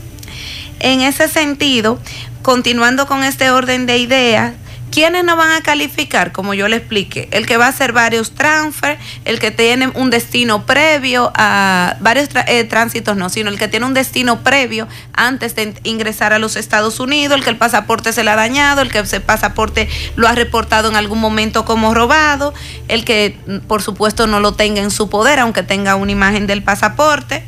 En 0.80 1.02
ese 1.02 1.28
sentido, 1.28 2.00
continuando 2.42 3.08
con 3.08 3.24
este 3.24 3.50
orden 3.52 3.86
de 3.86 3.98
ideas, 3.98 4.54
¿quiénes 4.92 5.24
no 5.24 5.36
van 5.36 5.52
a 5.52 5.62
calificar? 5.62 6.32
Como 6.32 6.54
yo 6.54 6.68
le 6.68 6.78
expliqué, 6.78 7.28
el 7.32 7.46
que 7.46 7.58
va 7.58 7.66
a 7.66 7.70
hacer 7.70 7.94
varios 7.94 8.32
transfer, 8.32 8.98
el 9.26 9.40
que 9.40 9.52
tiene 9.52 9.88
un 9.90 10.10
destino 10.10 10.66
previo 10.66 11.32
a 11.36 11.96
varios 12.00 12.30
eh, 12.48 12.64
tránsitos, 12.64 13.18
no, 13.18 13.30
sino 13.30 13.50
el 13.50 13.58
que 13.58 13.68
tiene 13.68 13.86
un 13.86 13.94
destino 13.94 14.44
previo 14.44 14.88
antes 15.14 15.56
de 15.56 15.74
ingresar 15.84 16.34
a 16.34 16.40
los 16.40 16.56
Estados 16.56 17.00
Unidos, 17.00 17.38
el 17.38 17.44
que 17.44 17.50
el 17.50 17.58
pasaporte 17.58 18.14
se 18.14 18.24
le 18.24 18.32
ha 18.32 18.36
dañado, 18.36 18.82
el 18.82 18.92
que 18.92 19.00
ese 19.00 19.20
pasaporte 19.20 19.90
lo 20.16 20.28
ha 20.28 20.34
reportado 20.34 20.90
en 20.90 20.96
algún 20.96 21.20
momento 21.20 21.66
como 21.66 21.94
robado, 21.94 22.54
el 22.88 23.06
que 23.06 23.38
mm, 23.48 23.58
por 23.68 23.82
supuesto 23.82 24.28
no 24.28 24.40
lo 24.40 24.54
tenga 24.54 24.82
en 24.82 24.92
su 24.92 25.10
poder, 25.10 25.40
aunque 25.40 25.64
tenga 25.64 25.96
una 25.96 26.12
imagen 26.12 26.48
del 26.48 26.64
pasaporte. 26.64 27.44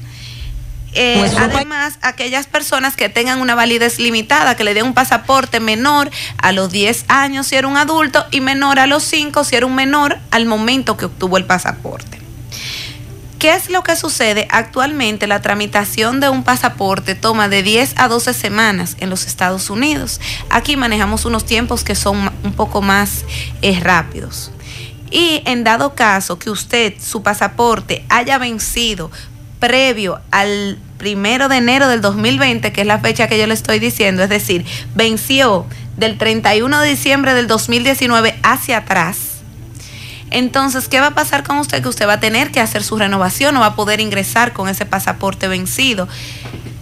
Eh, 0.94 1.30
además, 1.38 2.00
aquellas 2.02 2.48
personas 2.48 2.96
que 2.96 3.10
tengan 3.10 3.42
una 3.42 3.56
validez 3.56 4.00
limitada, 4.00 4.56
que 4.56 4.64
le 4.64 4.74
den 4.74 4.86
un 4.86 4.94
pasaporte 4.94 5.60
menor 5.60 6.10
a 6.38 6.52
los 6.52 6.72
10 6.72 7.06
años 7.08 7.48
si 7.48 7.56
era 7.56 7.68
un 7.68 7.78
adulto 7.78 8.26
y 8.32 8.42
menor 8.42 8.80
a 8.80 8.88
los 8.88 9.04
5 9.04 9.44
si 9.44 9.56
era 9.56 9.66
un 9.66 9.76
menor 9.76 10.18
al 10.32 10.46
momento 10.46 10.98
que 10.98 11.06
obtuvo 11.06 11.38
el 11.38 11.46
pasaporte. 11.46 12.20
¿Qué 13.40 13.54
es 13.54 13.70
lo 13.70 13.84
que 13.84 13.96
sucede? 13.96 14.50
Actualmente 14.52 15.26
la 15.26 15.42
tramitación 15.42 16.20
de 16.20 16.28
un 16.28 16.44
pasaporte 16.44 17.16
toma 17.16 17.48
de 17.48 17.64
10 17.64 17.94
a 17.96 18.10
12 18.10 18.34
semanas 18.34 18.98
en 19.00 19.10
los 19.10 19.28
Estados 19.28 19.70
Unidos. 19.70 20.20
Aquí 20.50 20.76
manejamos 20.76 21.24
unos 21.24 21.46
tiempos 21.46 21.86
que 21.86 21.96
son 21.96 22.34
un 22.44 22.52
poco 22.52 22.82
más 22.82 23.24
eh, 23.62 23.80
rápidos. 23.80 24.52
Y 25.10 25.42
en 25.46 25.64
dado 25.64 25.96
caso 25.96 26.38
que 26.38 26.50
usted, 26.50 26.96
su 27.02 27.24
pasaporte, 27.24 28.06
haya 28.10 28.38
vencido 28.38 29.10
previo 29.60 30.20
al 30.32 30.78
primero 30.98 31.50
de 31.50 31.58
enero 31.58 31.88
del 31.88 32.02
2020, 32.02 32.72
que 32.72 32.82
es 32.82 32.88
la 32.88 33.00
fecha 33.00 33.28
que 33.28 33.38
yo 33.38 33.48
le 33.48 33.54
estoy 33.54 33.80
diciendo, 33.80 34.24
es 34.24 34.30
decir, 34.30 34.66
venció 34.96 35.66
del 35.98 36.18
31 36.18 36.82
de 36.82 36.90
diciembre 36.90 37.34
del 37.34 37.48
2019 37.48 38.40
hacia 38.44 38.78
atrás, 38.78 39.30
entonces, 40.32 40.88
¿qué 40.88 41.00
va 41.00 41.08
a 41.08 41.16
pasar 41.16 41.44
con 41.44 41.58
usted? 41.58 41.82
Que 41.82 41.90
usted 41.90 42.08
va 42.08 42.14
a 42.14 42.20
tener 42.20 42.52
que 42.52 42.60
hacer 42.60 42.84
su 42.84 42.98
renovación, 42.98 43.54
no 43.54 43.62
va 43.62 43.68
a 43.68 43.76
poder 43.76 44.00
ingresar 44.00 44.54
con 44.54 44.70
ese 44.70 44.86
pasaporte 44.86 45.48
vencido. 45.48 46.08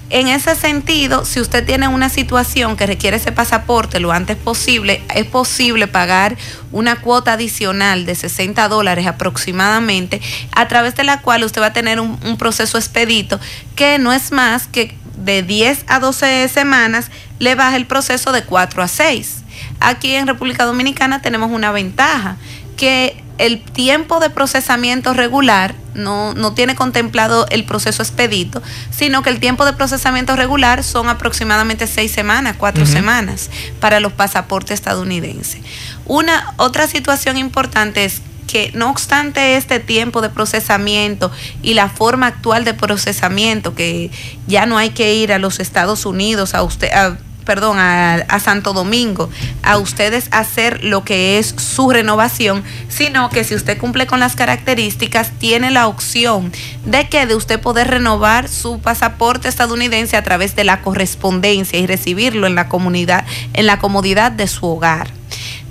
En 0.09 0.29
ese 0.29 0.55
sentido, 0.55 1.25
si 1.25 1.41
usted 1.41 1.65
tiene 1.65 1.89
una 1.89 2.07
situación 2.07 2.77
que 2.77 2.85
requiere 2.85 3.17
ese 3.17 3.33
pasaporte 3.33 3.99
lo 3.99 4.13
antes 4.13 4.37
posible, 4.37 5.03
es 5.13 5.25
posible 5.25 5.87
pagar 5.87 6.37
una 6.71 7.01
cuota 7.01 7.33
adicional 7.33 8.05
de 8.05 8.15
60 8.15 8.69
dólares 8.69 9.05
aproximadamente, 9.05 10.21
a 10.53 10.67
través 10.69 10.95
de 10.95 11.03
la 11.03 11.21
cual 11.21 11.43
usted 11.43 11.61
va 11.61 11.67
a 11.67 11.73
tener 11.73 11.99
un, 11.99 12.17
proceso 12.37 12.77
expedito 12.77 13.39
que 13.75 13.99
no 13.99 14.13
es 14.13 14.31
más 14.31 14.67
que 14.67 14.95
de 15.17 15.43
10 15.43 15.85
a 15.87 15.99
12 15.99 16.47
semanas 16.47 17.09
le 17.39 17.55
baja 17.55 17.75
el 17.75 17.85
proceso 17.85 18.31
de 18.31 18.43
4 18.43 18.83
a 18.83 18.87
6. 18.87 19.43
Aquí 19.81 20.15
en 20.15 20.27
República 20.27 20.63
Dominicana 20.63 21.21
tenemos 21.21 21.51
una 21.51 21.71
ventaja, 21.71 22.37
que 22.77 23.21
el 23.37 23.61
tiempo 23.61 24.19
de 24.19 24.29
procesamiento 24.29 25.13
regular 25.13 25.75
no, 25.93 26.33
no 26.33 26.53
tiene 26.53 26.75
contemplado 26.75 27.45
el 27.49 27.63
proceso 27.65 28.01
expedito, 28.03 28.61
sino 28.91 29.21
que 29.23 29.29
el 29.29 29.39
tiempo 29.39 29.65
de 29.65 29.73
procesamiento 29.73 30.35
regular 30.35 30.83
son 30.83 31.09
aproximadamente 31.09 31.87
seis 31.87 32.11
semanas, 32.11 32.55
cuatro 32.57 32.85
semanas 32.85 33.49
para 33.79 33.99
los 33.99 34.13
pasaportes 34.13 34.71
estadounidenses. 34.75 35.61
Una 36.05 36.53
otra 36.57 36.87
situación 36.87 37.37
importante 37.37 38.05
es 38.05 38.21
que 38.47 38.71
no 38.73 38.89
obstante 38.89 39.57
este 39.57 39.79
tiempo 39.81 40.21
de 40.21 40.29
procesamiento 40.29 41.31
y 41.61 41.73
la 41.73 41.89
forma 41.89 42.27
actual 42.27 42.63
de 42.63 42.73
procesamiento, 42.73 43.75
que 43.75 44.09
ya 44.47 44.65
no 44.65 44.77
hay 44.77 44.91
que 44.91 45.15
ir 45.15 45.33
a 45.33 45.37
los 45.39 45.59
Estados 45.59 46.05
Unidos, 46.05 46.53
a 46.53 46.63
usted, 46.63 46.89
a- 46.93 47.17
perdón, 47.47 47.77
a, 47.79 48.39
Santo 48.41 48.73
Domingo, 48.73 49.29
a 49.63 49.77
ustedes 49.77 50.27
hacer 50.31 50.83
lo 50.83 51.05
que 51.05 51.39
es 51.39 51.55
su 51.57 51.89
renovación, 51.89 52.61
sino 52.89 53.29
que 53.29 53.45
si 53.45 53.55
usted 53.55 53.77
cumple 53.77 54.05
con 54.05 54.19
las 54.19 54.35
características, 54.35 55.31
tiene 55.39 55.71
la 55.71 55.87
opción 55.87 56.51
de 56.85 57.07
que 57.07 57.25
de 57.25 57.35
usted 57.35 57.61
poder 57.61 57.87
renovar 57.87 58.49
su 58.49 58.81
pasaporte 58.81 59.47
estadounidense 59.47 60.17
a 60.17 60.23
través 60.23 60.57
de 60.57 60.65
la 60.65 60.81
correspondencia 60.81 61.79
y 61.79 61.87
recibirlo 61.87 62.47
en 62.47 62.55
la 62.55 62.67
comunidad, 62.67 63.25
en 63.53 63.65
la 63.65 63.79
comodidad 63.79 64.33
de 64.33 64.47
su 64.47 64.65
hogar. 64.65 65.07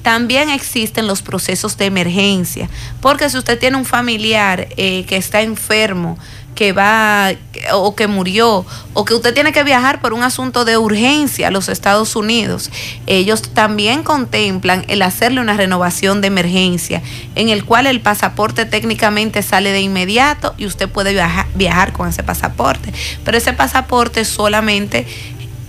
También 0.00 0.48
existen 0.48 1.06
los 1.06 1.20
procesos 1.20 1.76
de 1.76 1.86
emergencia, 1.86 2.70
porque 3.02 3.28
si 3.28 3.36
usted 3.36 3.58
tiene 3.58 3.76
un 3.76 3.84
familiar 3.84 4.68
eh, 4.78 5.04
que 5.04 5.16
está 5.16 5.42
enfermo, 5.42 6.16
que 6.56 6.72
va 6.72 7.32
o 7.72 7.94
que 7.94 8.08
murió, 8.08 8.66
o 8.94 9.04
que 9.04 9.14
usted 9.14 9.34
tiene 9.34 9.52
que 9.52 9.62
viajar 9.62 10.00
por 10.00 10.12
un 10.12 10.22
asunto 10.22 10.64
de 10.64 10.78
urgencia 10.78 11.48
a 11.48 11.50
los 11.50 11.68
Estados 11.68 12.16
Unidos, 12.16 12.70
ellos 13.06 13.42
también 13.42 14.02
contemplan 14.02 14.84
el 14.88 15.02
hacerle 15.02 15.40
una 15.40 15.54
renovación 15.56 16.20
de 16.20 16.28
emergencia, 16.28 17.02
en 17.34 17.50
el 17.50 17.64
cual 17.64 17.86
el 17.86 18.00
pasaporte 18.00 18.64
técnicamente 18.64 19.42
sale 19.42 19.70
de 19.70 19.82
inmediato 19.82 20.54
y 20.56 20.66
usted 20.66 20.88
puede 20.88 21.12
viajar, 21.12 21.46
viajar 21.54 21.92
con 21.92 22.08
ese 22.08 22.24
pasaporte. 22.24 22.92
Pero 23.24 23.36
ese 23.36 23.52
pasaporte 23.52 24.24
solamente, 24.24 25.06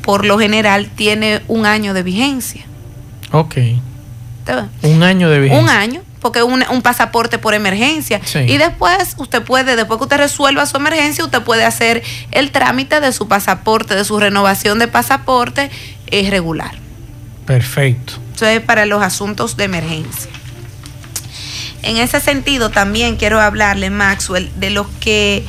por 0.01 0.25
lo 0.25 0.39
general, 0.39 0.89
tiene 0.95 1.41
un 1.47 1.65
año 1.65 1.93
de 1.93 2.03
vigencia. 2.03 2.65
Ok. 3.31 3.57
Un 4.83 5.03
año 5.03 5.29
de 5.29 5.41
vigencia. 5.41 5.63
Un 5.63 5.69
año, 5.69 6.01
porque 6.27 6.43
un, 6.43 6.63
un 6.69 6.81
pasaporte 6.81 7.37
por 7.37 7.53
emergencia. 7.53 8.19
Sí. 8.25 8.39
Y 8.39 8.57
después 8.57 9.15
usted 9.17 9.41
puede, 9.43 9.77
después 9.77 9.97
que 9.97 10.03
usted 10.03 10.17
resuelva 10.17 10.65
su 10.65 10.75
emergencia, 10.75 11.23
usted 11.23 11.41
puede 11.41 11.63
hacer 11.63 12.03
el 12.31 12.51
trámite 12.51 12.99
de 12.99 13.13
su 13.13 13.29
pasaporte, 13.29 13.95
de 13.95 14.03
su 14.03 14.19
renovación 14.19 14.77
de 14.77 14.89
pasaporte 14.89 15.71
es 16.07 16.29
regular. 16.29 16.71
Perfecto. 17.45 18.13
Eso 18.35 18.45
es 18.45 18.59
para 18.59 18.85
los 18.85 19.01
asuntos 19.01 19.55
de 19.55 19.63
emergencia. 19.63 20.29
En 21.81 21.95
ese 21.95 22.19
sentido, 22.19 22.71
también 22.71 23.15
quiero 23.15 23.39
hablarle, 23.39 23.89
Maxwell, 23.89 24.51
de 24.59 24.69
lo 24.69 24.85
que 24.99 25.45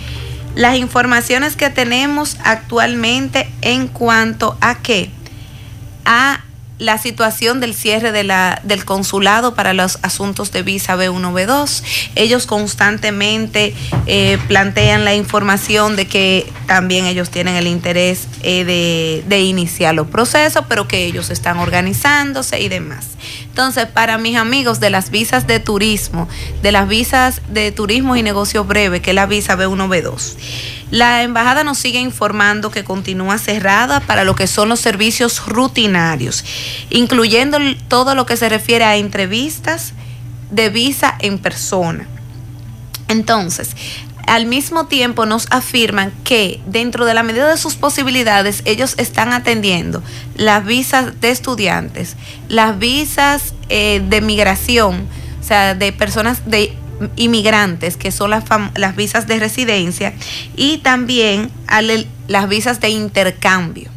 las 0.54 0.76
informaciones 0.76 1.56
que 1.56 1.70
tenemos 1.70 2.36
actualmente 2.44 3.50
en 3.62 3.88
cuanto 3.88 4.56
a 4.60 4.78
qué? 4.78 5.10
A 6.04 6.44
la 6.78 6.98
situación 6.98 7.60
del 7.60 7.74
cierre 7.74 8.12
de 8.12 8.24
la, 8.24 8.60
del 8.64 8.84
consulado 8.84 9.54
para 9.54 9.72
los 9.72 9.98
asuntos 10.02 10.52
de 10.52 10.62
visa 10.62 10.96
B1, 10.96 11.32
B2. 11.32 11.82
Ellos 12.14 12.46
constantemente 12.46 13.74
eh, 14.06 14.38
plantean 14.46 15.04
la 15.04 15.14
información 15.14 15.96
de 15.96 16.06
que 16.06 16.50
también 16.66 17.06
ellos 17.06 17.30
tienen 17.30 17.56
el 17.56 17.66
interés 17.66 18.28
eh, 18.42 18.64
de, 18.64 19.24
de 19.26 19.40
iniciar 19.40 19.94
los 19.94 20.06
procesos, 20.06 20.64
pero 20.68 20.86
que 20.86 21.04
ellos 21.04 21.30
están 21.30 21.58
organizándose 21.58 22.60
y 22.60 22.68
demás. 22.68 23.06
Entonces, 23.58 23.86
para 23.86 24.18
mis 24.18 24.36
amigos 24.36 24.78
de 24.78 24.88
las 24.88 25.10
visas 25.10 25.48
de 25.48 25.58
turismo, 25.58 26.28
de 26.62 26.70
las 26.70 26.86
visas 26.86 27.42
de 27.48 27.72
turismo 27.72 28.14
y 28.14 28.22
negocio 28.22 28.62
breve, 28.62 29.02
que 29.02 29.10
es 29.10 29.16
la 29.16 29.26
visa 29.26 29.56
B1, 29.56 29.88
B2, 29.88 30.36
la 30.92 31.24
embajada 31.24 31.64
nos 31.64 31.76
sigue 31.76 31.98
informando 31.98 32.70
que 32.70 32.84
continúa 32.84 33.36
cerrada 33.36 33.98
para 33.98 34.22
lo 34.22 34.36
que 34.36 34.46
son 34.46 34.68
los 34.68 34.78
servicios 34.78 35.44
rutinarios, 35.44 36.44
incluyendo 36.90 37.58
todo 37.88 38.14
lo 38.14 38.26
que 38.26 38.36
se 38.36 38.48
refiere 38.48 38.84
a 38.84 38.94
entrevistas 38.94 39.92
de 40.52 40.70
visa 40.70 41.16
en 41.18 41.40
persona. 41.40 42.06
Entonces, 43.08 43.70
al 44.28 44.46
mismo 44.46 44.86
tiempo 44.86 45.26
nos 45.26 45.46
afirman 45.50 46.12
que 46.22 46.60
dentro 46.66 47.04
de 47.04 47.14
la 47.14 47.22
medida 47.22 47.48
de 47.48 47.56
sus 47.56 47.74
posibilidades 47.76 48.62
ellos 48.64 48.94
están 48.98 49.32
atendiendo 49.32 50.02
las 50.36 50.64
visas 50.64 51.20
de 51.20 51.30
estudiantes, 51.30 52.16
las 52.48 52.78
visas 52.78 53.54
eh, 53.68 54.02
de 54.08 54.20
migración, 54.20 55.06
o 55.40 55.44
sea, 55.44 55.74
de 55.74 55.92
personas 55.92 56.48
de 56.48 56.76
inmigrantes, 57.16 57.96
que 57.96 58.12
son 58.12 58.30
las, 58.30 58.44
las 58.74 58.96
visas 58.96 59.26
de 59.26 59.38
residencia, 59.38 60.14
y 60.56 60.78
también 60.78 61.50
las 62.28 62.48
visas 62.48 62.80
de 62.80 62.90
intercambio. 62.90 63.90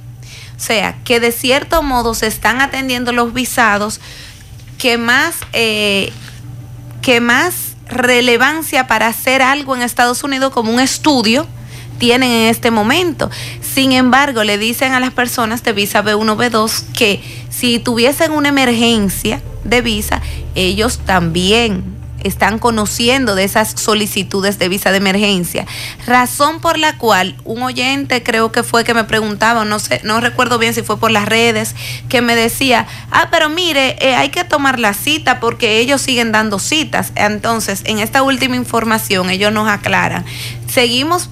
O 0.56 0.64
sea, 0.64 0.96
que 1.04 1.20
de 1.20 1.32
cierto 1.32 1.82
modo 1.82 2.14
se 2.14 2.28
están 2.28 2.62
atendiendo 2.62 3.12
los 3.12 3.34
visados 3.34 4.00
que 4.78 4.98
más, 4.98 5.36
eh, 5.54 6.12
que 7.02 7.20
más 7.20 7.71
relevancia 7.92 8.88
para 8.88 9.08
hacer 9.08 9.42
algo 9.42 9.76
en 9.76 9.82
Estados 9.82 10.24
Unidos 10.24 10.52
como 10.52 10.74
un 10.74 10.80
estudio 10.80 11.48
tienen 12.00 12.32
en 12.32 12.50
este 12.50 12.72
momento. 12.72 13.30
Sin 13.62 13.92
embargo, 13.92 14.44
le 14.44 14.58
dicen 14.58 14.94
a 14.94 15.00
las 15.00 15.12
personas 15.12 15.64
de 15.64 15.72
visa 15.72 16.04
B1, 16.04 16.36
B2 16.36 16.84
que 16.94 17.22
si 17.52 17.78
tuviesen 17.78 18.32
una 18.32 18.50
emergencia 18.50 19.40
de 19.64 19.82
visa, 19.82 20.20
ellos 20.56 21.00
también 21.06 22.01
están 22.24 22.60
conociendo 22.60 23.36
de 23.36 23.44
esas 23.44 23.72
solicitudes 23.72 24.60
de 24.60 24.70
visa 24.70 24.92
de 24.92 24.98
emergencia. 24.98 25.66
Razón 26.06 26.60
por 26.60 26.78
la 26.78 26.98
cual 26.98 27.36
un 27.44 27.64
oyente 27.64 28.24
creo 28.24 28.52
que 28.52 28.64
fue 28.64 28.84
que 28.84 28.94
me 28.94 29.04
preguntaba, 29.04 29.66
no 29.66 29.80
sé, 29.80 30.02
no 30.04 30.20
recuerdo 30.20 30.58
bien 30.58 30.74
si 30.74 30.82
fue 30.82 31.00
por 31.00 31.12
las 31.12 31.26
redes, 31.26 31.76
que 32.10 32.22
me 32.22 32.36
decía, 32.36 32.88
ah, 33.12 33.30
pero 33.32 33.50
mire, 33.50 33.98
eh, 34.00 34.16
hay 34.16 34.30
que 34.30 34.44
tomar 34.44 34.80
la 34.80 34.94
cita 34.94 35.40
porque 35.40 35.80
ellos 35.80 36.02
siguen 36.02 36.32
dando 36.32 36.60
citas. 36.60 37.12
Entonces, 37.16 37.82
en 37.86 38.00
esta 38.00 38.24
última 38.24 38.56
información, 38.56 39.30
ellos 39.30 39.52
nos 39.52 39.68
aclaran, 39.70 40.26
seguimos 40.68 41.30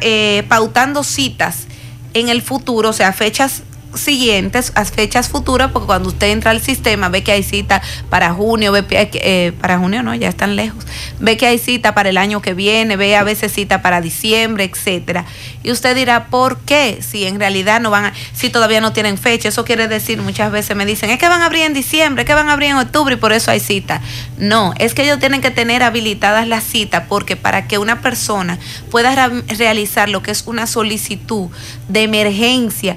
eh, 0.00 0.44
pautando 0.48 1.04
citas 1.04 1.66
en 2.14 2.28
el 2.28 2.40
futuro, 2.40 2.90
o 2.90 2.92
sea, 2.92 3.12
fechas 3.12 3.62
siguientes, 3.96 4.72
a 4.74 4.84
fechas 4.84 5.28
futuras, 5.28 5.70
porque 5.72 5.86
cuando 5.86 6.08
usted 6.08 6.28
entra 6.28 6.50
al 6.50 6.60
sistema 6.60 7.08
ve 7.08 7.22
que 7.22 7.32
hay 7.32 7.42
cita 7.42 7.82
para 8.10 8.32
junio, 8.32 8.72
ve 8.72 8.84
eh, 8.90 9.52
para 9.60 9.78
junio 9.78 10.02
no, 10.02 10.14
ya 10.14 10.28
están 10.28 10.56
lejos, 10.56 10.84
ve 11.20 11.36
que 11.36 11.46
hay 11.46 11.58
cita 11.58 11.94
para 11.94 12.08
el 12.08 12.18
año 12.18 12.40
que 12.42 12.54
viene, 12.54 12.96
ve 12.96 13.16
a 13.16 13.24
veces 13.24 13.52
cita 13.52 13.82
para 13.82 14.00
diciembre, 14.00 14.64
etcétera. 14.64 15.24
Y 15.62 15.70
usted 15.70 15.96
dirá, 15.96 16.26
¿por 16.26 16.58
qué? 16.60 16.98
Si 17.00 17.26
en 17.26 17.40
realidad 17.40 17.80
no 17.80 17.90
van 17.90 18.06
a, 18.06 18.12
si 18.32 18.50
todavía 18.50 18.80
no 18.80 18.92
tienen 18.92 19.18
fecha, 19.18 19.48
eso 19.48 19.64
quiere 19.64 19.88
decir, 19.88 20.20
muchas 20.22 20.52
veces 20.52 20.76
me 20.76 20.86
dicen, 20.86 21.10
es 21.10 21.18
que 21.18 21.28
van 21.28 21.42
a 21.42 21.46
abrir 21.46 21.64
en 21.64 21.74
diciembre, 21.74 22.22
es 22.22 22.26
que 22.26 22.34
van 22.34 22.48
a 22.48 22.52
abrir 22.52 22.70
en 22.70 22.76
octubre 22.76 23.14
y 23.14 23.16
por 23.16 23.32
eso 23.32 23.50
hay 23.50 23.60
cita. 23.60 24.00
No, 24.38 24.74
es 24.78 24.94
que 24.94 25.02
ellos 25.02 25.18
tienen 25.18 25.40
que 25.40 25.50
tener 25.50 25.82
habilitadas 25.82 26.46
las 26.46 26.64
citas 26.64 27.04
porque 27.08 27.36
para 27.36 27.66
que 27.66 27.78
una 27.78 28.00
persona 28.00 28.58
pueda 28.90 29.30
realizar 29.58 30.08
lo 30.08 30.22
que 30.22 30.30
es 30.30 30.44
una 30.46 30.66
solicitud 30.66 31.48
de 31.88 32.02
emergencia, 32.02 32.96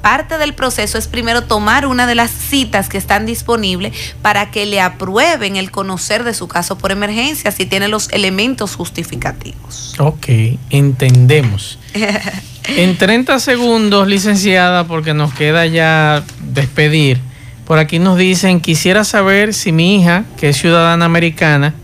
parte 0.00 0.38
del 0.38 0.54
proceso 0.54 0.98
es 0.98 1.08
primero 1.08 1.42
tomar 1.44 1.86
una 1.86 2.06
de 2.06 2.14
las 2.14 2.30
citas 2.30 2.88
que 2.88 2.98
están 2.98 3.26
disponibles 3.26 3.94
para 4.22 4.50
que 4.50 4.66
le 4.66 4.80
aprueben 4.80 5.56
el 5.56 5.70
conocer 5.70 6.24
de 6.24 6.34
su 6.34 6.48
caso 6.48 6.78
por 6.78 6.92
emergencia 6.92 7.50
si 7.50 7.66
tiene 7.66 7.88
los 7.88 8.08
elementos 8.10 8.74
justificativos. 8.74 9.94
Ok, 9.98 10.26
entendemos. 10.70 11.78
en 12.64 12.96
30 12.96 13.40
segundos, 13.40 14.08
licenciada, 14.08 14.84
porque 14.84 15.14
nos 15.14 15.34
queda 15.34 15.66
ya 15.66 16.22
despedir. 16.40 17.20
Por 17.66 17.78
aquí 17.78 17.98
nos 17.98 18.16
dicen, 18.16 18.60
quisiera 18.60 19.04
saber 19.04 19.52
si 19.52 19.72
mi 19.72 19.96
hija, 19.96 20.24
que 20.38 20.48
es 20.50 20.56
ciudadana 20.56 21.04
americana, 21.04 21.74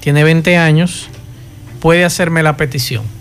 tiene 0.00 0.24
20 0.24 0.56
años, 0.56 1.08
puede 1.80 2.04
hacerme 2.04 2.42
la 2.42 2.56
petición 2.56 3.17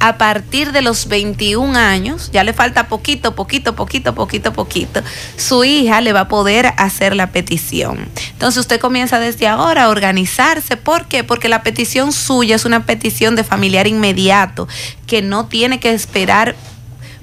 a 0.00 0.16
partir 0.16 0.72
de 0.72 0.80
los 0.80 1.08
21 1.08 1.78
años, 1.78 2.30
ya 2.32 2.42
le 2.42 2.54
falta 2.54 2.88
poquito, 2.88 3.34
poquito, 3.34 3.76
poquito, 3.76 4.14
poquito, 4.14 4.52
poquito, 4.52 5.02
su 5.36 5.62
hija 5.62 6.00
le 6.00 6.14
va 6.14 6.20
a 6.20 6.28
poder 6.28 6.72
hacer 6.78 7.14
la 7.14 7.28
petición. 7.32 8.08
Entonces 8.32 8.60
usted 8.60 8.80
comienza 8.80 9.20
desde 9.20 9.46
ahora 9.46 9.84
a 9.84 9.88
organizarse. 9.90 10.78
¿Por 10.78 11.06
qué? 11.06 11.22
Porque 11.22 11.50
la 11.50 11.62
petición 11.62 12.12
suya 12.12 12.56
es 12.56 12.64
una 12.64 12.86
petición 12.86 13.36
de 13.36 13.44
familiar 13.44 13.86
inmediato 13.86 14.66
que 15.06 15.20
no 15.20 15.46
tiene 15.46 15.80
que 15.80 15.92
esperar 15.92 16.56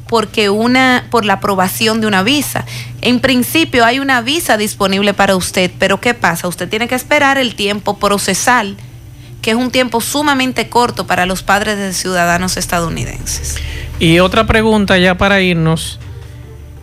porque 0.07 0.49
una 0.49 1.05
por 1.09 1.25
la 1.25 1.33
aprobación 1.33 1.99
de 1.99 2.07
una 2.07 2.23
visa. 2.23 2.63
En 3.01 3.19
principio 3.19 3.85
hay 3.85 3.99
una 3.99 4.21
visa 4.21 4.55
disponible 4.55 5.13
para 5.13 5.35
usted, 5.35 5.71
pero 5.79 5.99
¿qué 5.99 6.13
pasa? 6.13 6.47
Usted 6.47 6.69
tiene 6.69 6.87
que 6.87 6.95
esperar 6.95 7.37
el 7.37 7.55
tiempo 7.55 7.97
procesal 7.97 8.77
que 9.41 9.51
es 9.51 9.57
un 9.57 9.71
tiempo 9.71 10.01
sumamente 10.01 10.69
corto 10.69 11.07
para 11.07 11.25
los 11.25 11.43
padres 11.43 11.77
de 11.77 11.93
ciudadanos 11.93 12.57
estadounidenses. 12.57 13.57
Y 13.99 14.19
otra 14.19 14.45
pregunta 14.45 14.97
ya 14.97 15.17
para 15.17 15.41
irnos. 15.41 15.99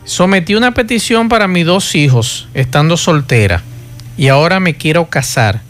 Sometí 0.05 0.55
una 0.55 0.75
petición 0.75 1.29
para 1.29 1.49
mis 1.49 1.65
dos 1.65 1.95
hijos, 1.95 2.49
estando 2.55 2.97
soltera, 2.97 3.63
y 4.17 4.29
ahora 4.29 4.61
me 4.61 4.75
quiero 4.75 5.09
casar. 5.09 5.63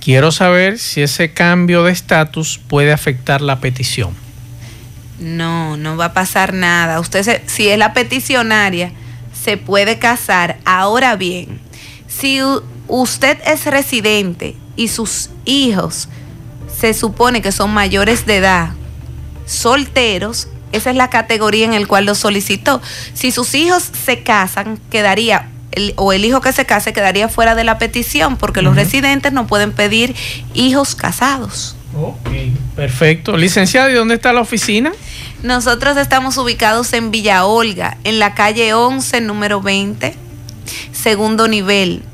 Quiero 0.00 0.32
saber 0.32 0.78
si 0.78 1.02
ese 1.02 1.32
cambio 1.32 1.84
de 1.84 1.92
estatus 1.92 2.58
puede 2.68 2.92
afectar 2.92 3.40
la 3.40 3.60
petición. 3.60 4.14
No, 5.18 5.76
no 5.76 5.96
va 5.96 6.06
a 6.06 6.12
pasar 6.14 6.54
nada. 6.54 7.00
Usted, 7.00 7.42
si 7.46 7.68
es 7.68 7.78
la 7.78 7.92
peticionaria, 7.92 8.92
se 9.32 9.58
puede 9.58 9.98
casar. 9.98 10.58
Ahora 10.64 11.16
bien, 11.16 11.60
si 12.08 12.40
usted 12.88 13.38
es 13.46 13.66
residente 13.66 14.56
y 14.76 14.88
sus 14.88 15.30
hijos 15.44 16.08
se 16.80 16.94
supone 16.94 17.42
que 17.42 17.52
son 17.52 17.72
mayores 17.72 18.24
de 18.24 18.38
edad, 18.38 18.70
solteros, 19.44 20.48
esa 20.72 20.90
es 20.90 20.96
la 20.96 21.10
categoría 21.10 21.66
en 21.66 21.78
la 21.78 21.86
cual 21.86 22.06
lo 22.06 22.14
solicitó. 22.14 22.80
Si 23.12 23.32
sus 23.32 23.54
hijos 23.54 23.82
se 23.82 24.22
casan, 24.22 24.80
quedaría, 24.90 25.50
o 25.96 26.12
el 26.12 26.24
hijo 26.24 26.40
que 26.40 26.52
se 26.52 26.64
case 26.64 26.92
quedaría 26.92 27.28
fuera 27.28 27.54
de 27.54 27.64
la 27.64 27.78
petición, 27.78 28.36
porque 28.36 28.62
los 28.62 28.76
residentes 28.76 29.32
no 29.32 29.46
pueden 29.46 29.72
pedir 29.72 30.14
hijos 30.54 30.94
casados. 30.94 31.76
Ok, 31.94 32.30
perfecto. 32.76 33.36
Licenciado, 33.36 33.90
¿y 33.90 33.94
dónde 33.94 34.14
está 34.14 34.32
la 34.32 34.40
oficina? 34.40 34.92
Nosotros 35.42 35.96
estamos 35.96 36.38
ubicados 36.38 36.92
en 36.92 37.10
Villa 37.10 37.44
Olga, 37.44 37.98
en 38.04 38.18
la 38.18 38.34
calle 38.34 38.72
11, 38.72 39.20
número 39.22 39.60
20, 39.60 40.14
segundo 40.92 41.46
nivel 41.48 42.04